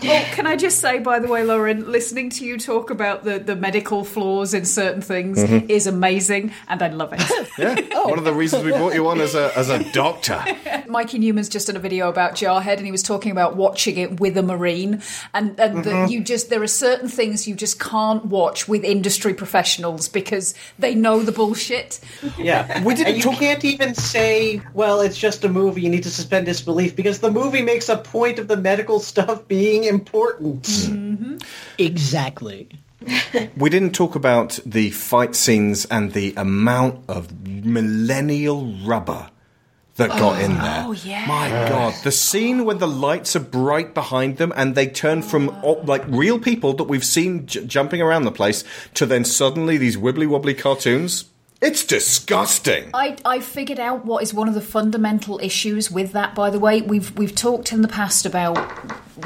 [0.02, 3.38] Oh, can I just say, by the way, Lauren, listening to you talk about the,
[3.38, 5.68] the medical flaws in certain things Mhm.
[5.70, 7.22] is amazing, and I love it.
[7.56, 7.76] Yeah,
[8.08, 10.42] one of the reasons we brought you on as a as a doctor.
[10.88, 14.18] Mikey Neumann's just done a video about Jarhead, and he was talking about watching it
[14.18, 15.02] with a marine,
[15.32, 15.88] and and Mm-hmm.
[15.88, 16.10] Mhm.
[16.10, 20.94] you just there are certain things you just can't watch with industry professionals because they
[20.96, 22.00] know the bullshit.
[22.38, 22.82] Yeah.
[22.82, 23.14] we didn't.
[23.14, 26.96] And you can't even say, well, it's just a movie, you need to suspend disbelief,
[26.96, 30.62] because the movie makes a point of the medical stuff being important.
[30.62, 31.36] Mm-hmm.
[31.78, 32.68] Exactly.
[33.56, 39.28] We didn't talk about the fight scenes and the amount of millennial rubber
[39.96, 40.84] that got oh, in there.
[40.86, 41.24] Oh, yeah.
[41.26, 45.50] My God, the scene when the lights are bright behind them and they turn from
[45.62, 49.76] oh, like real people that we've seen j- jumping around the place to then suddenly
[49.76, 51.26] these wibbly wobbly cartoons.
[51.60, 52.90] It's disgusting.
[52.92, 56.34] I, I figured out what is one of the fundamental issues with that.
[56.34, 58.58] By the way, we've we've talked in the past about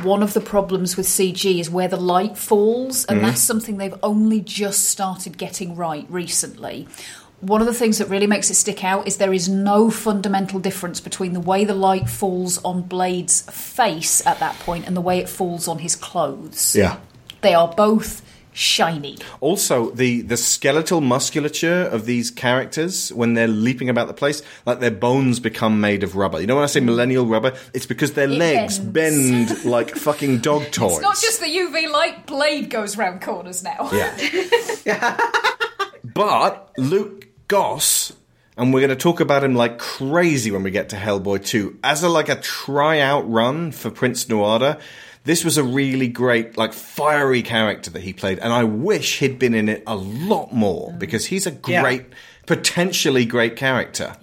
[0.05, 3.23] one of the problems with CG is where the light falls, and Mhm.
[3.25, 6.87] that's something they've only just started getting right recently.
[7.41, 10.59] one of the things that really makes it stick out is there is no fundamental
[10.59, 15.01] difference between the way the light falls on Blade's face at that point and the
[15.01, 16.75] way it falls on his clothes.
[16.75, 16.97] Yeah.
[17.43, 18.23] They are both
[18.59, 19.17] shiny.
[19.41, 24.81] Also, the the skeletal musculature of these characters when they're leaping about the place, like
[24.81, 26.41] their bones become made of rubber.
[26.41, 29.49] You know when I say millennial rubber, it's because their It legs bends.
[29.51, 30.95] bend like fucking dog toys.
[30.95, 33.89] It's not just the UV light, Blade goes round corners now.
[33.93, 35.17] Yeah.
[36.05, 38.13] but Luke Goss,
[38.57, 41.79] and we're going to talk about him like crazy when we get to Hellboy 2,
[41.85, 44.81] as a like a tryout run for Prince Nuada.
[45.29, 49.39] This was a really great, like, fiery character that he played, and I wish he'd
[49.39, 50.99] been in it a lot more mm.
[50.99, 51.83] because he's a Yeah.
[51.83, 52.07] great,
[52.47, 54.17] potentially great character.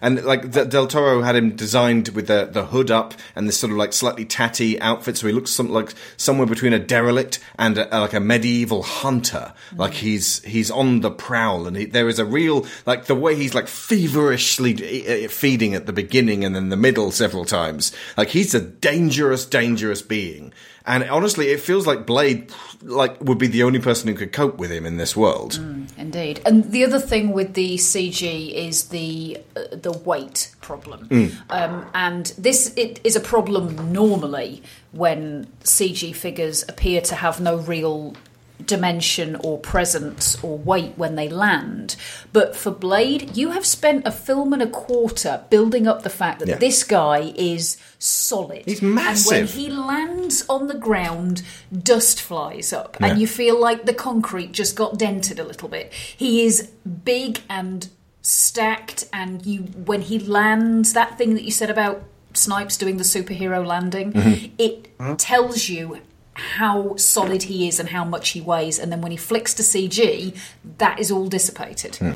[0.00, 3.72] And like Del Toro had him designed with the the hood up and this sort
[3.72, 7.78] of like slightly tatty outfit, so he looks some, like somewhere between a derelict and
[7.78, 9.52] a, like a medieval hunter.
[9.76, 13.34] Like he's he's on the prowl, and he, there is a real like the way
[13.34, 17.92] he's like feverishly uh, feeding at the beginning and then the middle several times.
[18.16, 20.52] Like he's a dangerous, dangerous being.
[20.88, 22.50] And honestly, it feels like Blade
[22.82, 25.60] like would be the only person who could cope with him in this world.
[25.98, 26.40] Indeed.
[26.46, 31.08] And the other thing with the CG is the uh, the weight problem.
[31.08, 31.36] Mm.
[31.50, 34.62] Um, and this it is a problem normally
[34.92, 38.14] when CG figures appear to have no real
[38.64, 41.96] dimension or presence or weight when they land.
[42.32, 46.40] But for Blade, you have spent a film and a quarter building up the fact
[46.40, 46.56] that Yeah.
[46.58, 48.62] this guy is solid.
[48.66, 53.06] He's And when he lands on the ground, dust flies up, Yeah.
[53.08, 55.92] and you feel like the concrete just got dented a little bit.
[55.92, 56.68] He is
[57.04, 57.88] big and
[58.22, 62.02] stacked, and you when he lands, that thing that you said about
[62.34, 64.50] Snipes doing the superhero landing, Mhm.
[64.58, 65.98] it tells you
[66.38, 69.62] how solid he is and how much he weighs, and then when he flicks to
[69.62, 70.36] CG,
[70.78, 71.96] that is all dissipated.
[71.96, 72.12] Hmm.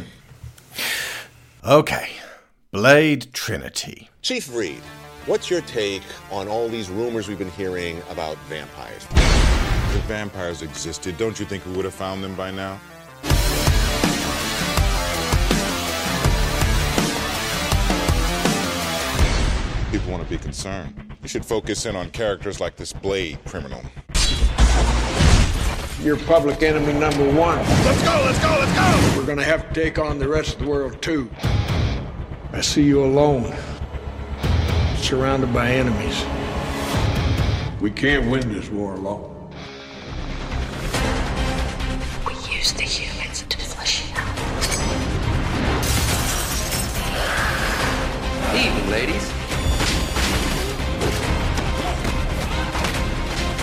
[1.64, 2.10] Okay,
[2.70, 4.10] Blade Trinity.
[4.22, 4.80] Chief Reed,
[5.26, 9.06] what's your take on all these rumors we've been hearing about vampires?
[9.94, 12.80] If vampires existed, don't you think we would have found them by now?
[19.90, 21.14] People want to be concerned.
[21.22, 23.82] You should focus in on characters like this Blade criminal.
[26.02, 27.58] You're public enemy number one.
[27.58, 29.16] Let's go, let's go, let's go!
[29.16, 31.30] We're gonna have to take on the rest of the world too.
[32.52, 33.54] I see you alone,
[34.96, 36.24] surrounded by enemies.
[37.80, 39.48] We can't win this war alone.
[42.26, 44.36] We use the humans to flush it out.
[48.56, 49.32] Evening, ladies.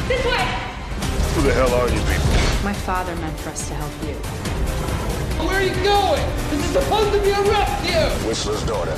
[0.08, 0.69] This way!
[1.40, 2.66] Who the hell are you people?
[2.66, 4.14] My father meant for us to help you.
[5.48, 6.22] Where are you going?
[6.50, 8.28] This is supposed to be a rescue!
[8.28, 8.92] Whistler's daughter.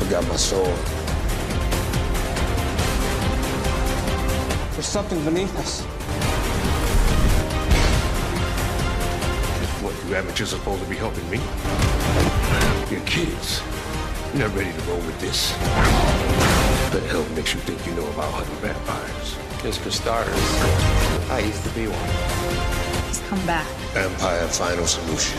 [0.00, 0.64] I got my soul.
[4.72, 5.82] There's something beneath us.
[9.82, 11.38] What, you amateurs are supposed to be helping me?
[12.90, 13.60] You're kids.
[14.32, 16.33] You're not ready to roll with this.
[16.94, 19.36] What the hell makes you think you know about hunting vampires?
[19.64, 20.32] Just for starters,
[21.28, 23.08] I used to be one.
[23.08, 23.66] He's come back.
[23.94, 25.36] Vampire Final Solution.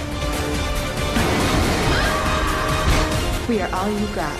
[3.48, 4.38] We are all you got.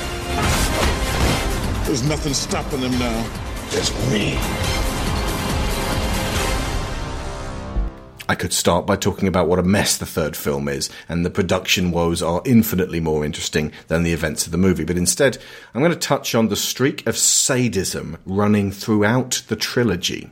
[1.86, 3.26] There's nothing stopping them now.
[3.72, 4.38] Just me.
[8.28, 11.30] I could start by talking about what a mess the third film is, and the
[11.30, 14.84] production woes are infinitely more interesting than the events of the movie.
[14.84, 15.38] But instead,
[15.74, 20.32] I'm going to touch on the streak of sadism running throughout the trilogy.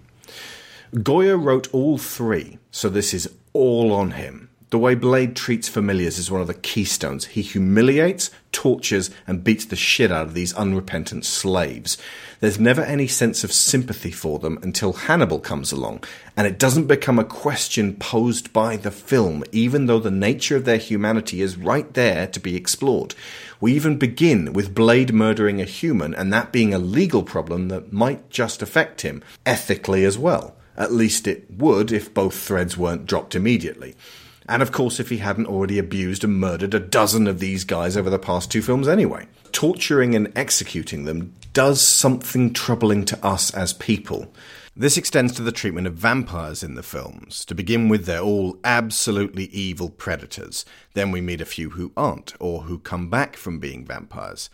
[0.93, 4.49] Goyer wrote all three, so this is all on him.
[4.73, 7.25] The way Blade treats familiars is one of the keystones.
[7.25, 11.95] He humiliates, tortures, and beats the shit out of these unrepentant slaves.
[12.39, 16.05] There's never any sense of sympathy for them until Hannibal comes along,
[16.35, 20.65] and it doesn't become a question posed by the film, even though the nature of
[20.65, 23.13] their humanity is right there to be explored.
[23.61, 27.93] We even begin with Blade murdering a human, and that being a legal problem that
[27.93, 30.55] might just affect him, ethically as well.
[30.75, 33.93] At least it would if both threads weren't dropped immediately.
[34.47, 37.95] And of course, if he hadn't already abused and murdered a dozen of these guys
[37.95, 39.27] over the past two films anyway.
[39.51, 44.33] Torturing and executing them does something troubling to us as people.
[44.75, 47.45] This extends to the treatment of vampires in the films.
[47.45, 50.65] To begin with, they're all absolutely evil predators.
[50.95, 54.49] Then we meet a few who aren't, or who come back from being vampires.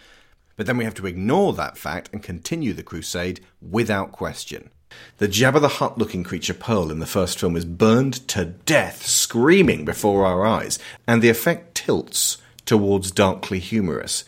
[0.58, 4.72] But then we have to ignore that fact and continue the crusade without question.
[5.20, 9.06] The Jabba the Hutt looking creature Pearl in the first film is burned to death,
[9.06, 14.24] screaming before our eyes, and the effect tilts towards darkly humorous.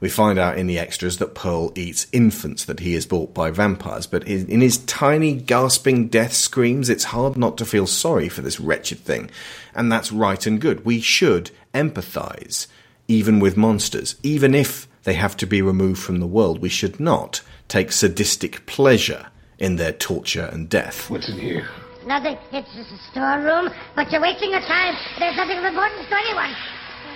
[0.00, 3.50] We find out in the extras that Pearl eats infants that he is bought by
[3.50, 8.40] vampires, but in his tiny, gasping death screams, it's hard not to feel sorry for
[8.40, 9.30] this wretched thing.
[9.74, 10.86] And that's right and good.
[10.86, 12.66] We should empathize,
[13.08, 14.16] even with monsters.
[14.22, 18.64] Even if they have to be removed from the world, we should not take sadistic
[18.64, 19.26] pleasure
[19.60, 21.08] in their torture and death.
[21.08, 21.68] What's in here?
[22.06, 22.38] Nothing.
[22.50, 24.96] It's just a storeroom, but you're wasting your time.
[25.18, 26.52] There's nothing of importance to anyone.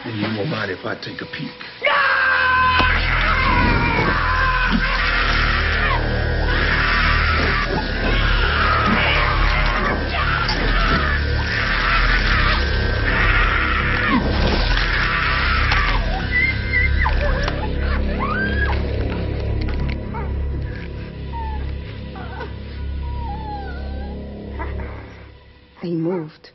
[0.05, 1.51] And you won't mind if I take a peek.
[25.85, 26.49] They moved.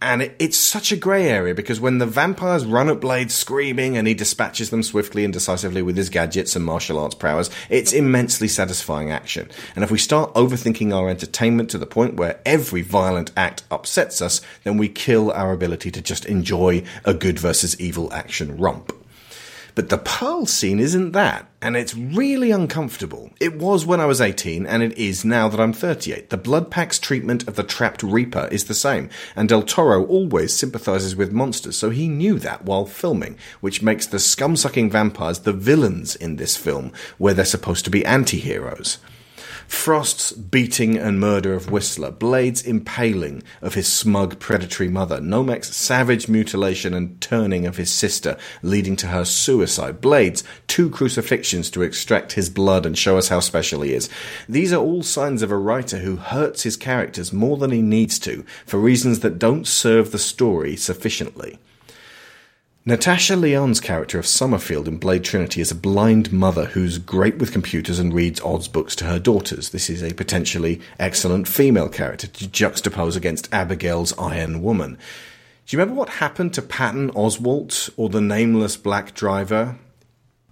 [0.00, 3.98] And it, it's such a grey area because when the vampires run at Blade screaming
[3.98, 7.92] and he dispatches them swiftly and decisively with his gadgets and martial arts prowess, it's
[7.92, 9.50] immensely satisfying action.
[9.76, 14.22] And if we start overthinking our entertainment to the point where every violent act upsets
[14.22, 19.01] us, then we kill our ability to just enjoy a good versus evil action romp.
[19.74, 23.30] But the Pearl scene isn't that, and it's really uncomfortable.
[23.40, 26.28] It was when I was 18, and it is now that I'm 38.
[26.28, 30.52] The Blood Pack's treatment of the trapped Reaper is the same, and Del Toro always
[30.52, 35.54] sympathizes with monsters, so he knew that while filming, which makes the scum-sucking vampires the
[35.54, 38.98] villains in this film, where they're supposed to be anti-heroes.
[39.72, 46.28] Frost's beating and murder of Whistler, Blade's impaling of his smug predatory mother, Nomak's savage
[46.28, 52.32] mutilation and turning of his sister, leading to her suicide, Blade's two crucifixions to extract
[52.34, 54.08] his blood and show us how special he is.
[54.48, 58.20] These are all signs of a writer who hurts his characters more than he needs
[58.20, 61.58] to, for reasons that don't serve the story sufficiently.
[62.84, 67.52] Natasha Lyonne's character of Summerfield in Blade Trinity is a blind mother who's great with
[67.52, 69.68] computers and reads Oz books to her daughters.
[69.68, 74.98] This is a potentially excellent female character to juxtapose against Abigail's Iron Woman.
[75.64, 79.78] Do you remember what happened to Patton Oswalt or the nameless black driver?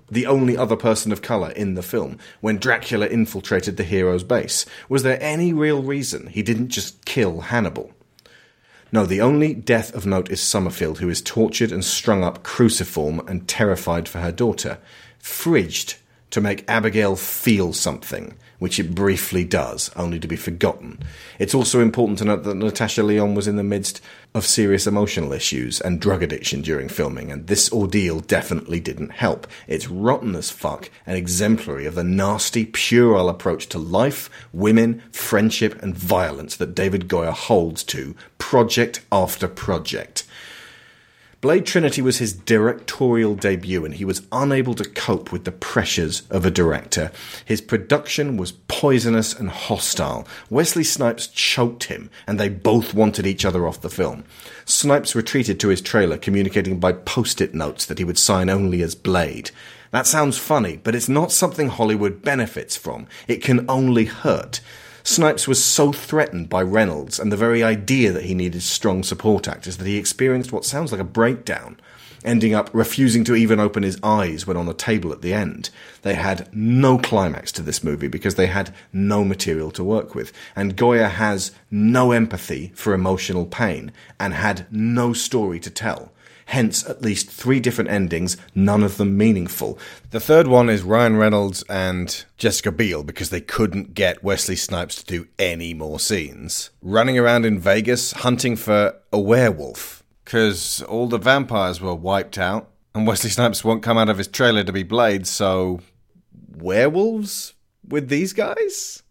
[0.08, 4.66] The only other person of colour in the film when Dracula infiltrated the hero's base.
[4.88, 7.92] Was there any real reason he didn't just kill Hannibal?
[8.92, 13.20] No, the only death of note is Summerfield, who is tortured and strung up cruciform
[13.28, 14.78] and terrified for her daughter,
[15.22, 15.96] fridged
[16.30, 21.00] to make Abigail feel something, which it briefly does, only to be forgotten.
[21.40, 24.00] It's also important to note that Natasha Lyonne was in the midst
[24.32, 29.48] of serious emotional issues and drug addiction during filming, and this ordeal definitely didn't help.
[29.66, 35.82] It's rotten as fuck and exemplary of the nasty, puerile approach to life, women, friendship,
[35.82, 40.24] and violence that David Goyer holds to, project after project.
[41.40, 46.22] Blade Trinity was his directorial debut, and he was unable to cope with the pressures
[46.28, 47.10] of a director.
[47.46, 50.28] His production was poisonous and hostile.
[50.50, 54.24] Wesley Snipes choked him, and they both wanted each other off the film.
[54.66, 58.82] Snipes retreated to his trailer, communicating by post it notes that he would sign only
[58.82, 59.50] as Blade.
[59.92, 63.06] That sounds funny, but it's not something Hollywood benefits from.
[63.26, 64.60] It can only hurt.
[65.10, 69.48] Snipes was so threatened by Reynolds and the very idea that he needed strong support
[69.48, 71.80] actors that he experienced what sounds like a breakdown,
[72.24, 75.70] ending up refusing to even open his eyes when on the table at the end.
[76.02, 80.32] They had no climax to this movie because they had no material to work with,
[80.54, 86.12] and Goyer has no empathy for emotional pain and had no story to tell
[86.50, 89.78] hence at least three different endings, none of them meaningful.
[90.10, 94.96] The third one is Ryan Reynolds and Jessica Biel because they couldn't get Wesley Snipes
[94.96, 96.70] to do any more scenes.
[96.82, 102.68] Running around in Vegas hunting for a werewolf because all the vampires were wiped out
[102.96, 105.80] and Wesley Snipes won't come out of his trailer to be Blade, so
[106.48, 107.54] werewolves
[107.86, 109.04] with these guys?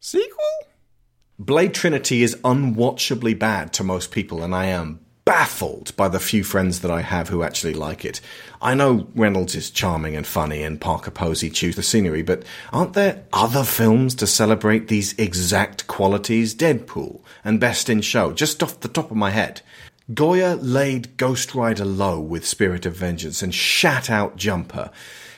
[0.00, 0.36] Sequel?
[1.38, 6.42] Blade Trinity is unwatchably bad to most people, and I am baffled by the few
[6.42, 8.20] friends that I have who actually like it.
[8.60, 12.42] I know Reynolds is charming and funny and Parker Posey chews the scenery, but
[12.72, 16.54] aren't there other films to celebrate these exact qualities?
[16.54, 19.62] Deadpool and Best in Show, just off the top of my head.
[20.10, 24.90] Goyer laid Ghost Rider low with Spirit of Vengeance and shat out Jumper.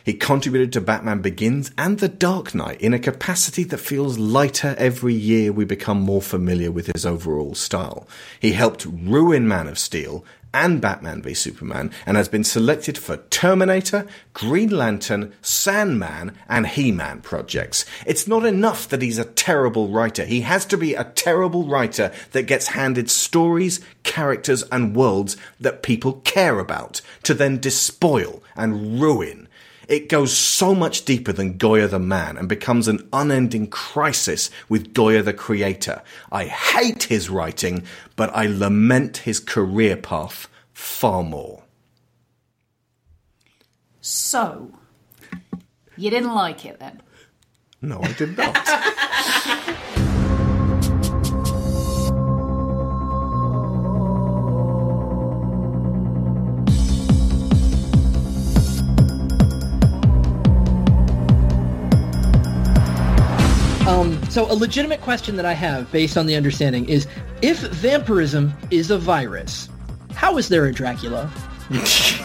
[0.04, 4.74] He contributed to Batman Begins and The Dark Knight in a capacity that feels lighter
[4.76, 8.06] every year we become more familiar with his overall style.
[8.38, 10.22] He helped ruin Man of Steel
[10.52, 16.92] and Batman v Superman and has been selected for Terminator, Green Lantern, Sandman, and He
[16.92, 17.86] Man projects.
[18.06, 20.26] It's not enough that he's a terrible writer.
[20.26, 25.82] He has to be a terrible writer that gets handed stories, characters, and worlds that
[25.82, 29.43] people care about to then despoil and ruin.
[29.88, 34.94] It goes so much deeper than Goyer the man and becomes an unending crisis with
[34.94, 36.02] Goyer the creator.
[36.32, 37.84] I hate his writing,
[38.16, 41.62] but I lament his career path far more.
[44.00, 44.70] So,
[45.96, 47.00] you didn't like it then?
[47.80, 50.10] No, I did not.
[64.34, 67.06] so a legitimate question that I have, based on the understanding, is
[67.40, 69.68] if vampirism is a virus,
[70.12, 71.32] how is there a Dracula?
[71.70, 72.18] that's,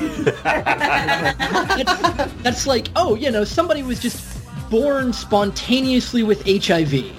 [2.42, 4.42] that's like, oh, you know, somebody was just
[4.72, 7.12] born spontaneously with HIV.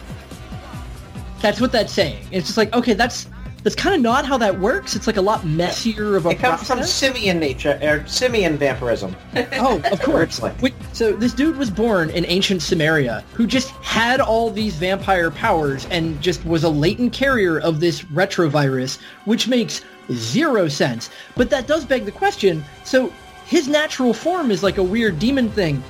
[1.41, 2.27] That's what that's saying.
[2.33, 3.29] It's just like, okay, that's
[3.63, 4.97] that's kind of not how that works.
[4.97, 9.17] It's like a lot messier of a It comes from simian nature, or simian vampirism.
[9.63, 10.41] Oh, of course.
[10.41, 15.31] Wait, so this dude was born in ancient Samaria who just had all these vampire
[15.31, 19.83] powers and just was a latent carrier of this retrovirus, which makes
[20.13, 21.11] zero sense.
[21.37, 23.13] But that does beg the question, so
[23.47, 25.83] his natural form is like a weird demon thing.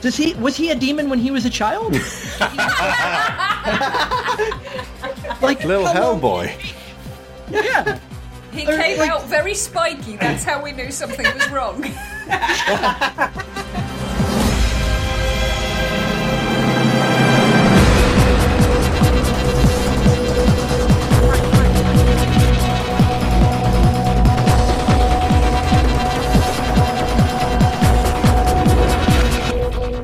[0.00, 1.92] Does he was he a demon when he was a child?
[5.42, 6.74] like Little Hellboy.
[7.50, 7.98] Yeah.
[8.52, 10.16] He Or, came like- out very spiky.
[10.16, 11.84] That's how we knew something was wrong.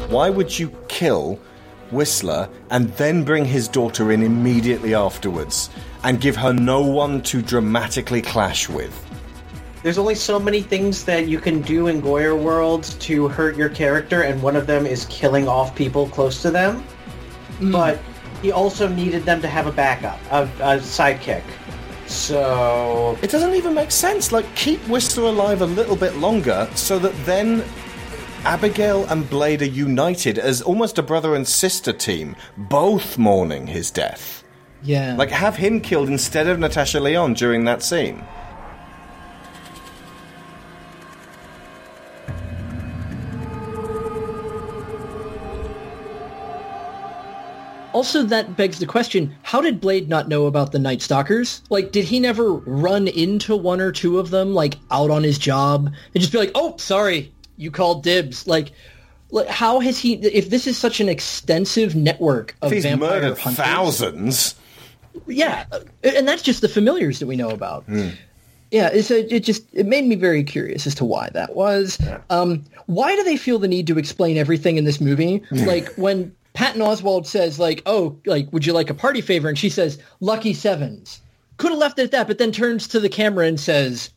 [0.09, 1.39] Why would you kill
[1.91, 5.71] Whistler and then bring his daughter in immediately afterwards
[6.03, 9.03] and give her no one to dramatically clash with?
[9.83, 13.69] There's only so many things that you can do in Goyer World to hurt your
[13.69, 16.85] character, and one of them is killing off people close to them.
[17.61, 17.73] Mm.
[17.73, 17.99] But
[18.43, 21.45] he also needed them to have a backup, a, a sidekick.
[22.07, 24.33] So It doesn't even make sense.
[24.33, 27.65] Like, keep Whistler alive a little bit longer so that then
[28.47, 33.91] Abigail and Blade are united as almost a brother and sister team, both mourning his
[33.91, 34.45] death.
[34.85, 35.17] Yeah.
[35.17, 38.25] Like, have him killed instead of Natasha Lyonne during that scene.
[47.93, 51.63] Also, that begs the question: How did Blade not know about the Night Stalkers?
[51.69, 55.39] Like, did he never run into one or two of them, like out on his
[55.39, 58.47] job, and just be like, "Oh, sorry, you call dibs"?
[58.47, 58.73] Like,
[59.31, 60.15] like how has he?
[60.15, 64.55] If this is such an extensive network of If he's vampire murdered hunters, thousands.
[65.27, 67.85] yeah, uh, and that's just the familiars that we know about.
[67.85, 68.11] Hmm.
[68.73, 71.99] Yeah, it's a, it just it made me very curious as to why that was.
[72.31, 75.43] Um, why do they feel the need to explain everything in this movie?
[75.53, 79.57] like when Patton Oswalt says, like, "Oh, like, would you like a party favor?" and
[79.59, 81.21] she says, "Lucky sevens.
[81.59, 84.11] Could have left it at that, but then turns to the camera and says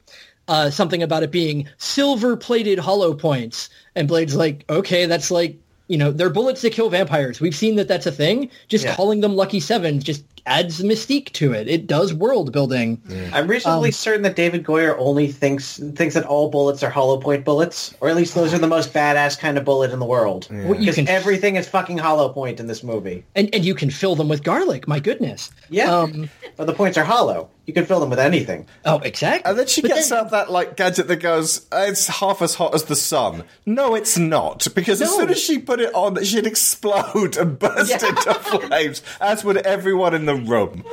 [0.49, 5.55] uh, something about it being silver-plated hollow points, and Blade's like, "Okay, that's like."
[5.91, 7.41] You know, they're bullets that kill vampires.
[7.41, 8.51] We've seen that that's a thing.
[8.67, 8.93] Just Yeah.
[8.93, 11.67] calling them lucky sevens just adds mystique to it.
[11.67, 13.01] It does world building.
[13.33, 17.17] I'm reasonably Um, certain that David Goyer only thinks thinks that all bullets are hollow
[17.17, 20.05] point bullets, or at least those are the most badass kind of bullet in the
[20.05, 20.47] world.
[20.77, 23.23] Because can- everything is fucking hollow point in this movie.
[23.35, 24.87] and and you can fill them with garlic.
[24.87, 25.49] My goodness.
[25.71, 27.49] Yeah, Um, but the points are hollow.
[27.69, 28.65] You can fill them with anything.
[28.83, 29.47] Oh, exactly.
[29.47, 32.85] And then she gets out that like gadget that goes, "It's half as hot as
[32.85, 37.37] the sun." No, it's not, because as soon as she put it on, she'd explode
[37.37, 40.83] and burst into flames, as would everyone in the room.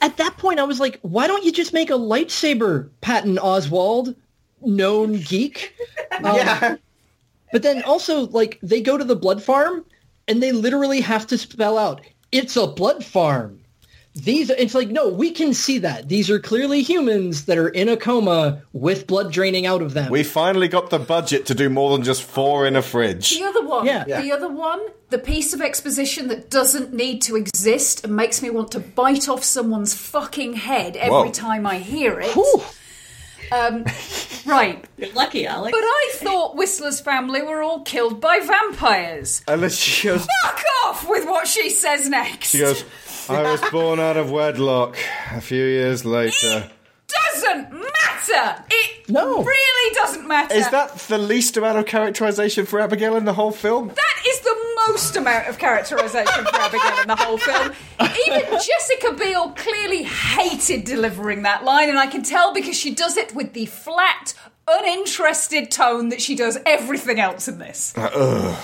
[0.00, 4.16] At that point, I was like, why don't you just make a lightsaber, Patton Oswalt,
[4.60, 5.72] known geek?
[6.24, 6.76] Um, yeah.
[7.52, 9.84] But then also, like, they go to the blood farm,
[10.26, 12.00] and they literally have to spell out,
[12.32, 13.60] "It's a blood farm."
[14.16, 16.08] These, it's like, no, we can see that.
[16.08, 20.10] These are clearly humans that are in a coma with blood draining out of them.
[20.10, 23.38] We finally got the budget to do more than just four in a fridge.
[23.38, 24.04] The other one, Yeah.
[24.04, 24.80] the other one,
[25.10, 29.28] the piece of exposition that doesn't need to exist and makes me want to bite
[29.28, 31.30] off someone's fucking head every Whoa.
[31.30, 32.34] time I hear it.
[33.52, 33.84] Um,
[34.44, 34.84] Right.
[34.96, 35.76] You're lucky, Alex.
[35.76, 39.42] But I thought Whistler's family were all killed by vampires.
[39.46, 42.50] Unless she goes, Fuck off with what she says next.
[42.50, 42.84] she goes,
[43.28, 44.96] I was born out of wedlock.
[45.32, 46.70] A few years later.
[47.08, 48.64] doesn't matter.
[48.70, 49.42] It No.
[49.42, 50.54] really doesn't matter.
[50.54, 53.88] Is that the least amount of characterization for Abigail in the whole film?
[53.88, 54.56] That is the
[54.88, 57.72] most amount of characterization for Abigail in the whole film.
[58.00, 63.16] Even Jessica Biel clearly hated delivering that line, and I can tell because she does
[63.16, 64.34] it with the flat,
[64.68, 67.94] uninterested tone that she does everything else in this.
[67.96, 68.56] Uh,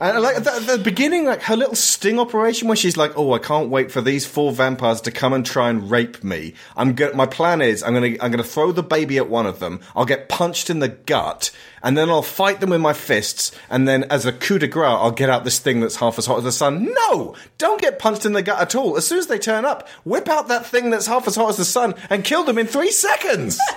[0.00, 3.38] And like the, the beginning, like her little sting operation, where she's like, "Oh, I
[3.38, 7.26] can't wait for these four vampires to come and try and rape me." I'm My
[7.26, 9.80] plan is, I'm gonna, I'm gonna throw the baby at one of them.
[9.94, 11.50] I'll get punched in the gut,
[11.82, 13.52] and then I'll fight them with my fists.
[13.68, 16.24] And then, as a coup de grace, I'll get out this thing that's half as
[16.24, 16.94] hot as the sun.
[17.10, 18.96] No, don't get punched in the gut at all.
[18.96, 21.56] As soon as they turn up, whip out that thing that's half as hot as
[21.58, 23.60] the sun and kill them in three seconds.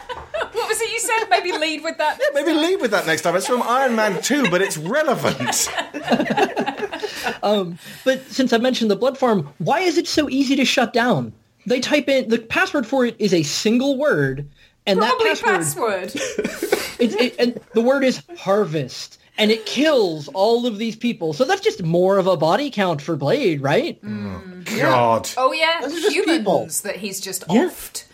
[0.52, 1.30] What was it you said?
[1.30, 2.20] Maybe lead with that.
[2.20, 3.36] Yeah, maybe lead with that next time.
[3.36, 5.38] It's from Iron Man 2, but it's relevant.
[7.42, 10.94] Um, but since I mentioned the blood farm, why is it so easy to shut
[10.94, 11.34] down?
[11.66, 14.48] They type in the password for it is a single word,
[14.86, 16.16] and Probably that password, password.
[17.00, 21.34] it, it, and the word is harvest, and it kills all of these people.
[21.34, 24.02] So that's just more of a body count for Blade, right?
[24.02, 25.30] God.
[25.38, 26.68] Oh yeah, Those are just humans people.
[26.84, 27.66] that he's just Yeah.
[27.70, 28.06] offed.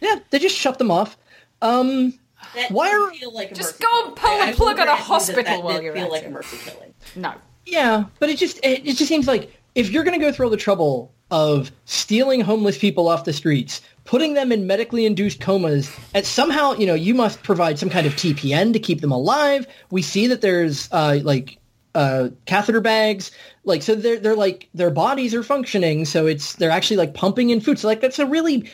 [0.00, 1.16] Yeah, they just shut them off.
[1.62, 2.18] Um,
[2.54, 4.50] That Why are- feel like a Just mercy go and pull killing.
[4.50, 6.22] The plug will on a grant you that hospital that while you're feel at like
[6.22, 6.26] it.
[6.26, 6.94] a mercy killing.
[7.16, 7.34] No.
[7.66, 10.46] Yeah, but it just it, it just seems like if you're going to go through
[10.46, 15.40] all the trouble of stealing homeless people off the streets, putting them in medically induced
[15.40, 19.10] comas, and somehow you know you must provide some kind of TPN to keep them
[19.12, 19.66] alive.
[19.90, 21.58] We see that there's uh, like
[21.94, 23.30] uh, catheter bags,
[23.64, 27.48] like so they're they're like their bodies are functioning, so it's they're actually like pumping
[27.50, 27.78] in food.
[27.78, 28.70] So like that's a really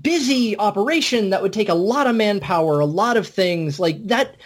[0.00, 4.36] busy operation that would take a lot of manpower, a lot of things like that.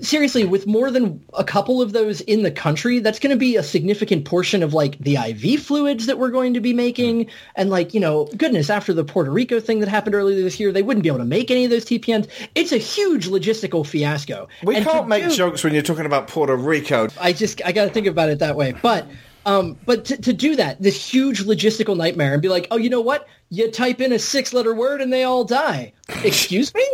[0.00, 3.54] Seriously, with more than a couple of those in the country, that's going to be
[3.54, 7.28] a significant portion of like the IV fluids that we're going to be making.
[7.54, 10.72] And like, you know, goodness, after the Puerto Rico thing that happened earlier this year,
[10.72, 12.28] they wouldn't be able to make any of those TPNs.
[12.56, 14.48] It's a huge logistical fiasco.
[14.64, 17.08] We And can't make do- jokes when you're talking about Puerto Rico.
[17.20, 18.72] I just I got to think about it that way.
[18.82, 19.06] But
[19.46, 22.90] um, but to, to do that, this huge logistical nightmare, and be like, oh, you
[22.90, 23.26] know what?
[23.52, 25.92] You type in a six-letter word and they all die.
[26.24, 26.88] Excuse me?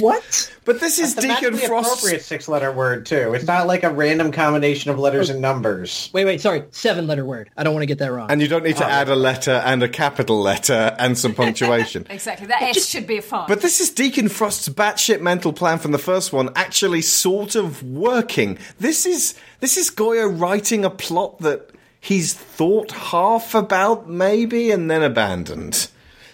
[0.00, 0.50] What?
[0.64, 3.34] But this is That's Deacon Frost's appropriate six-letter word too.
[3.34, 6.08] It's not like a random combination of letters and numbers.
[6.14, 7.50] Wait, wait, sorry, seven-letter word.
[7.58, 8.30] I don't want to get that wrong.
[8.30, 12.06] And you don't need to add a letter and a capital letter and some punctuation.
[12.16, 12.46] Exactly.
[12.46, 13.46] That S should be a fine.
[13.46, 17.82] But this is Deacon Frost's batshit mental plan from the first one actually sort of
[17.82, 18.56] working.
[18.78, 21.75] This is this is Goyer writing a plot that
[22.06, 25.88] he's thought half about maybe and then abandoned.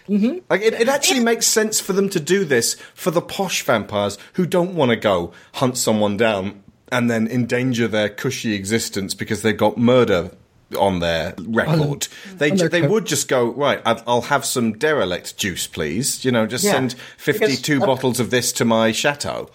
[0.08, 0.38] Mm-hmm.
[0.50, 4.18] Like it, it actually makes sense for them to do this for the posh vampires
[4.34, 9.42] who don't want to go hunt someone down and then endanger their cushy existence because
[9.42, 10.30] they've got murder
[10.78, 12.08] on their record.
[12.34, 12.90] they on their they coat.
[12.90, 13.80] would just go right.
[13.86, 16.24] I'll, I'll have some derelict juice, please.
[16.24, 19.48] You know, just Yeah, send fifty-two because- bottles of this to my chateau.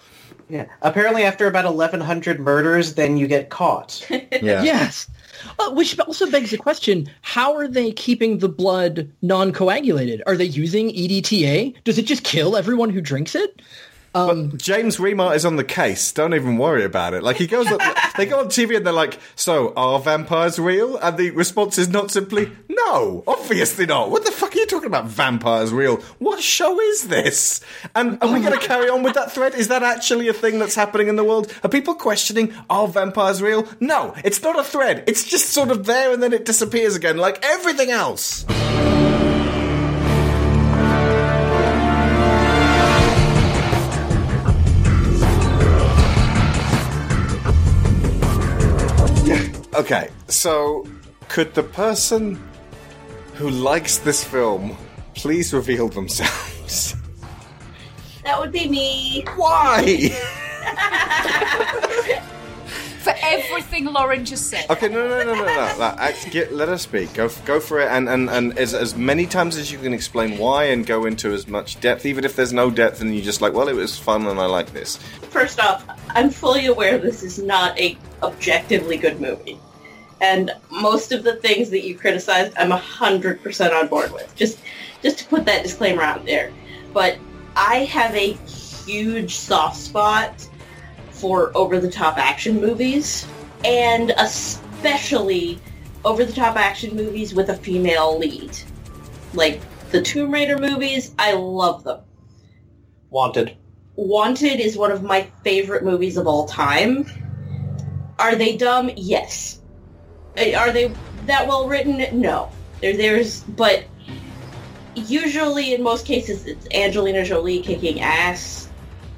[0.50, 0.64] Yeah.
[0.80, 4.08] Apparently, after about 1,100 murders, then you get caught.
[4.10, 4.62] Yeah.
[4.62, 5.06] Yes.
[5.58, 10.22] Uh, which also begs the question, how are they keeping the blood non-coagulated?
[10.26, 11.76] Are they using EDTA?
[11.84, 13.60] Does it just kill everyone who drinks it?
[14.18, 16.12] Um, James Remar is on the case.
[16.12, 17.22] Don't even worry about it.
[17.22, 17.66] Like he goes,
[18.16, 21.88] they go on TV and they're like, "So are vampires real?" And the response is
[21.88, 25.06] not simply, "No, obviously not." What the fuck are you talking about?
[25.06, 25.96] Vampires real?
[26.18, 27.60] What show is this?
[27.94, 29.54] And are we oh going to carry on with that thread?
[29.54, 31.52] Is that actually a thing that's happening in the world?
[31.62, 33.68] Are people questioning are vampires real?
[33.80, 35.04] No, it's not a thread.
[35.06, 38.44] It's just sort of there and then it disappears again, like everything else.
[49.78, 50.84] Okay, so
[51.28, 52.36] could the person
[53.34, 54.76] who likes this film
[55.14, 56.96] please reveal themselves?
[58.24, 59.24] That would be me.
[59.36, 59.80] Why?
[62.98, 64.66] For everything Lauren just said.
[64.68, 65.46] Okay, no, no, no, no, no.
[65.46, 65.94] no.
[65.96, 67.14] Act- get, let her speak.
[67.14, 70.36] Go, go for it, and and, and as, as many times as you can explain
[70.36, 72.04] why, and go into as much depth.
[72.04, 74.44] Even if there's no depth, and you just like, well, it was fun, and I
[74.44, 74.98] like this.
[75.30, 79.58] First off, I'm fully aware this is not a objectively good movie.
[80.20, 84.34] And most of the things that you criticized, I'm 100% on board with.
[84.34, 84.58] Just
[85.02, 86.52] just to put that disclaimer out there.
[86.92, 87.18] But
[87.56, 90.48] I have a huge soft spot
[91.10, 93.26] for over-the-top action movies,
[93.64, 95.60] and especially
[96.04, 98.56] over-the-top action movies with a female lead.
[99.34, 102.00] Like the Tomb Raider movies, I love them.
[103.10, 103.56] Wanted.
[103.96, 107.06] Wanted is one of my favorite movies of all time.
[108.18, 108.90] Are they dumb?
[108.96, 109.57] Yes.
[110.36, 110.92] Uh, Are they
[111.26, 112.20] that well written?
[112.20, 112.50] No.
[112.80, 113.84] There, there's, but
[114.94, 118.68] usually in most cases it's Angelina Jolie kicking ass.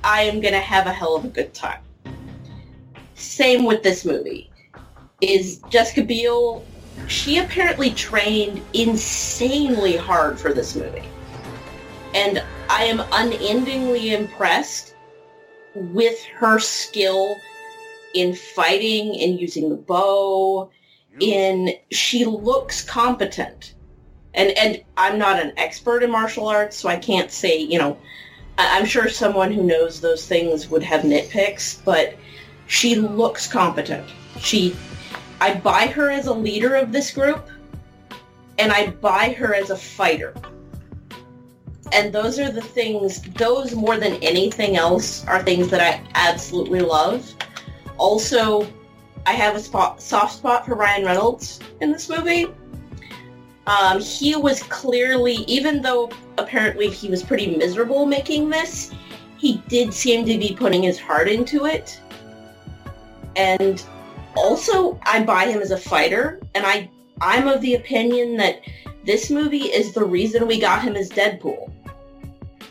[0.03, 1.81] I am gonna have a hell of a good time.
[3.15, 4.51] Same with this movie.
[5.20, 6.65] Is Jessica Biel?
[7.07, 11.09] She apparently trained insanely hard for this movie,
[12.15, 14.95] and I am unendingly impressed
[15.74, 17.37] with her skill
[18.15, 20.70] in fighting, and using the bow,
[21.19, 23.74] in she looks competent.
[24.35, 27.99] And and I'm not an expert in martial arts, so I can't say, you know,
[28.59, 32.15] I'm sure someone who knows those things would have nitpicks, but
[32.66, 34.09] she looks competent.
[34.39, 34.77] She
[35.41, 37.49] I buy her as a leader of this group
[38.59, 40.35] and I buy her as a fighter.
[41.93, 46.81] And those are the things, those more than anything else are things that I absolutely
[46.81, 47.35] love.
[47.97, 48.70] Also,
[49.27, 52.47] I have a spot, soft spot for Ryan Reynolds in this movie.
[53.67, 58.93] Um, he was clearly, even though apparently he was pretty miserable making this,
[59.39, 62.01] he did seem to be putting his heart into it.
[63.37, 63.83] And
[64.37, 66.91] also, I buy him as a fighter, and I
[67.21, 68.61] I'm of the opinion that
[69.05, 71.71] this movie is the reason we got him as Deadpool.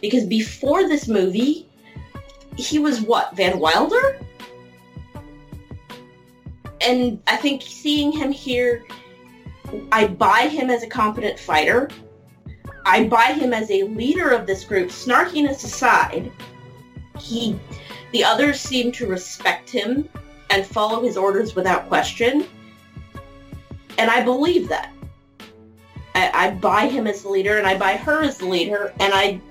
[0.01, 1.67] Because before this movie,
[2.57, 4.19] he was what Van Wilder,
[6.81, 8.85] and I think seeing him here,
[9.91, 11.89] I buy him as a competent fighter.
[12.85, 14.89] I buy him as a leader of this group.
[14.89, 16.31] Snarkiness aside,
[17.19, 17.59] he,
[18.11, 20.09] the others seem to respect him
[20.49, 22.45] and follow his orders without question.
[23.97, 24.93] And I believe that.
[26.15, 29.13] I, I buy him as the leader and I buy her as the leader and
[29.13, 29.41] I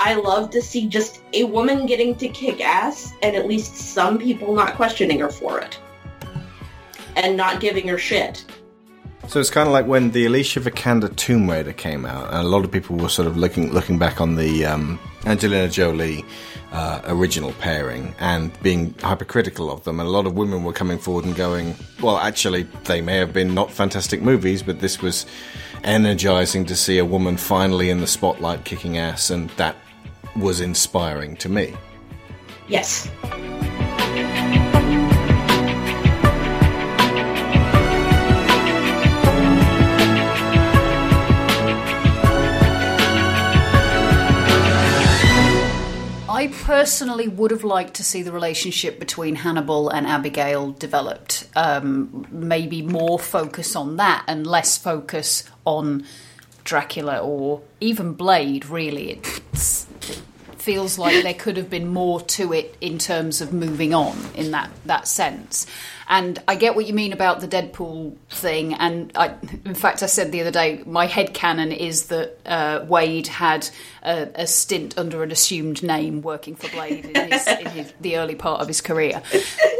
[0.00, 4.16] I love to see just a woman getting to kick ass and at least some
[4.16, 5.78] people not questioning her for it.
[7.18, 8.44] And not giving her shit.
[9.26, 12.48] So it's kind of like when the Alicia Vikander Tomb Raider came out, and a
[12.48, 16.24] lot of people were sort of looking looking back on the um, Angelina Jolie
[16.72, 20.00] uh, original pairing and being hypercritical of them.
[20.00, 23.32] And a lot of women were coming forward and going, "Well, actually, they may have
[23.32, 25.26] been not fantastic movies, but this was
[25.84, 29.76] energizing to see a woman finally in the spotlight kicking ass, and that
[30.36, 31.76] was inspiring to me."
[32.68, 33.10] Yes.
[46.64, 51.46] Personally would have liked to see the relationship between Hannibal and Abigail developed.
[51.56, 56.04] Um, maybe more focus on that and less focus on
[56.64, 59.10] Dracula or even Blade, really.
[59.12, 60.22] It's, it
[60.68, 64.50] feels like there could have been more to it in terms of moving on in
[64.50, 65.66] that, that sense.
[66.10, 68.74] And I get what you mean about the Deadpool thing.
[68.74, 69.34] And I,
[69.64, 73.66] in fact, I said the other day, my head canon is that uh, Wade had
[74.02, 78.18] a, a stint under an assumed name working for Blade in, his, in his, the
[78.18, 79.22] early part of his career.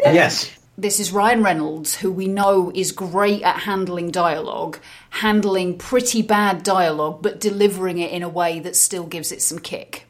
[0.04, 0.50] Yes.
[0.78, 4.78] This is Ryan Reynolds, who we know is great at handling dialogue,
[5.10, 9.58] handling pretty bad dialogue, but delivering it in a way that still gives it some
[9.58, 10.07] kick.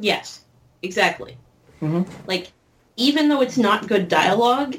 [0.00, 0.44] Yes,
[0.82, 1.36] exactly.
[1.80, 2.10] Mm-hmm.
[2.26, 2.52] Like,
[2.96, 4.76] even though it's not good dialogue,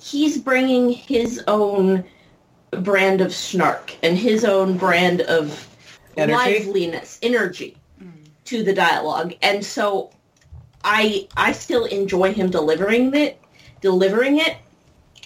[0.00, 2.04] he's bringing his own
[2.70, 5.68] brand of snark and his own brand of
[6.16, 6.34] Energy?
[6.34, 8.10] liveliness, energy mm.
[8.44, 9.34] to the dialogue.
[9.42, 10.10] And so
[10.82, 13.40] I I still enjoy him delivering it,
[13.80, 14.56] delivering it,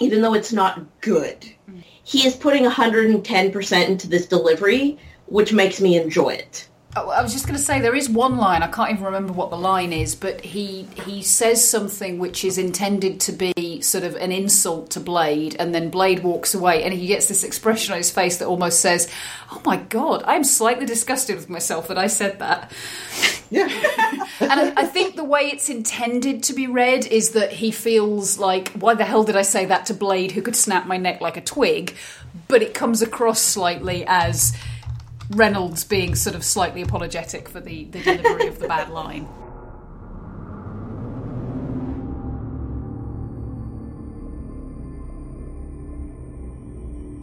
[0.01, 1.41] even though it's not good.
[1.71, 1.83] Mm.
[2.03, 6.67] He is putting 110% into this delivery, which makes me enjoy it.
[6.97, 9.33] Oh, I was just going to say there is one line I can't even remember
[9.33, 14.03] what the line is, but he he says something which is intended to be sort
[14.03, 17.93] of an insult to Blade, and then Blade walks away, and he gets this expression
[17.93, 19.09] on his face that almost says,
[19.53, 22.73] "Oh my god, I'm slightly disgusted with myself that I said that."
[23.51, 23.69] Yeah,
[24.41, 28.41] and I, I think the way it's intended to be read is that he feels
[28.41, 31.21] like, "Why the hell did I say that to Blade, who could snap my neck
[31.21, 31.95] like a twig?"
[32.49, 34.57] But it comes across slightly as.
[35.31, 39.29] Reynolds being sort of slightly apologetic for the, the delivery of the bad line.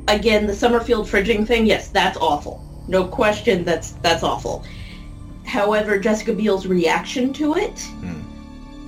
[0.08, 2.64] again, the Summerfield fridging thing, yes, that's awful.
[2.88, 4.64] No question, that's that's awful.
[5.46, 8.22] However, Jessica Biel's reaction to it hmm.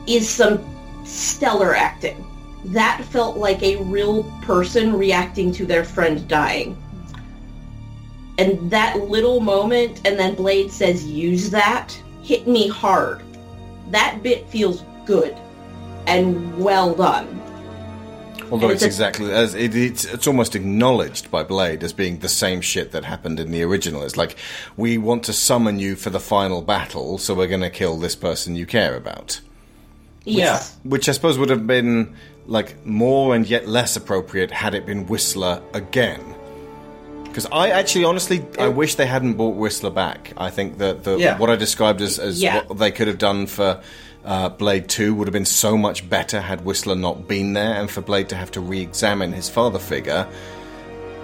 [0.07, 0.59] is some
[1.05, 2.25] stellar acting.
[2.65, 6.77] That felt like a real person reacting to their friend dying.
[8.39, 11.91] And that little moment, and then Blade says, use that,
[12.23, 13.21] hit me hard.
[13.91, 15.35] that bit feels good
[16.07, 17.27] and well done.
[18.51, 21.91] Although And it's it's a- exactly as it, it's it's almost acknowledged by Blade as
[21.93, 24.03] being the same shit that happened in the original.
[24.03, 24.35] It's like
[24.77, 28.15] we want to summon you for the final battle, so we're going to kill this
[28.15, 29.41] person you care about.
[30.25, 30.77] Yes.
[30.83, 32.15] Which I suppose would have been
[32.47, 36.35] like more and yet less appropriate had it been Whistler again.
[37.29, 40.33] Because I actually, honestly, I wish they hadn't bought Whistler back.
[40.37, 41.37] I think that the Yeah.
[41.37, 42.63] what I described as, as Yeah.
[42.67, 43.79] what they could have done for
[44.25, 47.89] uh, Blade Two would have been so much better had Whistler not been there, and
[47.89, 50.27] for Blade to have to re-examine his father figure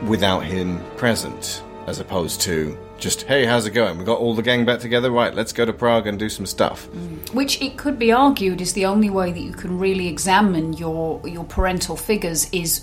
[0.07, 3.97] without him present, as opposed to just, "Hey, how's it going?
[3.97, 5.35] We got all the gang back together, right?
[5.35, 6.87] Let's go to Prague and do some stuff."
[7.33, 11.19] Which it could be argued is the only way that you can really examine your
[11.25, 12.81] your parental figures is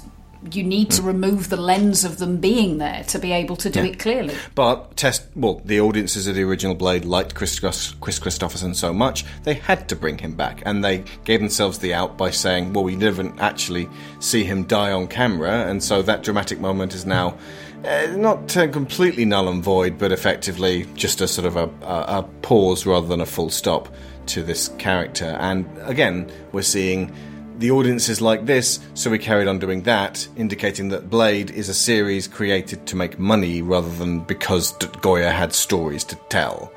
[0.51, 3.81] you need to remove the lens of them being there to be able to do.
[3.81, 3.87] Yeah.
[3.87, 4.35] it clearly.
[4.55, 8.93] But test well, the audiences of the original Blade liked Kris, Chris Kris Kristofferson so
[8.93, 12.73] much they had to bring him back, and they gave themselves the out by saying,
[12.73, 13.89] "Well, we didn't actually
[14.21, 17.37] see him die on camera, and so that dramatic moment is now."
[17.85, 22.19] Uh, not uh, completely null and void, but effectively just a sort of a, a,
[22.19, 23.89] a pause rather than a full stop
[24.27, 25.37] to this character.
[25.41, 27.13] And again, we're seeing
[27.59, 31.69] the audience is like this, so we carried on doing that, indicating that Blade is
[31.69, 36.73] a series created to make money rather than because D- Goyer had stories to tell.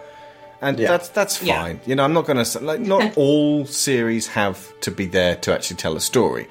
[0.61, 1.79] And that's that's fine.
[1.85, 5.53] You know, I'm not going to like not all series have to be there to
[5.53, 6.47] actually tell a story.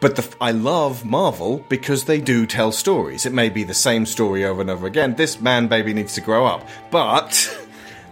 [0.00, 3.26] But the, I love Marvel because they do tell stories.
[3.26, 5.14] It may be the same story over and over again.
[5.16, 7.56] This man baby needs to grow up, but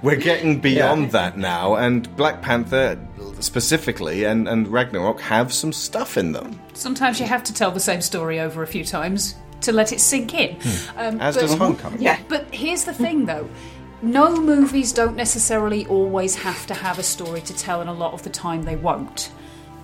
[0.07, 1.75] we're getting beyond that now.
[1.75, 2.97] And Black Panther
[3.41, 6.61] specifically and, and Ragnarok have some stuff in them.
[6.75, 10.01] Sometimes you have to tell the same story over a few times to let it
[10.01, 10.57] sink in.
[10.97, 12.01] Um, As but- does Homecoming.
[12.01, 12.21] Yeah.
[12.29, 13.49] But here's the thing, though.
[14.01, 18.13] No movies don't necessarily always have to have a story to tell, and a lot
[18.13, 19.33] of the time they won't.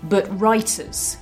[0.05, 1.17] But writers,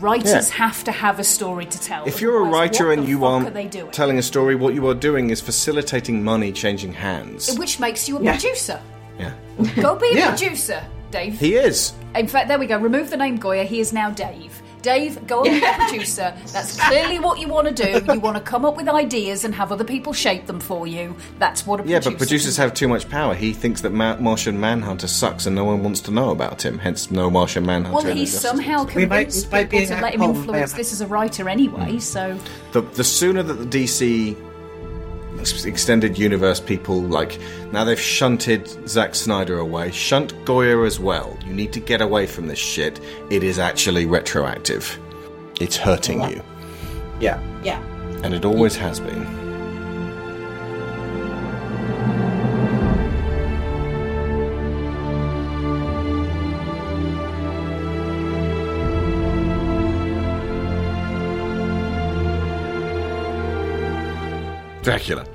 [0.00, 0.56] writers Yeah.
[0.66, 2.04] have to have a story to tell.
[2.06, 3.90] If you're a writer and you aren't are they doing?
[3.90, 7.56] telling a story, what you are doing is facilitating money changing hands.
[7.58, 8.32] which makes you a Yeah.
[8.32, 8.80] producer.
[9.18, 9.32] Yeah.
[9.80, 10.28] Go be a Yeah.
[10.30, 11.38] producer, Dave.
[11.40, 11.92] He is.
[12.14, 12.76] In fact, there we go.
[12.78, 13.64] Remove the name Goyer.
[13.64, 14.62] He is now Dave.
[14.82, 16.34] Dave, go and be a producer.
[16.52, 18.12] That's clearly what you want to do.
[18.12, 21.16] You want to come up with ideas and have other people shape them for you.
[21.38, 23.34] That's what a Yeah, producer Yeah, but producers can have too much power.
[23.34, 26.78] He thinks that Ma- Martian Manhunter sucks and no one wants to know about him.
[26.78, 27.66] Hence, no Martian.
[27.66, 28.06] Manhunter.
[28.06, 28.90] Well, he somehow League.
[28.92, 31.92] convinced might be people to let him influence this as a writer anyway.
[31.92, 31.98] Hmm.
[31.98, 32.38] So
[32.72, 34.36] the the sooner that the DC
[35.40, 37.38] extended universe people like
[37.72, 41.36] now they've shunted Zack Snyder away, shunt Goyer as well.
[41.46, 43.00] You need to get away from this shit.
[43.30, 44.98] It is actually retroactive.
[45.60, 46.42] It's hurting you,
[47.20, 47.40] Yeah.
[47.62, 47.80] Yeah.
[48.22, 49.26] and it always has been.
[64.88, 65.26] Dracula.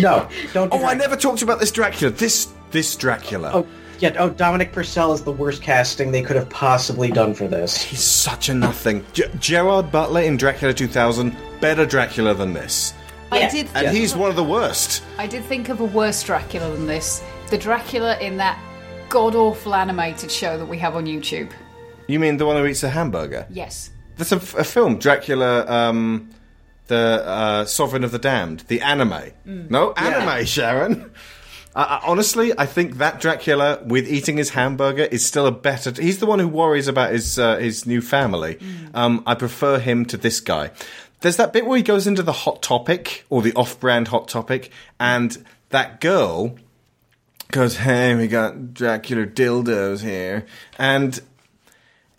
[0.00, 0.70] No, don't.
[0.70, 2.12] Do Oh, I never talked about this Dracula.
[2.12, 3.50] This this Dracula.
[3.52, 3.66] Oh,
[3.98, 4.14] yeah.
[4.18, 7.80] Oh, Dominic Purcell is the worst casting they could have possibly done for this.
[7.82, 9.04] He's such a nothing.
[9.12, 12.94] G- Gerard Butler in Dracula 2000, better Dracula than this.
[13.32, 13.66] I did.
[13.74, 15.02] And think he's one of the worst.
[15.18, 17.22] I did think of a worse Dracula than this.
[17.50, 18.58] The Dracula in that
[19.08, 21.50] god awful animated show that we have on YouTube.
[22.06, 23.46] You mean the one who eats a hamburger?
[23.50, 23.90] Yes.
[24.16, 26.30] That's a, f- a film, Dracula, um,
[26.88, 29.32] the uh, Sovereign of the Damned, the anime.
[29.46, 29.70] Mm.
[29.70, 31.10] No, anime, Sharon.
[31.74, 35.92] I, I, honestly, I think that Dracula with eating his hamburger is still a better.
[36.00, 38.56] He's the one who worries about his uh, his new family.
[38.56, 38.90] Mm.
[38.94, 40.70] Um, I prefer him to this guy.
[41.20, 44.70] There's that bit where he goes into the hot topic or the off-brand hot topic,
[45.00, 46.56] and that girl
[47.50, 50.46] goes, "Hey, we got Dracula dildos here,"
[50.78, 51.20] and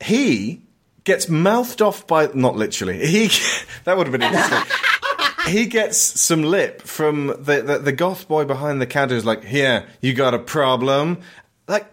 [0.03, 0.61] he
[1.07, 2.99] gets mouthed off by not literally.
[3.07, 3.31] He
[3.85, 4.59] that would have been interesting.
[5.47, 9.15] he gets some lip from the, the the goth boy behind the counter.
[9.15, 11.21] Is like, "Here, you got a problem?"
[11.67, 11.87] Like.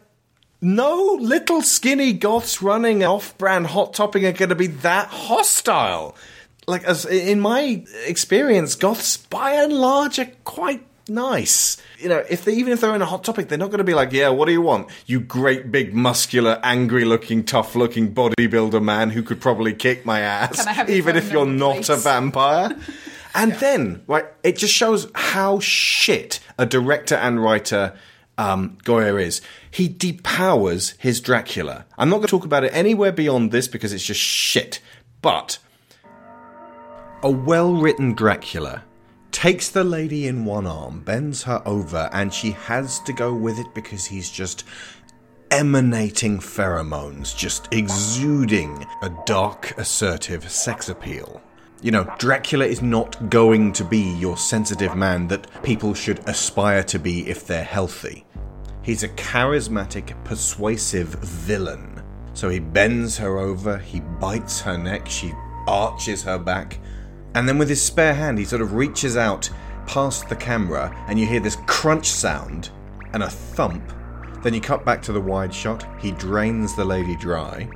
[0.61, 6.17] No little skinny goths running off-brand hot topping are going to be that hostile.
[6.67, 11.77] Like as in my experience, goths by and large are quite nice.
[11.99, 13.85] You know, if they even if they're in a hot topic, they're not going to
[13.85, 14.89] be like, "Yeah, what do you want?
[15.07, 20.69] You great big muscular, angry-looking, tough-looking bodybuilder man who could probably kick my ass, Can
[20.69, 22.77] I have your even if you're not a vampire."
[23.37, 27.95] And then, right, it just shows how shit a director and writer
[28.39, 29.41] um, Goyer is.
[29.71, 31.85] He depowers his Dracula.
[31.99, 34.81] I'm not going to talk about it anywhere beyond this because it's just shit.
[35.21, 35.59] But
[37.23, 38.85] a well written Dracula
[39.35, 43.59] takes the lady in one arm, bends her over, and she has to go with
[43.59, 44.63] it because he's just
[45.51, 51.43] emanating pheromones, just exuding a dark, assertive sex appeal.
[51.83, 56.85] You know, Dracula is not going to be your sensitive man that people should aspire
[56.85, 58.25] to be if they're healthy.
[58.83, 62.03] He's a charismatic, persuasive villain.
[62.35, 65.33] So he bends her over, he bites her neck, she
[65.67, 66.79] arches her back,
[67.35, 69.51] and then with his spare hand, he sort of reaches out
[69.87, 72.71] past the camera, and you hear this crunch sound
[73.13, 73.93] and a thump.
[74.43, 77.69] Then you cut back to the wide shot, he drains the lady dry,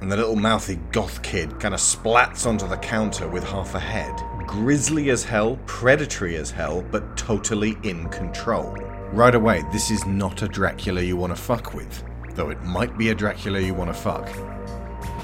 [0.00, 3.80] and the little mouthy goth kid kind of splats onto the counter with half a
[3.80, 4.14] head.
[4.46, 8.76] Grisly as hell, predatory as hell, but totally in control.
[9.12, 12.02] Right away, this is not a Dracula you want to fuck with,
[12.34, 14.28] though it might be a Dracula you want to fuck.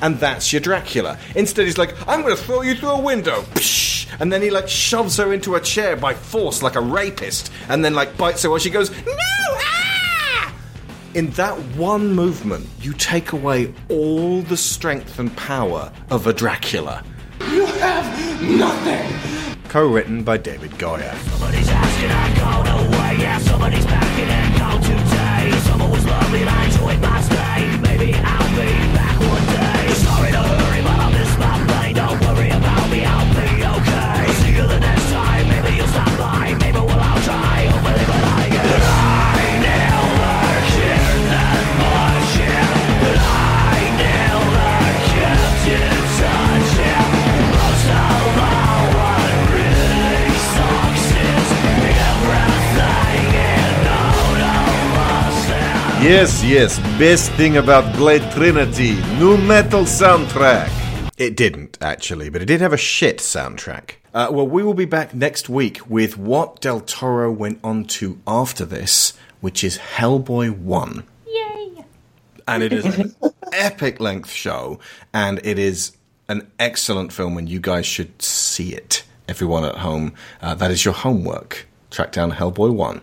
[0.02, 1.18] And that's your Dracula.
[1.34, 3.42] Instead, he's like, I'm going to throw you through a window.
[3.54, 3.90] Psh!
[4.18, 7.84] And then he like shoves her into a chair by force like a rapist, and
[7.84, 9.12] then like bites her while she goes, No!
[9.16, 10.54] Ah!
[11.14, 17.04] In that one movement, you take away all the strength and power of a Dracula.
[17.50, 19.60] You have nothing.
[19.68, 21.14] Co written by David Goyer.
[21.30, 23.22] Somebody's asking, I gone away.
[23.22, 25.58] Yeah, somebody's packing and gone today.
[25.60, 27.78] Summer was lovely and I enjoyed my stay.
[27.78, 28.39] Maybe I'll
[56.02, 60.70] Yes, yes, best thing about Blade Trinity, new metal soundtrack.
[61.18, 63.96] It didn't, actually, but it did have a shit soundtrack.
[64.14, 68.18] Uh, well, we will be back next week with what Del Toro went on to
[68.26, 69.12] after this,
[69.42, 71.04] which is Hellboy 1.
[71.26, 71.84] Yay!
[72.48, 73.14] And it is an
[73.52, 74.80] epic length show,
[75.12, 75.98] and it is
[76.30, 79.04] an excellent film, and you guys should see it.
[79.28, 81.66] Everyone at home, uh, that is your homework.
[81.90, 83.02] Track down Hellboy 1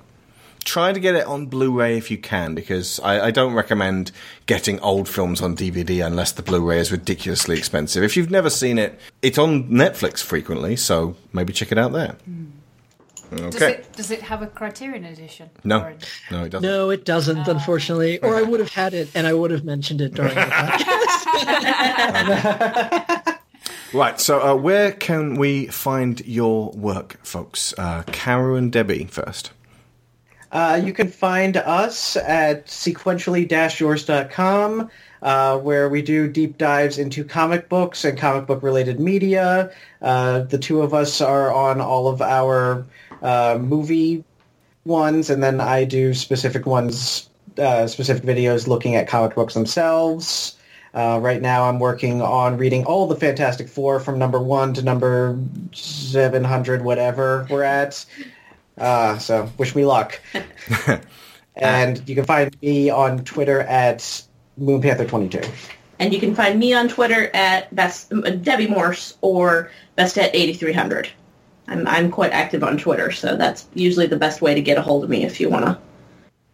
[0.68, 4.12] try to get it on Blu-ray if you can, because I, I, don't recommend
[4.46, 8.04] getting old films on DVD unless the Blu-ray is ridiculously expensive.
[8.04, 12.18] If you've never seen it, it's on Netflix frequently, so maybe check it out there.
[13.34, 13.50] Okay.
[13.50, 15.50] Does it, does it have a Criterion edition?
[15.64, 15.96] No, Or-
[16.32, 16.70] no, it doesn't.
[16.70, 18.20] No, it doesn't, unfortunately.
[18.20, 21.24] Or I would have had it, and I would have mentioned it during the podcast.
[23.94, 27.74] Right, so uh, where can we find your work, folks?
[27.78, 29.52] Uh, Caro and Debbie first.
[30.52, 34.90] Uh, you can find us at sequentially-yours.com,
[35.22, 39.72] uh, where we do deep dives into comic books and comic book related media.
[40.02, 42.86] Uh, the two of us are on all of our
[43.22, 44.24] uh, movie
[44.86, 50.54] ones, and then I do specific ones, uh, specific videos looking at comic books themselves.
[50.94, 54.82] Uh, right now, I'm working on reading all the Fantastic Four from number one to
[54.82, 55.38] number
[55.74, 58.04] 700, whatever we're at.
[58.78, 60.20] Uh, so wish me luck.
[61.56, 64.00] and you can find me on Twitter at
[64.60, 65.50] MoonPanther22.
[66.00, 70.36] And you can find me on Twitter at best uh, Debbie Morse or best at
[70.36, 71.10] 8300.
[71.68, 74.82] I'm I'm quite active on Twitter, so that's usually the best way to get a
[74.82, 75.80] hold of me if you wanna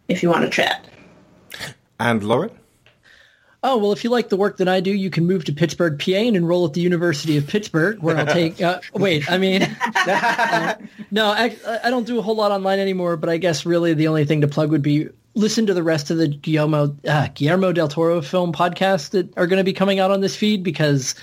[0.08, 0.86] if you wanna chat.
[2.00, 2.50] And Lauren?
[3.66, 5.98] Oh, well, if you like the work that I do, you can move to Pittsburgh,
[5.98, 8.60] PA and enroll at the University of Pittsburgh, where I'll take...
[8.60, 9.62] Uh, wait, I mean...
[9.62, 10.74] uh,
[11.10, 14.06] no, I, I don't do a whole lot online anymore, but I guess really the
[14.06, 17.72] only thing to plug would be listen to the rest of the Guillermo, uh, Guillermo
[17.72, 21.14] del Toro film podcasts that are going to be coming out on this feed because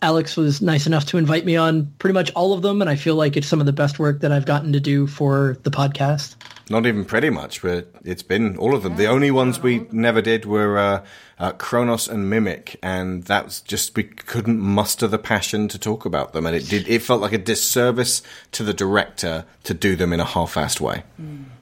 [0.00, 2.96] Alex was nice enough to invite me on pretty much all of them, and I
[2.96, 5.70] feel like it's some of the best work that I've gotten to do for the
[5.70, 6.36] podcast.
[6.70, 8.96] Not even pretty much, but it's been all of them.
[8.96, 11.04] The only ones we never did were uh,
[11.38, 16.32] uh, Cronos and Mimic, and that's just we couldn't muster the passion to talk about
[16.32, 16.88] them, and it did.
[16.88, 21.02] It felt like a disservice to the director to do them in a half-assed way.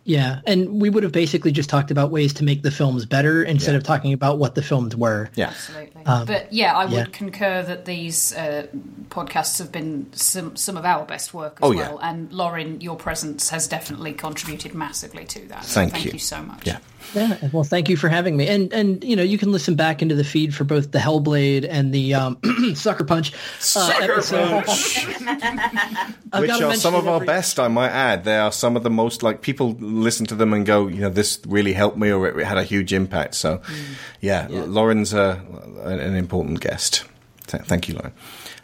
[0.05, 3.43] Yeah, and we would have basically just talked about ways to make the films better
[3.43, 5.31] instead of talking about what the films were.
[5.35, 5.49] Yeah.
[5.49, 5.92] Absolutely.
[6.07, 7.05] Um, but yeah, I would yeah.
[7.13, 8.67] concur that these uh,
[9.09, 11.89] podcasts have been some some of our best work as Oh, yeah.
[11.91, 11.99] well.
[11.99, 15.65] And Lauren, your presence has definitely contributed massively to that.
[15.65, 16.13] So Thank thank you.
[16.13, 16.67] you so much.
[16.67, 16.79] Yeah.
[17.15, 20.03] Yeah, well, thank you for having me, and and you know you can listen back
[20.03, 22.39] into the feed for both the Hellblade and the um,
[22.75, 23.35] Sucker Punch.
[23.35, 24.65] uh, Sucker episode.
[24.65, 25.07] Punch!
[26.39, 28.25] Which are some of it our every- best, I might add.
[28.25, 31.11] They are some of the most like people listen to them and go, you know,
[31.11, 33.35] this really helped me, or it had a huge impact.
[33.35, 33.61] So,
[34.21, 35.43] yeah, Lauren's a,
[35.93, 37.05] an, an important guest.
[37.47, 38.13] Th- thank you, Lauren.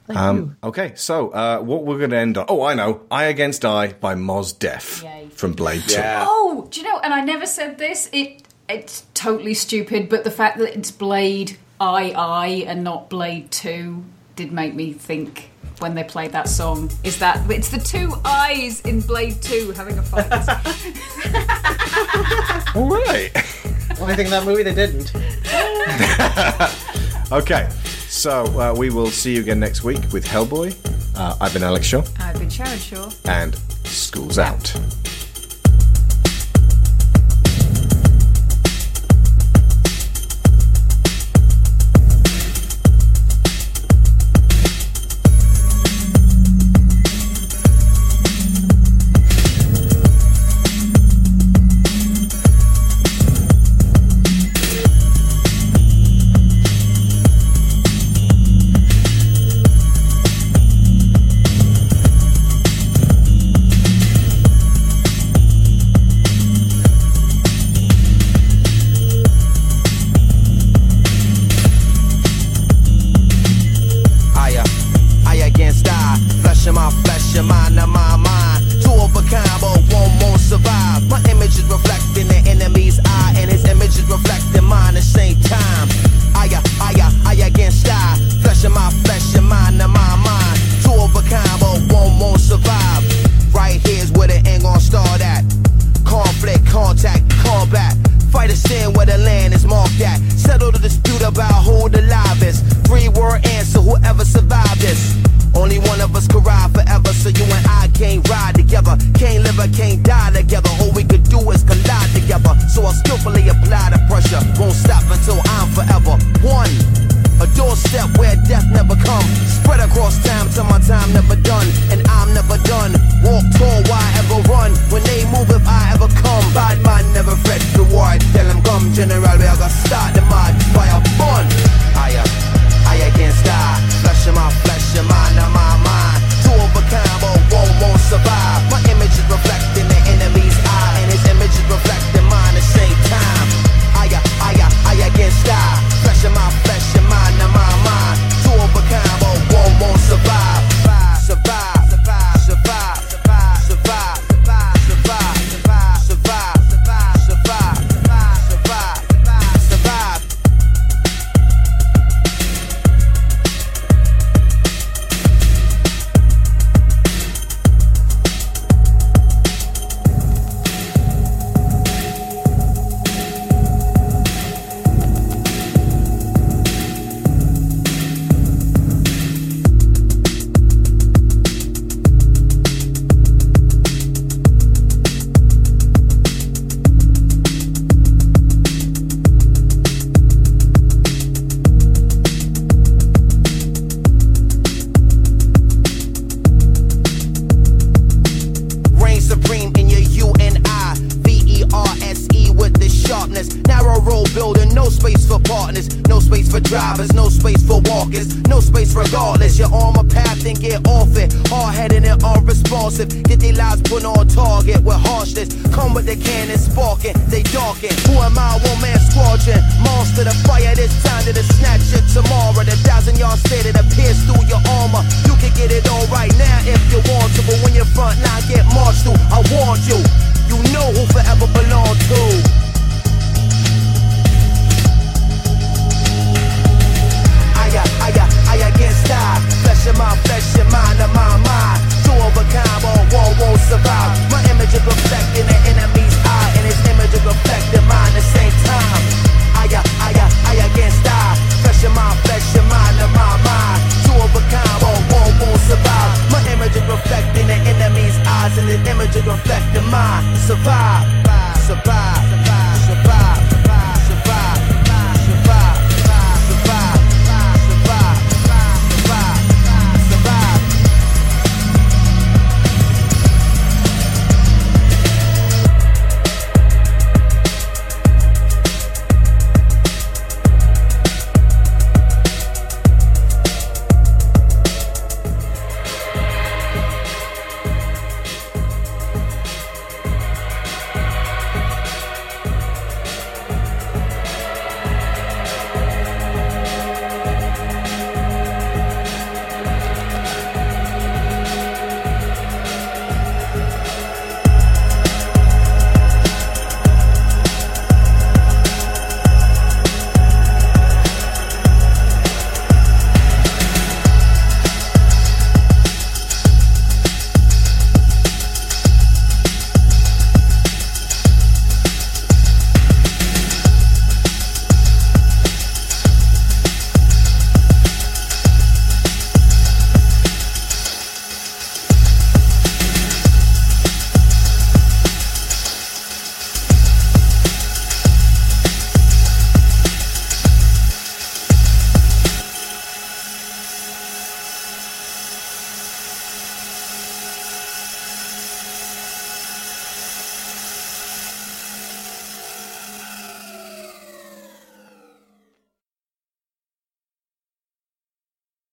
[0.07, 0.57] Thank um, you.
[0.65, 2.47] Okay, so uh, what we're going to end on?
[2.49, 6.25] Oh, I know, "I Against I" by Mos Def from Blade yeah.
[6.25, 6.31] Two.
[6.31, 6.99] Oh, do you know?
[7.01, 8.09] And I never said this.
[8.13, 13.51] It it's totally stupid, but the fact that it's Blade I I and not Blade
[13.51, 14.05] Two
[14.37, 15.51] did make me think
[15.81, 19.99] when they played that song is that it's the two eyes in Blade 2 having
[19.99, 20.27] a fight.
[22.77, 23.31] All right.
[23.99, 25.13] Well, I think that movie they didn't.
[27.31, 27.69] Okay,
[28.09, 30.75] so uh, we will see you again next week with Hellboy.
[31.15, 32.03] Uh, I've been Alex Shaw.
[32.19, 33.11] I've been Sharon Shaw.
[33.27, 34.73] And school's out.